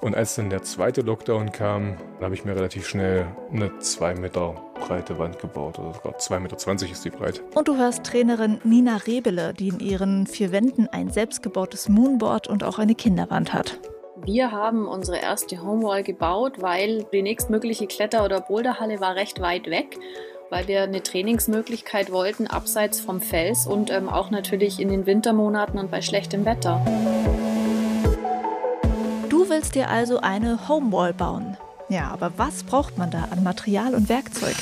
Und 0.00 0.14
als 0.14 0.34
dann 0.36 0.50
der 0.50 0.62
zweite 0.62 1.00
Lockdown 1.00 1.50
kam, 1.50 1.96
habe 2.20 2.34
ich 2.34 2.44
mir 2.44 2.54
relativ 2.54 2.86
schnell 2.86 3.26
eine 3.50 3.76
2 3.78 4.14
Meter 4.16 4.54
breite 4.86 5.18
Wand 5.18 5.40
gebaut. 5.40 5.78
Oder 5.78 5.94
sogar 5.94 6.12
2,20 6.12 6.40
Meter 6.40 6.92
ist 6.92 7.04
die 7.04 7.10
breit. 7.10 7.42
Und 7.54 7.66
du 7.66 7.76
hörst 7.76 8.04
Trainerin 8.04 8.60
Nina 8.62 8.98
Rebele, 8.98 9.52
die 9.52 9.68
in 9.68 9.80
ihren 9.80 10.26
vier 10.26 10.52
Wänden 10.52 10.88
ein 10.92 11.10
selbstgebautes 11.10 11.88
Moonboard 11.88 12.46
und 12.46 12.62
auch 12.62 12.78
eine 12.78 12.94
Kinderwand 12.94 13.52
hat. 13.52 13.80
Wir 14.24 14.52
haben 14.52 14.86
unsere 14.86 15.18
erste 15.18 15.60
Homewall 15.60 16.02
gebaut, 16.02 16.62
weil 16.62 17.04
die 17.12 17.22
nächstmögliche 17.22 17.86
Kletter- 17.86 18.24
oder 18.24 18.40
Boulderhalle 18.40 19.00
war 19.00 19.16
recht 19.16 19.40
weit 19.40 19.68
weg, 19.68 19.98
weil 20.54 20.68
wir 20.68 20.84
eine 20.84 21.02
Trainingsmöglichkeit 21.02 22.12
wollten, 22.12 22.46
abseits 22.46 23.00
vom 23.00 23.20
Fels 23.20 23.66
und 23.66 23.90
ähm, 23.90 24.08
auch 24.08 24.30
natürlich 24.30 24.78
in 24.78 24.88
den 24.88 25.04
Wintermonaten 25.04 25.80
und 25.80 25.90
bei 25.90 26.00
schlechtem 26.00 26.44
Wetter. 26.44 26.80
Du 29.28 29.48
willst 29.48 29.74
dir 29.74 29.90
also 29.90 30.20
eine 30.20 30.68
Homewall 30.68 31.12
bauen. 31.12 31.56
Ja, 31.88 32.12
aber 32.12 32.34
was 32.36 32.62
braucht 32.62 32.96
man 32.96 33.10
da 33.10 33.26
an 33.32 33.42
Material 33.42 33.96
und 33.96 34.08
Werkzeug? 34.08 34.54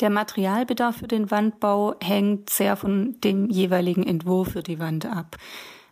Der 0.00 0.08
Materialbedarf 0.08 0.96
für 0.96 1.08
den 1.08 1.30
Wandbau 1.30 1.96
hängt 2.02 2.48
sehr 2.48 2.76
von 2.76 3.20
dem 3.22 3.50
jeweiligen 3.50 4.06
Entwurf 4.06 4.52
für 4.52 4.62
die 4.62 4.78
Wand 4.78 5.04
ab. 5.04 5.36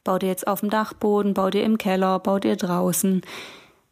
Baut 0.05 0.23
ihr 0.23 0.31
jetzt 0.31 0.47
auf 0.47 0.61
dem 0.61 0.71
Dachboden, 0.71 1.35
baut 1.35 1.55
ihr 1.55 1.65
im 1.65 1.77
Keller, 1.77 2.19
baut 2.19 2.47
ihr 2.47 2.57
draußen? 2.57 3.21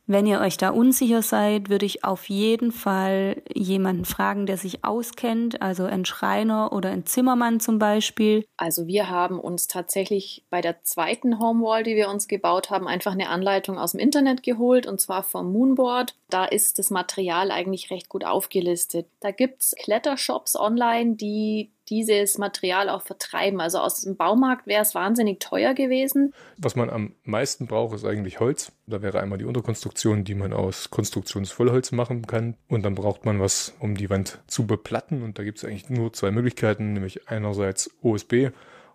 Wenn 0.07 0.27
ihr 0.27 0.41
euch 0.41 0.59
da 0.59 0.69
unsicher 0.69 1.23
seid, 1.23 1.71
würde 1.71 1.87
ich 1.87 2.05
auf 2.05 2.29
jeden 2.29 2.73
Fall 2.73 3.43
jemanden 3.55 4.05
fragen, 4.05 4.45
der 4.45 4.59
sich 4.59 4.85
auskennt, 4.85 5.63
also 5.63 5.85
ein 5.85 6.05
Schreiner 6.05 6.73
oder 6.73 6.91
ein 6.91 7.07
Zimmermann 7.07 7.59
zum 7.59 7.79
Beispiel. 7.79 8.45
Also 8.59 8.87
wir 8.87 9.09
haben 9.09 9.41
uns 9.41 9.67
tatsächlich 9.67 10.45
bei 10.51 10.61
der 10.61 10.83
zweiten 10.83 11.39
Homewall, 11.39 11.85
die 11.85 11.97
wir 11.97 12.11
uns 12.11 12.29
gebaut 12.29 12.69
haben, 12.69 12.87
einfach 12.87 13.13
eine 13.13 13.31
Anleitung 13.31 13.79
aus 13.79 13.93
dem 13.93 14.01
Internet 14.01 14.43
geholt 14.43 14.87
und 14.87 15.01
zwar 15.01 15.23
vom 15.23 15.51
Moonboard. 15.53 16.15
Da 16.29 16.45
ist 16.45 16.79
das 16.79 16.91
Material 16.91 17.51
eigentlich 17.51 17.91
recht 17.91 18.11
gut 18.11 18.27
aufgelistet. 18.27 19.07
Da 19.21 19.31
gibt 19.31 19.63
es 19.63 19.75
Klettershops 19.79 20.55
online, 20.55 21.15
die 21.15 21.71
dieses 21.89 22.39
Material 22.39 22.89
auch 22.89 23.03
vertreiben. 23.03 23.61
Also 23.61 23.79
aus 23.79 24.03
dem 24.03 24.17
Baumarkt 24.17 24.67
wäre 24.67 24.83
es 24.83 24.95
wahnsinnig 24.95 25.41
teuer 25.41 25.75
gewesen. 25.75 26.33
Was 26.57 26.77
man 26.77 26.91
am 26.91 27.15
meisten 27.25 27.67
braucht, 27.67 27.95
ist 27.95 28.05
eigentlich 28.05 28.41
Holz. 28.41 28.73
Da 28.87 29.03
wäre 29.03 29.21
einmal 29.21 29.39
die 29.39 29.45
Unterkonstruktion, 29.45 30.25
die 30.25 30.35
man 30.35 30.53
aus 30.53 30.91
Konstruktionsvollholz 30.91 31.93
machen 31.93 32.27
kann. 32.27 32.57
Und 32.69 32.85
dann 32.85 32.95
braucht 32.95 33.25
man 33.25 33.41
was, 33.41 33.75
um 33.81 33.97
die 33.97 34.11
Wand 34.11 34.41
zu 34.47 34.67
beplatten. 34.67 35.23
Und 35.23 35.39
da 35.39 35.45
gibt 35.45 35.59
es 35.59 35.65
eigentlich 35.65 35.91
nur 35.91 36.13
zwei 36.13 36.31
Möglichkeiten, 36.31 36.95
nämlich 36.95 37.29
einerseits 37.29 37.91
OSB 38.03 38.51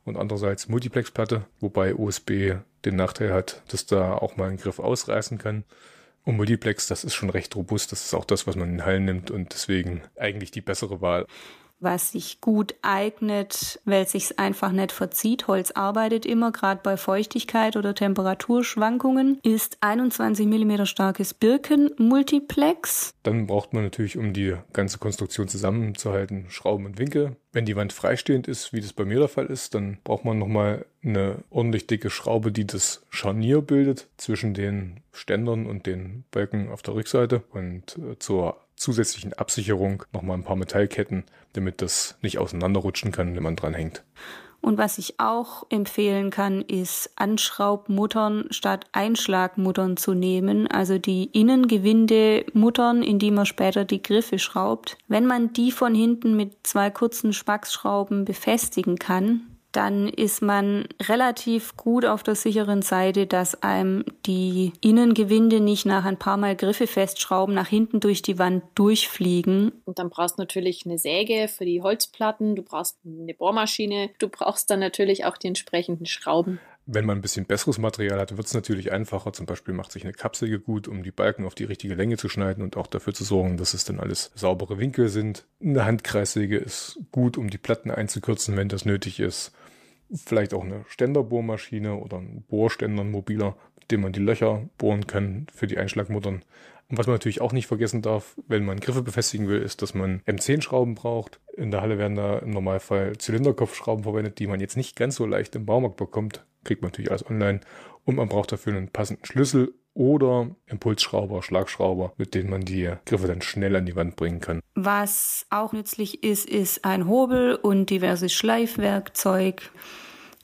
und 0.06 0.17
andererseits 0.17 0.67
Multiplexplatte, 0.67 1.45
wobei 1.60 1.95
OSB 1.95 2.56
den 2.86 2.95
Nachteil 2.95 3.34
hat, 3.34 3.62
dass 3.67 3.86
da 3.86 4.15
auch 4.15 4.38
mal 4.38 4.49
ein 4.49 4.58
Griff 4.58 4.80
ausreißen 4.80 5.38
kann. 5.38 5.63
Und 6.23 6.38
Multiplex, 6.38 6.88
das 6.88 7.04
ist 7.04 7.15
schon 7.15 7.30
recht 7.30 7.56
robust. 7.56 7.91
Das 7.91 8.06
ist 8.06 8.13
auch 8.13 8.25
das, 8.25 8.47
was 8.47 8.56
man 8.56 8.69
in 8.69 8.86
Hallen 8.86 9.06
nimmt 9.06 9.32
und 9.32 9.54
deswegen 9.54 10.02
eigentlich 10.17 10.52
die 10.52 10.62
bessere 10.62 11.02
Wahl 11.02 11.25
was 11.79 12.11
sich 12.11 12.41
gut 12.41 12.75
eignet, 12.81 13.79
weil 13.85 14.03
es 14.03 14.11
sich 14.11 14.39
einfach 14.39 14.71
nicht 14.71 14.91
verzieht. 14.91 15.47
Holz 15.47 15.71
arbeitet 15.71 16.25
immer, 16.25 16.51
gerade 16.51 16.81
bei 16.83 16.97
Feuchtigkeit 16.97 17.75
oder 17.75 17.95
Temperaturschwankungen, 17.95 19.39
ist 19.43 19.77
21 19.81 20.47
mm 20.47 20.85
starkes 20.85 21.33
Birkenmultiplex. 21.33 23.13
Dann 23.23 23.47
braucht 23.47 23.73
man 23.73 23.83
natürlich, 23.83 24.17
um 24.17 24.33
die 24.33 24.55
ganze 24.73 24.97
Konstruktion 24.97 25.47
zusammenzuhalten, 25.47 26.45
Schrauben 26.49 26.85
und 26.85 26.97
Winkel. 26.97 27.35
Wenn 27.51 27.65
die 27.65 27.75
Wand 27.75 27.93
freistehend 27.93 28.47
ist, 28.47 28.73
wie 28.73 28.81
das 28.81 28.93
bei 28.93 29.05
mir 29.05 29.19
der 29.19 29.27
Fall 29.27 29.47
ist, 29.47 29.73
dann 29.73 29.97
braucht 30.03 30.25
man 30.25 30.37
nochmal 30.37 30.85
eine 31.03 31.43
ordentlich 31.49 31.87
dicke 31.87 32.09
Schraube, 32.09 32.51
die 32.51 32.67
das 32.67 33.05
Scharnier 33.09 33.61
bildet 33.61 34.07
zwischen 34.17 34.53
den 34.53 35.01
Ständern 35.11 35.65
und 35.65 35.85
den 35.85 36.25
Balken 36.31 36.69
auf 36.69 36.81
der 36.81 36.93
Rückseite. 36.93 37.43
Und 37.51 37.97
äh, 37.97 38.19
zur 38.19 38.57
zusätzlichen 38.79 39.33
Absicherung 39.33 40.03
nochmal 40.13 40.37
ein 40.37 40.43
paar 40.43 40.55
Metallketten, 40.55 41.25
damit 41.53 41.81
das 41.81 42.17
nicht 42.21 42.39
auseinanderrutschen 42.39 43.11
kann, 43.11 43.35
wenn 43.35 43.43
man 43.43 43.55
dran 43.55 43.73
hängt. 43.73 44.03
Und 44.61 44.77
was 44.77 44.97
ich 44.97 45.19
auch 45.19 45.65
empfehlen 45.69 46.31
kann, 46.31 46.61
ist 46.61 47.11
Anschraubmuttern 47.15 48.47
statt 48.51 48.87
Einschlagmuttern 48.91 49.95
zu 49.95 50.13
nehmen, 50.13 50.67
also 50.67 50.97
die 50.97 51.25
Innengewinde-Muttern, 51.25 53.01
in 53.01 53.19
die 53.19 53.31
man 53.31 53.45
später 53.45 53.85
die 53.85 54.03
Griffe 54.03 54.37
schraubt. 54.37 54.97
Wenn 55.07 55.25
man 55.25 55.53
die 55.53 55.71
von 55.71 55.95
hinten 55.95 56.35
mit 56.35 56.57
zwei 56.63 56.89
kurzen 56.89 57.31
Spacksschrauben 57.31 58.25
befestigen 58.25 58.97
kann, 58.97 59.48
dann 59.71 60.08
ist 60.08 60.41
man 60.41 60.88
relativ 61.01 61.77
gut 61.77 62.05
auf 62.05 62.23
der 62.23 62.36
sicheren 62.36 62.82
Seite, 62.82 63.27
dass 63.27 63.62
einem 63.62 64.03
die 64.25 64.73
Innengewinde 64.82 65.60
nicht 65.60 65.86
nach 65.86 66.05
ein 66.05 66.17
paar 66.17 66.38
Mal 66.38 66.55
Griffe 66.55 66.88
festschrauben, 66.88 67.53
nach 67.53 67.67
hinten 67.67 67.99
durch 67.99 68.21
die 68.21 68.39
Wand 68.39 68.63
durchfliegen. 68.75 69.71
Und 69.86 69.99
dann 69.99 70.10
brauchst 70.10 70.38
du 70.38 70.41
natürlich 70.41 70.86
eine 70.86 70.97
Säge 70.97 71.47
für 71.47 71.65
die 71.65 71.82
Holzplatten, 71.82 72.55
du 72.55 72.63
brauchst 72.63 72.97
eine 73.05 73.34
Bohrmaschine, 73.34 74.10
du 74.19 74.27
brauchst 74.27 74.69
dann 74.69 74.79
natürlich 74.79 75.25
auch 75.25 75.38
die 75.38 75.47
entsprechenden 75.47 76.05
Schrauben. 76.05 76.60
Wenn 76.91 77.06
man 77.06 77.19
ein 77.19 77.21
bisschen 77.21 77.45
besseres 77.45 77.78
Material 77.78 78.19
hat, 78.19 78.36
wird 78.36 78.47
es 78.47 78.54
natürlich 78.56 78.91
einfacher. 78.91 79.32
Zum 79.32 79.45
Beispiel 79.45 79.75
macht 79.75 79.91
sich 79.91 80.04
eine 80.04 80.12
Kapsel 80.12 80.58
gut, 80.58 80.88
um 80.88 81.04
die 81.04 81.12
Balken 81.12 81.45
auf 81.45 81.54
die 81.54 81.65
richtige 81.65 81.93
Länge 81.93 82.17
zu 82.17 82.30
schneiden 82.30 82.63
und 82.63 82.78
auch 82.78 82.88
dafür 82.88 83.13
zu 83.13 83.23
sorgen, 83.23 83.58
dass 83.58 83.75
es 83.75 83.86
dann 83.86 83.99
alles 83.99 84.32
saubere 84.34 84.80
Winkel 84.80 85.10
sind. 85.10 85.45
Eine 85.62 85.86
Handkreissäge 85.86 86.58
ist 86.58 86.99
gut, 87.12 87.38
um 87.38 87.52
die 87.52 87.60
Platten 87.60 87.91
einzukürzen, 87.91 88.58
wenn 88.58 88.69
das 88.69 88.86
nötig 88.86 89.19
ist. 89.19 89.52
Vielleicht 90.12 90.56
auch 90.56 90.63
eine 90.63 90.84
Ständerbohrmaschine 90.88 91.93
oder 91.93 92.17
ein 92.17 92.43
Bohrständer, 92.47 93.04
ein 93.04 93.12
mobiler, 93.12 93.56
mit 93.80 93.91
dem 93.91 94.02
man 94.02 94.12
die 94.12 94.19
Löcher 94.19 94.67
bohren 94.80 95.06
kann 95.06 95.45
für 95.54 95.67
die 95.67 95.78
Einschlagmuttern. 95.78 96.43
Und 96.89 96.97
was 96.97 97.06
man 97.06 97.13
natürlich 97.13 97.41
auch 97.41 97.54
nicht 97.54 97.67
vergessen 97.67 98.02
darf, 98.02 98.36
wenn 98.47 98.65
man 98.65 98.80
Griffe 98.80 99.04
befestigen 99.04 99.47
will, 99.47 99.62
ist, 99.62 99.82
dass 99.84 99.93
man 99.93 100.21
M10-Schrauben 100.21 100.95
braucht. 100.95 101.39
In 101.56 101.69
der 101.69 101.82
Halle 101.82 101.99
werden 101.99 102.15
da 102.15 102.39
im 102.39 102.49
Normalfall 102.49 103.15
Zylinderkopfschrauben 103.17 104.04
verwendet, 104.04 104.39
die 104.39 104.47
man 104.47 104.60
jetzt 104.60 104.75
nicht 104.75 104.95
ganz 104.95 105.15
so 105.15 105.25
leicht 105.28 105.56
im 105.56 105.67
Baumarkt 105.67 105.97
bekommt. 105.97 106.43
Kriegt 106.63 106.82
man 106.82 106.89
natürlich 106.89 107.12
alles 107.12 107.25
online. 107.30 107.60
Und 108.06 108.15
man 108.15 108.28
braucht 108.28 108.52
dafür 108.52 108.75
einen 108.75 108.89
passenden 108.89 109.23
Schlüssel 109.23 109.73
oder 109.93 110.49
Impulsschrauber, 110.65 111.43
Schlagschrauber, 111.43 112.13
mit 112.17 112.34
denen 112.34 112.49
man 112.49 112.62
die 112.62 112.91
Griffe 113.06 113.28
dann 113.28 113.41
schnell 113.41 113.75
an 113.75 113.86
die 113.86 113.95
Wand 113.95 114.15
bringen 114.15 114.39
kann. 114.39 114.62
Was 114.73 115.45
auch 115.52 115.73
nützlich 115.73 116.23
ist, 116.23 116.49
ist 116.49 116.86
ein 116.86 117.08
Hobel 117.08 117.56
und 117.56 117.89
diverses 117.89 118.34
Schleifwerkzeug. 118.34 119.69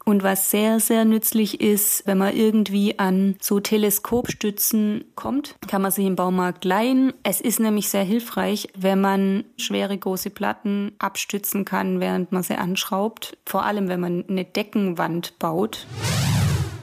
Und 0.07 0.21
was 0.21 0.51
sehr, 0.51 0.79
sehr 0.79 1.03
nützlich 1.03 1.61
ist, 1.61 2.05
wenn 2.05 2.19
man 2.19 2.35
irgendwie 2.35 2.99
an 2.99 3.37
so 3.41 3.59
Teleskopstützen 3.59 5.03
kommt, 5.15 5.55
kann 5.67 5.81
man 5.81 5.89
sie 5.89 6.05
im 6.05 6.15
Baumarkt 6.15 6.63
leihen. 6.63 7.11
Es 7.23 7.41
ist 7.41 7.59
nämlich 7.59 7.89
sehr 7.89 8.03
hilfreich, 8.03 8.67
wenn 8.77 9.01
man 9.01 9.45
schwere 9.57 9.97
große 9.97 10.29
Platten 10.29 10.93
abstützen 10.99 11.65
kann, 11.65 11.99
während 11.99 12.31
man 12.31 12.43
sie 12.43 12.53
anschraubt. 12.53 13.35
Vor 13.47 13.63
allem, 13.63 13.87
wenn 13.87 13.99
man 13.99 14.23
eine 14.29 14.45
Deckenwand 14.45 15.39
baut. 15.39 15.87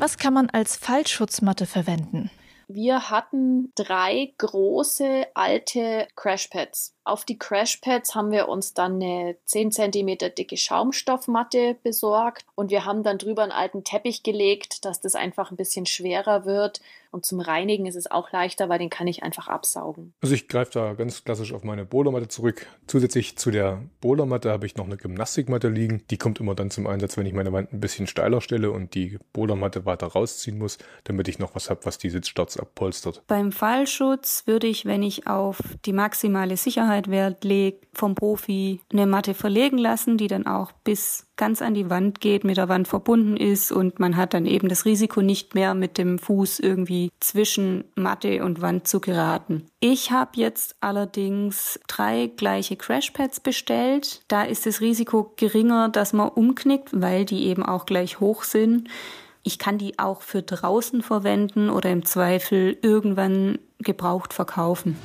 Was 0.01 0.19
kann 0.19 0.35
man 0.35 0.51
als 0.51 0.75
Fallschutzmatte 0.75 1.67
verwenden? 1.67 2.29
Wir 2.67 3.09
hatten 3.09 3.71
drei 3.77 4.35
große 4.39 5.27
alte 5.35 6.09
Crashpads. 6.17 6.92
Auf 7.05 7.25
die 7.25 7.39
Crashpads 7.39 8.15
haben 8.15 8.31
wir 8.31 8.49
uns 8.49 8.75
dann 8.75 9.03
eine 9.03 9.37
10 9.47 9.73
cm 9.73 10.19
dicke 10.37 10.57
Schaumstoffmatte 10.57 11.77
besorgt 11.83 12.45
und 12.55 12.71
wir 12.71 12.85
haben 12.85 13.03
dann 13.03 13.19
drüber 13.19 13.43
einen 13.43 13.53
alten 13.53 13.83
Teppich 13.83 14.23
gelegt, 14.23 14.85
dass 14.85 15.01
das 15.01 15.15
einfach 15.15 15.51
ein 15.51 15.57
bisschen 15.57 15.87
schwerer 15.87 16.45
wird 16.45 16.81
und 17.13 17.27
zum 17.27 17.41
Reinigen 17.41 17.85
ist 17.85 17.95
es 17.95 18.11
auch 18.11 18.33
leichter, 18.33 18.71
weil 18.71 18.79
den 18.79 18.89
kann 18.89 19.07
ich 19.07 19.23
einfach 19.23 19.47
absaugen. 19.47 20.15
Also 20.23 20.35
ich 20.35 20.49
greife 20.49 20.73
da 20.73 20.95
ganz 20.95 21.25
klassisch 21.25 21.53
auf 21.53 21.63
meine 21.63 21.85
Bouldermatte 21.85 22.27
zurück. 22.29 22.67
Zusätzlich 22.87 23.37
zu 23.37 23.51
der 23.51 23.83
Bouldermatte 24.01 24.51
habe 24.51 24.65
ich 24.65 24.77
noch 24.77 24.87
eine 24.87 24.97
Gymnastikmatte 24.97 25.69
liegen. 25.69 26.05
Die 26.11 26.17
kommt 26.17 26.41
immer 26.41 26.55
dann 26.55 26.71
zum 26.71 26.87
Einsatz, 26.87 27.19
wenn 27.19 27.27
ich 27.27 27.35
meine 27.35 27.53
Wand 27.53 27.71
ein 27.73 27.81
bisschen 27.81 28.07
steiler 28.07 28.41
stelle 28.41 28.71
und 28.71 28.95
die 28.95 29.19
Bouldermatte 29.35 29.85
weiter 29.85 30.07
rausziehen 30.07 30.57
muss, 30.57 30.79
damit 31.05 31.29
ich 31.29 31.39
noch 31.39 31.55
was 31.55 31.69
habe, 31.69 31.85
was 31.85 31.99
die 31.99 32.09
Sitzstarts 32.09 32.57
abpolstert. 32.57 33.23
Beim 33.27 33.53
Fallschutz 33.53 34.47
würde 34.47 34.67
ich, 34.67 34.87
wenn 34.87 35.03
ich 35.03 35.27
auf 35.27 35.59
die 35.85 35.93
maximale 35.93 36.57
Sicherheit 36.57 36.92
Wert 37.09 37.45
lege, 37.45 37.79
vom 37.93 38.15
Profi 38.15 38.81
eine 38.93 39.07
Matte 39.07 39.35
verlegen 39.35 39.79
lassen, 39.79 40.17
die 40.17 40.29
dann 40.29 40.47
auch 40.47 40.73
bis 40.85 41.27
ganz 41.37 41.61
an 41.61 41.75
die 41.75 41.91
Wand 41.91 42.21
geht, 42.21 42.45
mit 42.45 42.57
der 42.57 42.69
Wand 42.69 42.89
verbunden 42.89 43.37
ist 43.37 43.73
und 43.73 43.99
man 43.99 44.17
hat 44.17 44.35
dann 44.35 44.47
eben 44.47 44.69
das 44.69 44.85
Risiko 44.85 45.23
nicht 45.23 45.55
mehr 45.55 45.75
mit 45.75 45.99
dem 45.99 46.19
Fuß 46.19 46.61
irgendwie 46.61 47.11
zwischen 47.21 47.85
Matte 47.95 48.45
und 48.45 48.63
Wand 48.63 48.87
zu 48.87 49.01
geraten. 49.01 49.67
Ich 49.81 50.11
habe 50.11 50.33
jetzt 50.35 50.77
allerdings 50.81 51.81
drei 51.89 52.31
gleiche 52.37 52.77
Crashpads 52.77 53.41
bestellt. 53.41 54.23
Da 54.29 54.43
ist 54.43 54.67
das 54.67 54.81
Risiko 54.81 55.33
geringer, 55.37 55.89
dass 55.89 56.13
man 56.13 56.29
umknickt, 56.29 56.91
weil 56.93 57.25
die 57.25 57.47
eben 57.47 57.65
auch 57.65 57.87
gleich 57.87 58.21
hoch 58.21 58.45
sind. 58.45 58.89
Ich 59.43 59.59
kann 59.59 59.79
die 59.79 59.99
auch 59.99 60.23
für 60.23 60.43
draußen 60.43 61.03
verwenden 61.03 61.69
oder 61.69 61.91
im 61.91 62.05
Zweifel 62.05 62.79
irgendwann 62.83 63.59
gebraucht 63.79 64.33
verkaufen. 64.33 64.97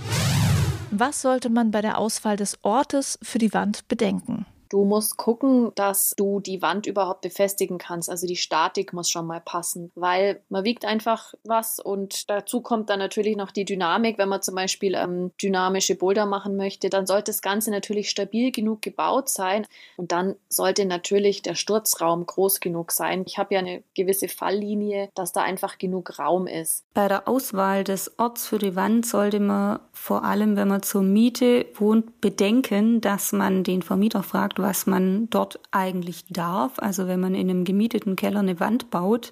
Was 0.91 1.21
sollte 1.21 1.49
man 1.49 1.71
bei 1.71 1.81
der 1.81 1.97
Auswahl 1.97 2.37
des 2.37 2.57
Ortes 2.63 3.19
für 3.21 3.39
die 3.39 3.53
Wand 3.53 3.87
bedenken? 3.87 4.45
Du 4.69 4.85
musst 4.85 5.17
gucken, 5.17 5.71
dass 5.75 6.13
du 6.17 6.39
die 6.39 6.61
Wand 6.61 6.87
überhaupt 6.87 7.21
befestigen 7.21 7.77
kannst. 7.77 8.09
Also 8.09 8.27
die 8.27 8.35
Statik 8.35 8.93
muss 8.93 9.09
schon 9.09 9.27
mal 9.27 9.41
passen, 9.41 9.91
weil 9.95 10.41
man 10.49 10.63
wiegt 10.63 10.85
einfach 10.85 11.33
was 11.43 11.79
und 11.79 12.29
dazu 12.29 12.61
kommt 12.61 12.89
dann 12.89 12.99
natürlich 12.99 13.37
noch 13.37 13.51
die 13.51 13.65
Dynamik. 13.65 14.17
Wenn 14.17 14.29
man 14.29 14.41
zum 14.41 14.55
Beispiel 14.55 14.95
ähm, 14.95 15.31
dynamische 15.41 15.95
Boulder 15.95 16.25
machen 16.25 16.57
möchte, 16.57 16.89
dann 16.89 17.07
sollte 17.07 17.31
das 17.31 17.41
Ganze 17.41 17.71
natürlich 17.71 18.09
stabil 18.09 18.51
genug 18.51 18.81
gebaut 18.81 19.29
sein 19.29 19.65
und 19.95 20.11
dann 20.11 20.35
sollte 20.49 20.85
natürlich 20.85 21.41
der 21.41 21.55
Sturzraum 21.55 22.25
groß 22.25 22.59
genug 22.59 22.91
sein. 22.91 23.23
Ich 23.25 23.37
habe 23.37 23.53
ja 23.53 23.59
eine 23.59 23.83
gewisse 23.95 24.27
Falllinie, 24.27 25.09
dass 25.15 25.31
da 25.31 25.41
einfach 25.41 25.77
genug 25.77 26.19
Raum 26.19 26.47
ist. 26.47 26.83
Bei 26.93 27.07
der 27.07 27.27
Auswahl 27.27 27.83
des 27.83 28.17
Orts 28.19 28.47
für 28.47 28.59
die 28.59 28.75
Wand 28.75 29.05
sollte 29.05 29.39
man 29.39 29.79
vor 29.93 30.23
allem, 30.23 30.55
wenn 30.55 30.67
man 30.67 30.83
zur 30.83 31.01
Miete 31.01 31.65
wohnt, 31.75 32.21
bedenken, 32.21 33.01
dass 33.01 33.31
man 33.31 33.63
den 33.63 33.81
Vermieter 33.81 34.23
fragt, 34.23 34.56
was 34.59 34.87
man 34.87 35.29
dort 35.29 35.59
eigentlich 35.71 36.25
darf. 36.29 36.79
Also 36.79 37.07
wenn 37.07 37.19
man 37.19 37.35
in 37.35 37.49
einem 37.49 37.63
gemieteten 37.63 38.15
Keller 38.15 38.39
eine 38.39 38.59
Wand 38.59 38.89
baut, 38.89 39.31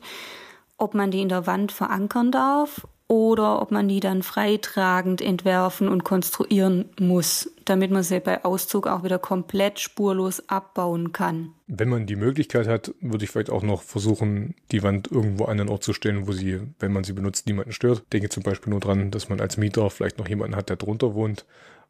ob 0.78 0.93
man 0.93 1.11
die 1.11 1.21
in 1.21 1.30
der 1.30 1.47
Wand 1.47 1.71
verankern 1.71 2.32
darf 2.32 2.88
oder 3.07 3.61
ob 3.61 3.71
man 3.71 3.88
die 3.88 3.99
dann 3.99 4.23
freitragend 4.23 5.21
entwerfen 5.21 5.88
und 5.88 6.03
konstruieren 6.03 6.89
muss, 6.99 7.51
damit 7.63 7.91
man 7.91 8.01
sie 8.01 8.19
bei 8.19 8.43
Auszug 8.43 8.88
auch 8.88 9.03
wieder 9.03 9.19
komplett 9.19 9.80
spurlos 9.80 10.49
abbauen 10.49 11.11
kann. 11.11 11.53
Wenn 11.67 11.89
man 11.89 12.07
die 12.07 12.15
Möglichkeit 12.15 12.67
hat, 12.67 12.93
würde 13.01 13.26
ich 13.26 13.32
vielleicht 13.32 13.51
auch 13.51 13.61
noch 13.61 13.84
versuchen, 13.84 14.55
die 14.71 14.82
Wand 14.82 15.11
irgendwo 15.11 15.45
an 15.45 15.59
einen 15.59 15.69
Ort 15.69 15.84
zu 15.84 15.93
stellen, 15.93 16.28
wo 16.28 16.32
sie, 16.32 16.61
wenn 16.80 16.91
man 16.91 17.03
sie 17.03 17.13
benutzt, 17.13 17.45
niemanden 17.45 17.73
stört. 17.73 18.03
Denke 18.11 18.30
zum 18.30 18.41
Beispiel 18.41 18.71
nur 18.71 18.80
dran, 18.80 19.11
dass 19.11 19.30
man 19.30 19.39
als 19.39 19.57
Mieter 19.57 19.89
vielleicht 19.91 20.17
noch 20.17 20.28
jemanden 20.28 20.55
hat, 20.55 20.69
der 20.69 20.78
drunter 20.78 21.13
wohnt 21.13 21.45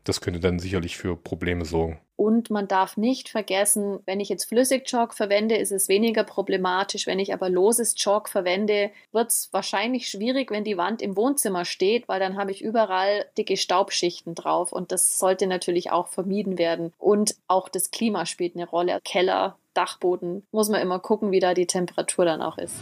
das 0.06 0.22
könnte 0.22 0.40
dann 0.40 0.60
sicherlich 0.60 0.98
für 0.98 1.18
Probleme 1.18 1.66
sorgen. 1.66 2.00
Und 2.16 2.50
man 2.50 2.68
darf 2.68 2.96
nicht 2.96 3.28
vergessen, 3.28 4.00
wenn 4.06 4.22
ich 4.22 4.30
jetzt 4.30 4.46
Flüssigchalk 4.46 5.14
verwende, 5.14 5.58
ist 5.58 5.72
es 5.72 5.90
weniger 5.90 6.24
problematisch. 6.24 7.08
Wenn 7.08 7.20
ich 7.20 7.34
aber 7.34 7.50
loses 7.50 7.96
Chalk 7.96 8.30
verwende, 8.30 8.92
wird 9.12 9.32
es 9.32 9.50
wahrscheinlich 9.52 10.08
schwierig, 10.08 10.50
wenn 10.50 10.64
die 10.64 10.78
Wand 10.78 11.02
im 11.02 11.18
Wohnzimmer 11.18 11.66
steht, 11.66 12.08
weil 12.08 12.22
dann 12.22 12.38
habe 12.38 12.52
ich 12.52 12.64
überall 12.64 13.26
dicke 13.38 13.58
Staubschichten 13.58 14.34
drauf 14.34 14.72
und 14.72 14.94
das 14.94 15.20
sollte 15.20 15.46
natürlich 15.46 15.92
auch 15.92 16.08
vermieden 16.08 16.58
werden. 16.58 16.94
Und 16.98 17.36
auch 17.48 17.68
das 17.68 17.92
Klima 17.92 18.26
spielt 18.26 18.56
eine 18.56 18.70
Rolle. 18.70 19.02
Keller, 19.04 19.58
Dachboden, 19.74 20.48
muss 20.52 20.70
man 20.70 20.82
immer 20.82 21.00
gucken, 21.00 21.32
wie 21.32 21.42
da 21.42 21.54
die 21.54 21.68
Temperatur 21.68 22.24
dann 22.24 22.42
auch 22.42 22.58
ist. 22.58 22.76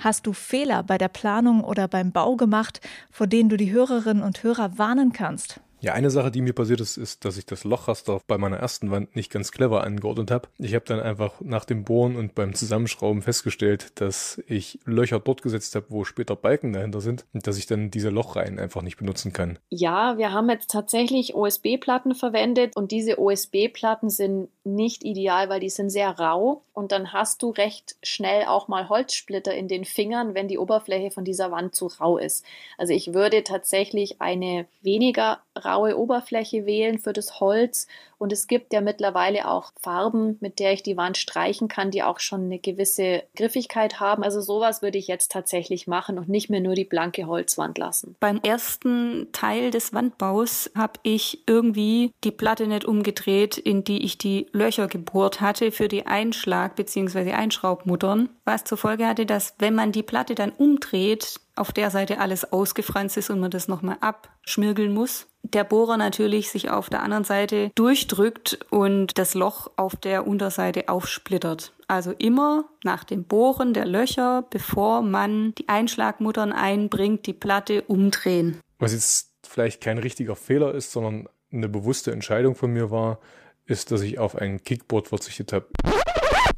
Hast 0.00 0.26
du 0.26 0.32
Fehler 0.32 0.82
bei 0.82 0.98
der 0.98 1.08
Planung 1.08 1.62
oder 1.62 1.86
beim 1.86 2.12
Bau 2.12 2.36
gemacht, 2.36 2.80
vor 3.10 3.26
denen 3.26 3.48
du 3.48 3.56
die 3.56 3.70
Hörerinnen 3.70 4.22
und 4.22 4.42
Hörer 4.42 4.76
warnen 4.76 5.12
kannst? 5.12 5.60
Ja, 5.84 5.92
eine 5.92 6.08
Sache, 6.08 6.30
die 6.30 6.40
mir 6.40 6.54
passiert 6.54 6.80
ist, 6.80 6.96
ist, 6.96 7.26
dass 7.26 7.36
ich 7.36 7.44
das 7.44 7.64
Lochraster 7.64 8.22
bei 8.26 8.38
meiner 8.38 8.56
ersten 8.56 8.90
Wand 8.90 9.14
nicht 9.14 9.30
ganz 9.30 9.52
clever 9.52 9.84
angeordnet 9.84 10.30
habe. 10.30 10.48
Ich 10.56 10.74
habe 10.74 10.86
dann 10.86 10.98
einfach 10.98 11.42
nach 11.42 11.66
dem 11.66 11.84
Bohren 11.84 12.16
und 12.16 12.34
beim 12.34 12.54
Zusammenschrauben 12.54 13.20
festgestellt, 13.20 14.00
dass 14.00 14.42
ich 14.46 14.78
Löcher 14.86 15.20
dort 15.20 15.42
gesetzt 15.42 15.74
habe, 15.74 15.84
wo 15.90 16.04
später 16.04 16.36
Balken 16.36 16.72
dahinter 16.72 17.02
sind 17.02 17.26
und 17.34 17.46
dass 17.46 17.58
ich 17.58 17.66
dann 17.66 17.90
diese 17.90 18.08
Lochreihen 18.08 18.58
einfach 18.58 18.80
nicht 18.80 18.96
benutzen 18.96 19.34
kann. 19.34 19.58
Ja, 19.68 20.16
wir 20.16 20.32
haben 20.32 20.48
jetzt 20.48 20.70
tatsächlich 20.70 21.34
OSB-Platten 21.34 22.14
verwendet 22.14 22.74
und 22.76 22.90
diese 22.90 23.18
OSB-Platten 23.18 24.08
sind 24.08 24.48
nicht 24.64 25.04
ideal, 25.04 25.50
weil 25.50 25.60
die 25.60 25.68
sind 25.68 25.90
sehr 25.90 26.18
rau 26.18 26.62
und 26.72 26.92
dann 26.92 27.12
hast 27.12 27.42
du 27.42 27.50
recht 27.50 27.96
schnell 28.02 28.46
auch 28.46 28.68
mal 28.68 28.88
Holzsplitter 28.88 29.52
in 29.52 29.68
den 29.68 29.84
Fingern, 29.84 30.34
wenn 30.34 30.48
die 30.48 30.56
Oberfläche 30.56 31.10
von 31.10 31.26
dieser 31.26 31.50
Wand 31.50 31.74
zu 31.74 31.88
rau 31.88 32.16
ist. 32.16 32.42
Also 32.78 32.94
ich 32.94 33.12
würde 33.12 33.44
tatsächlich 33.44 34.22
eine 34.22 34.64
weniger 34.80 35.40
raue 35.62 35.96
Oberfläche 35.96 36.66
wählen 36.66 36.98
für 36.98 37.12
das 37.12 37.40
Holz. 37.40 37.86
Und 38.18 38.32
es 38.32 38.46
gibt 38.46 38.72
ja 38.72 38.80
mittlerweile 38.80 39.48
auch 39.48 39.72
Farben, 39.80 40.38
mit 40.40 40.58
der 40.58 40.72
ich 40.72 40.82
die 40.82 40.96
Wand 40.96 41.16
streichen 41.16 41.68
kann, 41.68 41.90
die 41.90 42.02
auch 42.02 42.20
schon 42.20 42.44
eine 42.44 42.58
gewisse 42.58 43.24
Griffigkeit 43.36 44.00
haben. 44.00 44.22
Also 44.22 44.40
sowas 44.40 44.82
würde 44.82 44.98
ich 44.98 45.08
jetzt 45.08 45.30
tatsächlich 45.30 45.86
machen 45.86 46.18
und 46.18 46.28
nicht 46.28 46.48
mehr 46.48 46.60
nur 46.60 46.74
die 46.74 46.84
blanke 46.84 47.26
Holzwand 47.26 47.76
lassen. 47.76 48.16
Beim 48.20 48.40
ersten 48.42 49.28
Teil 49.32 49.70
des 49.70 49.92
Wandbaus 49.92 50.70
habe 50.74 51.00
ich 51.02 51.42
irgendwie 51.46 52.12
die 52.22 52.30
Platte 52.30 52.66
nicht 52.66 52.84
umgedreht, 52.84 53.58
in 53.58 53.84
die 53.84 54.04
ich 54.04 54.16
die 54.16 54.46
Löcher 54.52 54.86
gebohrt 54.86 55.40
hatte 55.40 55.70
für 55.70 55.88
die 55.88 56.06
Einschlag- 56.06 56.76
bzw. 56.76 57.32
Einschraubmuttern, 57.32 58.30
was 58.44 58.64
zur 58.64 58.78
Folge 58.78 59.06
hatte, 59.06 59.26
dass 59.26 59.54
wenn 59.58 59.74
man 59.74 59.92
die 59.92 60.02
Platte 60.02 60.34
dann 60.34 60.50
umdreht, 60.50 61.40
auf 61.56 61.72
der 61.72 61.90
Seite 61.90 62.18
alles 62.18 62.52
ausgefranst 62.52 63.16
ist 63.16 63.30
und 63.30 63.40
man 63.40 63.50
das 63.50 63.68
nochmal 63.68 63.96
abschmirgeln 64.00 64.92
muss. 64.92 65.26
Der 65.42 65.64
Bohrer 65.64 65.96
natürlich 65.96 66.50
sich 66.50 66.70
auf 66.70 66.88
der 66.88 67.02
anderen 67.02 67.24
Seite 67.24 67.70
durchdrückt 67.74 68.58
und 68.70 69.18
das 69.18 69.34
Loch 69.34 69.70
auf 69.76 69.94
der 69.94 70.26
Unterseite 70.26 70.88
aufsplittert. 70.88 71.72
Also 71.86 72.12
immer 72.12 72.64
nach 72.82 73.04
dem 73.04 73.24
Bohren 73.24 73.74
der 73.74 73.84
Löcher, 73.84 74.44
bevor 74.48 75.02
man 75.02 75.54
die 75.56 75.68
Einschlagmuttern 75.68 76.52
einbringt, 76.52 77.26
die 77.26 77.34
Platte 77.34 77.82
umdrehen. 77.82 78.58
Was 78.78 78.92
jetzt 78.92 79.32
vielleicht 79.46 79.82
kein 79.82 79.98
richtiger 79.98 80.36
Fehler 80.36 80.74
ist, 80.74 80.92
sondern 80.92 81.28
eine 81.52 81.68
bewusste 81.68 82.10
Entscheidung 82.10 82.54
von 82.54 82.72
mir 82.72 82.90
war, 82.90 83.18
ist, 83.66 83.90
dass 83.92 84.02
ich 84.02 84.18
auf 84.18 84.36
ein 84.36 84.62
Kickboard 84.64 85.08
verzichtet 85.08 85.52
habe. 85.52 85.66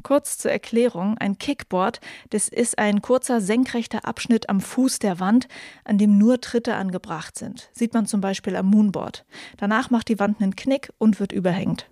Kurz 0.03 0.38
zur 0.38 0.51
Erklärung, 0.51 1.18
ein 1.18 1.38
Kickboard, 1.38 2.01
das 2.30 2.49
ist 2.49 2.78
ein 2.78 3.03
kurzer 3.03 3.40
senkrechter 3.40 4.05
Abschnitt 4.05 4.49
am 4.49 4.61
Fuß 4.61 4.99
der 4.99 5.20
Wand, 5.20 5.49
an 5.84 5.99
dem 5.99 6.18
nur 6.18 6.40
Tritte 6.40 6.74
angebracht 6.74 7.38
sind. 7.38 7.70
Sieht 7.72 7.94
man 7.94 8.07
zum 8.07 8.20
Beispiel 8.20 8.57
am 8.57 8.66
Moonboard. 8.66 9.24
Danach 9.57 9.90
macht 9.90 10.09
die 10.09 10.18
Wand 10.18 10.40
einen 10.40 10.57
Knick 10.57 10.92
und 10.99 11.20
wird 11.20 11.32
überhängt. 11.32 11.88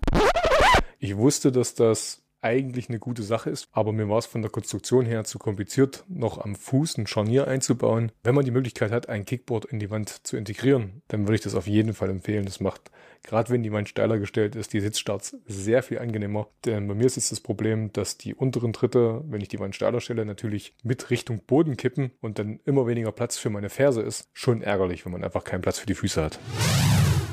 Ich 0.99 1.17
wusste, 1.17 1.51
dass 1.51 1.75
das 1.75 2.25
eigentlich 2.45 2.89
eine 2.89 2.99
gute 2.99 3.23
Sache 3.23 3.49
ist, 3.49 3.67
aber 3.71 3.91
mir 3.91 4.07
war 4.07 4.19
es 4.19 4.27
von 4.27 4.43
der 4.43 4.51
Konstruktion 4.51 5.05
her 5.05 5.23
zu 5.23 5.39
kompliziert, 5.39 6.03
noch 6.07 6.37
am 6.37 6.55
Fuß 6.55 6.99
ein 6.99 7.07
Scharnier 7.07 7.47
einzubauen. 7.47 8.11
Wenn 8.23 8.35
man 8.35 8.45
die 8.45 8.51
Möglichkeit 8.51 8.91
hat, 8.91 9.09
ein 9.09 9.25
Kickboard 9.25 9.65
in 9.65 9.79
die 9.79 9.89
Wand 9.89 10.09
zu 10.27 10.37
integrieren, 10.37 11.01
dann 11.07 11.21
würde 11.21 11.35
ich 11.35 11.41
das 11.41 11.55
auf 11.55 11.65
jeden 11.65 11.95
Fall 11.95 12.11
empfehlen. 12.11 12.45
Das 12.45 12.59
macht, 12.59 12.91
gerade 13.25 13.49
wenn 13.49 13.63
die 13.63 13.71
Wand 13.71 13.89
steiler 13.89 14.17
gestellt 14.17 14.55
ist, 14.55 14.73
die 14.73 14.79
Sitzstarts 14.79 15.35
sehr 15.47 15.83
viel 15.83 15.99
angenehmer. 15.99 16.47
Denn 16.63 16.87
bei 16.87 16.93
mir 16.93 17.05
ist 17.05 17.15
jetzt 17.15 17.31
das 17.31 17.39
Problem, 17.39 17.91
dass 17.91 18.17
die 18.17 18.33
unteren 18.33 18.71
Tritte, 18.71 19.23
wenn 19.27 19.41
ich 19.41 19.47
die 19.47 19.59
Wand 19.59 19.75
steiler 19.75 19.99
stelle, 19.99 20.25
natürlich 20.25 20.75
mit 20.83 21.09
Richtung 21.09 21.41
Boden 21.45 21.75
kippen 21.77 22.11
und 22.21 22.39
dann 22.39 22.59
immer 22.65 22.87
weniger 22.87 23.11
Platz 23.11 23.37
für 23.37 23.49
meine 23.49 23.69
Ferse 23.69 24.01
ist. 24.01 24.29
Schon 24.33 24.61
ärgerlich, 24.61 25.05
wenn 25.05 25.11
man 25.11 25.23
einfach 25.23 25.43
keinen 25.43 25.61
Platz 25.61 25.79
für 25.79 25.87
die 25.87 25.95
Füße 25.95 26.23
hat. 26.23 26.39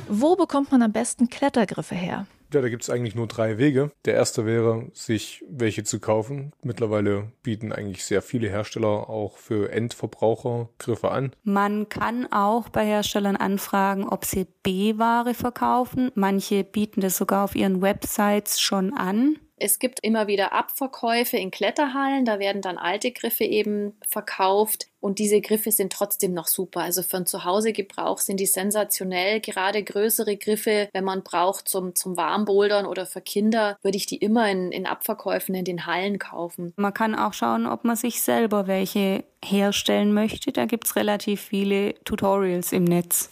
Wo 0.09 0.37
bekommt 0.37 0.73
man 0.73 0.83
am 0.83 0.93
besten 0.93 1.29
Klettergriffe 1.29 1.95
her? 1.95 2.27
Ja, 2.53 2.61
da 2.61 2.69
gibt 2.69 2.83
es 2.83 2.91
eigentlich 2.91 3.15
nur 3.15 3.27
drei 3.27 3.57
Wege. 3.57 3.91
Der 4.05 4.15
erste 4.15 4.45
wäre, 4.45 4.87
sich 4.93 5.43
welche 5.49 5.85
zu 5.85 6.01
kaufen. 6.01 6.53
Mittlerweile 6.63 7.33
bieten 7.43 7.73
eigentlich 7.73 8.05
sehr 8.05 8.21
viele 8.21 8.49
Hersteller 8.49 9.09
auch 9.09 9.39
für 9.39 9.73
Endverbraucher 9.73 10.69
Griffe 10.79 11.11
an. 11.11 11.33
Man 11.45 11.89
kann 11.89 12.31
auch 12.31 12.69
bei 12.69 12.85
Herstellern 12.85 13.37
anfragen, 13.37 14.07
ob 14.07 14.27
sie 14.27 14.47
B-Ware 14.63 15.33
verkaufen. 15.33 16.11
Manche 16.15 16.63
bieten 16.63 17.01
das 17.01 17.17
sogar 17.17 17.45
auf 17.45 17.55
ihren 17.55 17.81
Websites 17.81 18.61
schon 18.61 18.93
an. 18.93 19.39
Es 19.65 19.79
gibt 19.79 20.01
immer 20.03 20.27
wieder 20.27 20.53
Abverkäufe 20.53 21.37
in 21.37 21.53
Kletterhallen, 21.53 22.25
da 22.25 22.41
werden 22.41 22.63
dann 22.63 22.79
alte 22.79 23.13
Griffe 23.13 23.45
eben 23.45 23.97
verkauft 24.09 24.89
und 24.99 25.21
diese 25.21 25.41
Griffe 25.41 25.71
sind 25.71 25.93
trotzdem 25.93 26.35
noch 26.35 26.49
super. 26.49 26.81
Also 26.81 27.05
für 27.05 27.19
einen 27.19 27.27
Zuhausegebrauch 27.27 28.19
sind 28.19 28.41
die 28.41 28.47
sensationell. 28.47 29.39
Gerade 29.39 29.85
größere 29.85 30.37
Griffe, 30.37 30.89
wenn 30.93 31.05
man 31.05 31.23
braucht 31.23 31.69
zum, 31.69 31.95
zum 31.95 32.17
Warmbouldern 32.17 32.87
oder 32.87 33.07
für 33.07 33.21
Kinder, 33.21 33.77
würde 33.83 33.97
ich 33.97 34.07
die 34.07 34.17
immer 34.17 34.51
in, 34.51 34.73
in 34.73 34.85
Abverkäufen 34.85 35.55
in 35.55 35.65
den 35.65 35.87
Hallen 35.87 36.19
kaufen. 36.19 36.73
Man 36.75 36.93
kann 36.93 37.15
auch 37.15 37.33
schauen, 37.33 37.67
ob 37.67 37.85
man 37.85 37.95
sich 37.95 38.21
selber 38.21 38.67
welche 38.67 39.23
herstellen 39.45 40.13
möchte. 40.13 40.51
Da 40.51 40.67
gibt 40.67 40.87
es 40.87 40.97
relativ 40.97 41.41
viele 41.41 41.95
Tutorials 42.03 42.73
im 42.73 42.83
Netz. 42.83 43.31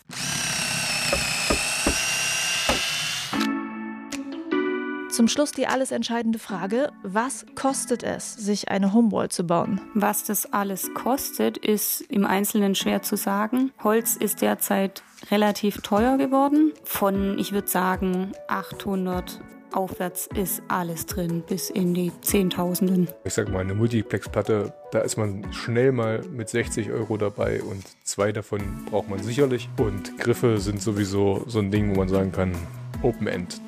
Zum 5.20 5.28
Schluss 5.28 5.52
die 5.52 5.66
alles 5.66 5.90
entscheidende 5.90 6.38
Frage, 6.38 6.92
was 7.02 7.44
kostet 7.54 8.02
es, 8.02 8.32
sich 8.32 8.70
eine 8.70 8.94
Homewall 8.94 9.28
zu 9.28 9.44
bauen? 9.44 9.78
Was 9.92 10.24
das 10.24 10.50
alles 10.50 10.94
kostet, 10.94 11.58
ist 11.58 12.00
im 12.08 12.24
Einzelnen 12.24 12.74
schwer 12.74 13.02
zu 13.02 13.18
sagen. 13.18 13.70
Holz 13.84 14.16
ist 14.16 14.40
derzeit 14.40 15.02
relativ 15.30 15.82
teuer 15.82 16.16
geworden. 16.16 16.72
Von, 16.84 17.38
ich 17.38 17.52
würde 17.52 17.68
sagen, 17.68 18.32
800 18.48 19.42
aufwärts 19.72 20.26
ist 20.34 20.62
alles 20.68 21.04
drin, 21.04 21.44
bis 21.46 21.68
in 21.68 21.92
die 21.92 22.12
Zehntausenden. 22.22 23.06
Ich 23.24 23.34
sage 23.34 23.52
mal, 23.52 23.58
eine 23.58 23.74
Multiplex-Platte, 23.74 24.72
da 24.90 25.00
ist 25.00 25.18
man 25.18 25.52
schnell 25.52 25.92
mal 25.92 26.22
mit 26.30 26.48
60 26.48 26.92
Euro 26.92 27.18
dabei 27.18 27.62
und 27.62 27.84
zwei 28.04 28.32
davon 28.32 28.86
braucht 28.86 29.10
man 29.10 29.22
sicherlich. 29.22 29.68
Und 29.76 30.16
Griffe 30.18 30.56
sind 30.56 30.80
sowieso 30.80 31.44
so 31.46 31.58
ein 31.58 31.70
Ding, 31.70 31.94
wo 31.94 31.98
man 31.98 32.08
sagen 32.08 32.32
kann, 32.32 32.54
Open 33.02 33.26
End 33.26 33.60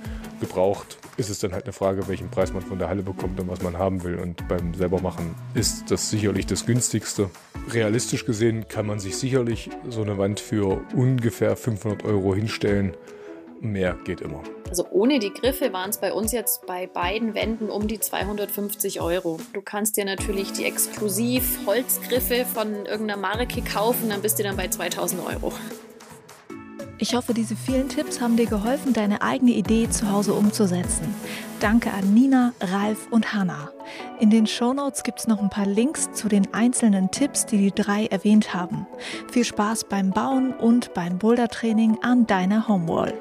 gebraucht 0.42 0.98
ist 1.16 1.30
es 1.30 1.38
dann 1.38 1.52
halt 1.52 1.64
eine 1.64 1.72
Frage, 1.72 2.08
welchen 2.08 2.30
Preis 2.30 2.52
man 2.52 2.62
von 2.62 2.78
der 2.78 2.88
Halle 2.88 3.02
bekommt 3.02 3.38
und 3.40 3.48
was 3.48 3.62
man 3.62 3.78
haben 3.78 4.02
will. 4.02 4.18
Und 4.18 4.46
beim 4.48 4.74
selbermachen 4.74 5.34
ist 5.54 5.90
das 5.90 6.10
sicherlich 6.10 6.46
das 6.46 6.66
günstigste. 6.66 7.30
Realistisch 7.70 8.24
gesehen 8.24 8.66
kann 8.68 8.86
man 8.86 8.98
sich 8.98 9.16
sicherlich 9.16 9.70
so 9.88 10.02
eine 10.02 10.18
Wand 10.18 10.40
für 10.40 10.80
ungefähr 10.94 11.56
500 11.56 12.04
Euro 12.04 12.34
hinstellen. 12.34 12.94
Mehr 13.60 13.96
geht 14.04 14.20
immer. 14.20 14.42
Also 14.68 14.86
ohne 14.90 15.20
die 15.20 15.32
Griffe 15.32 15.72
waren 15.72 15.90
es 15.90 15.98
bei 15.98 16.12
uns 16.12 16.32
jetzt 16.32 16.66
bei 16.66 16.88
beiden 16.88 17.34
Wänden 17.34 17.70
um 17.70 17.86
die 17.86 18.00
250 18.00 19.00
Euro. 19.00 19.38
Du 19.52 19.62
kannst 19.62 19.96
dir 19.96 20.04
natürlich 20.04 20.52
die 20.52 20.64
exklusiv 20.64 21.60
Holzgriffe 21.66 22.44
von 22.46 22.86
irgendeiner 22.86 23.20
Marke 23.20 23.62
kaufen, 23.62 24.08
dann 24.08 24.22
bist 24.22 24.38
du 24.38 24.42
dann 24.42 24.56
bei 24.56 24.66
2000 24.66 25.24
Euro. 25.24 25.52
Ich 26.98 27.14
hoffe, 27.14 27.34
diese 27.34 27.56
vielen 27.56 27.88
Tipps 27.88 28.20
haben 28.20 28.36
dir 28.36 28.46
geholfen, 28.46 28.92
deine 28.92 29.22
eigene 29.22 29.52
Idee 29.52 29.88
zu 29.90 30.10
Hause 30.10 30.34
umzusetzen. 30.34 31.12
Danke 31.58 31.92
an 31.92 32.14
Nina, 32.14 32.52
Ralf 32.60 33.08
und 33.10 33.32
Hanna. 33.32 33.70
In 34.20 34.30
den 34.30 34.46
Shownotes 34.46 35.02
gibt 35.02 35.20
es 35.20 35.26
noch 35.26 35.42
ein 35.42 35.50
paar 35.50 35.66
Links 35.66 36.12
zu 36.12 36.28
den 36.28 36.52
einzelnen 36.54 37.10
Tipps, 37.10 37.46
die 37.46 37.58
die 37.58 37.72
drei 37.72 38.06
erwähnt 38.06 38.54
haben. 38.54 38.86
Viel 39.32 39.44
Spaß 39.44 39.84
beim 39.84 40.10
Bauen 40.10 40.52
und 40.52 40.94
beim 40.94 41.18
Bouldertraining 41.18 41.98
an 42.02 42.26
deiner 42.26 42.68
Homewall. 42.68 43.14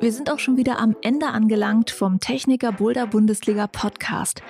Wir 0.00 0.12
sind 0.12 0.30
auch 0.30 0.38
schon 0.38 0.56
wieder 0.56 0.78
am 0.78 0.96
Ende 1.02 1.26
angelangt 1.26 1.90
vom 1.90 2.20
Techniker 2.20 2.72
Boulder 2.72 3.06
Bundesliga 3.06 3.66
Podcast. 3.66 4.42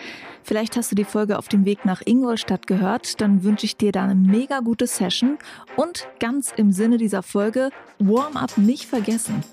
Vielleicht 0.42 0.76
hast 0.76 0.90
du 0.90 0.96
die 0.96 1.04
Folge 1.04 1.38
auf 1.38 1.48
dem 1.48 1.64
Weg 1.64 1.84
nach 1.84 2.02
Ingolstadt 2.04 2.66
gehört, 2.66 3.20
dann 3.20 3.44
wünsche 3.44 3.66
ich 3.66 3.76
dir 3.76 3.92
da 3.92 4.04
eine 4.04 4.14
mega 4.14 4.60
gute 4.60 4.86
Session 4.86 5.38
und 5.76 6.08
ganz 6.18 6.52
im 6.56 6.72
Sinne 6.72 6.96
dieser 6.96 7.22
Folge, 7.22 7.70
Warm-up 7.98 8.56
nicht 8.58 8.86
vergessen. 8.86 9.44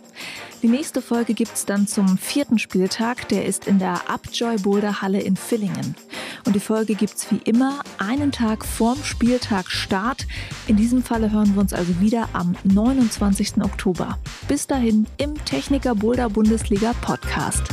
Die 0.63 0.67
nächste 0.67 1.03
Folge 1.03 1.35
gibt 1.35 1.53
es 1.53 1.65
dann 1.65 1.87
zum 1.87 2.17
vierten 2.17 2.57
Spieltag, 2.57 3.27
der 3.29 3.45
ist 3.45 3.67
in 3.67 3.77
der 3.77 4.09
Upjoy 4.09 4.57
Boulder 4.57 5.01
Halle 5.01 5.21
in 5.21 5.35
Villingen. 5.35 5.95
Und 6.45 6.55
die 6.55 6.59
Folge 6.59 6.95
gibt 6.95 7.13
es 7.15 7.31
wie 7.31 7.41
immer 7.45 7.81
einen 7.99 8.31
Tag 8.31 8.65
vorm 8.65 9.03
Spieltag 9.03 9.69
Start. 9.69 10.25
In 10.67 10.75
diesem 10.77 11.03
Falle 11.03 11.31
hören 11.31 11.53
wir 11.53 11.61
uns 11.61 11.73
also 11.73 11.99
wieder 11.99 12.29
am 12.33 12.55
29. 12.63 13.57
Oktober. 13.61 14.17
Bis 14.47 14.65
dahin 14.65 15.05
im 15.17 15.35
Techniker 15.45 15.93
Boulder 15.93 16.29
Bundesliga 16.29 16.93
Podcast. 17.01 17.63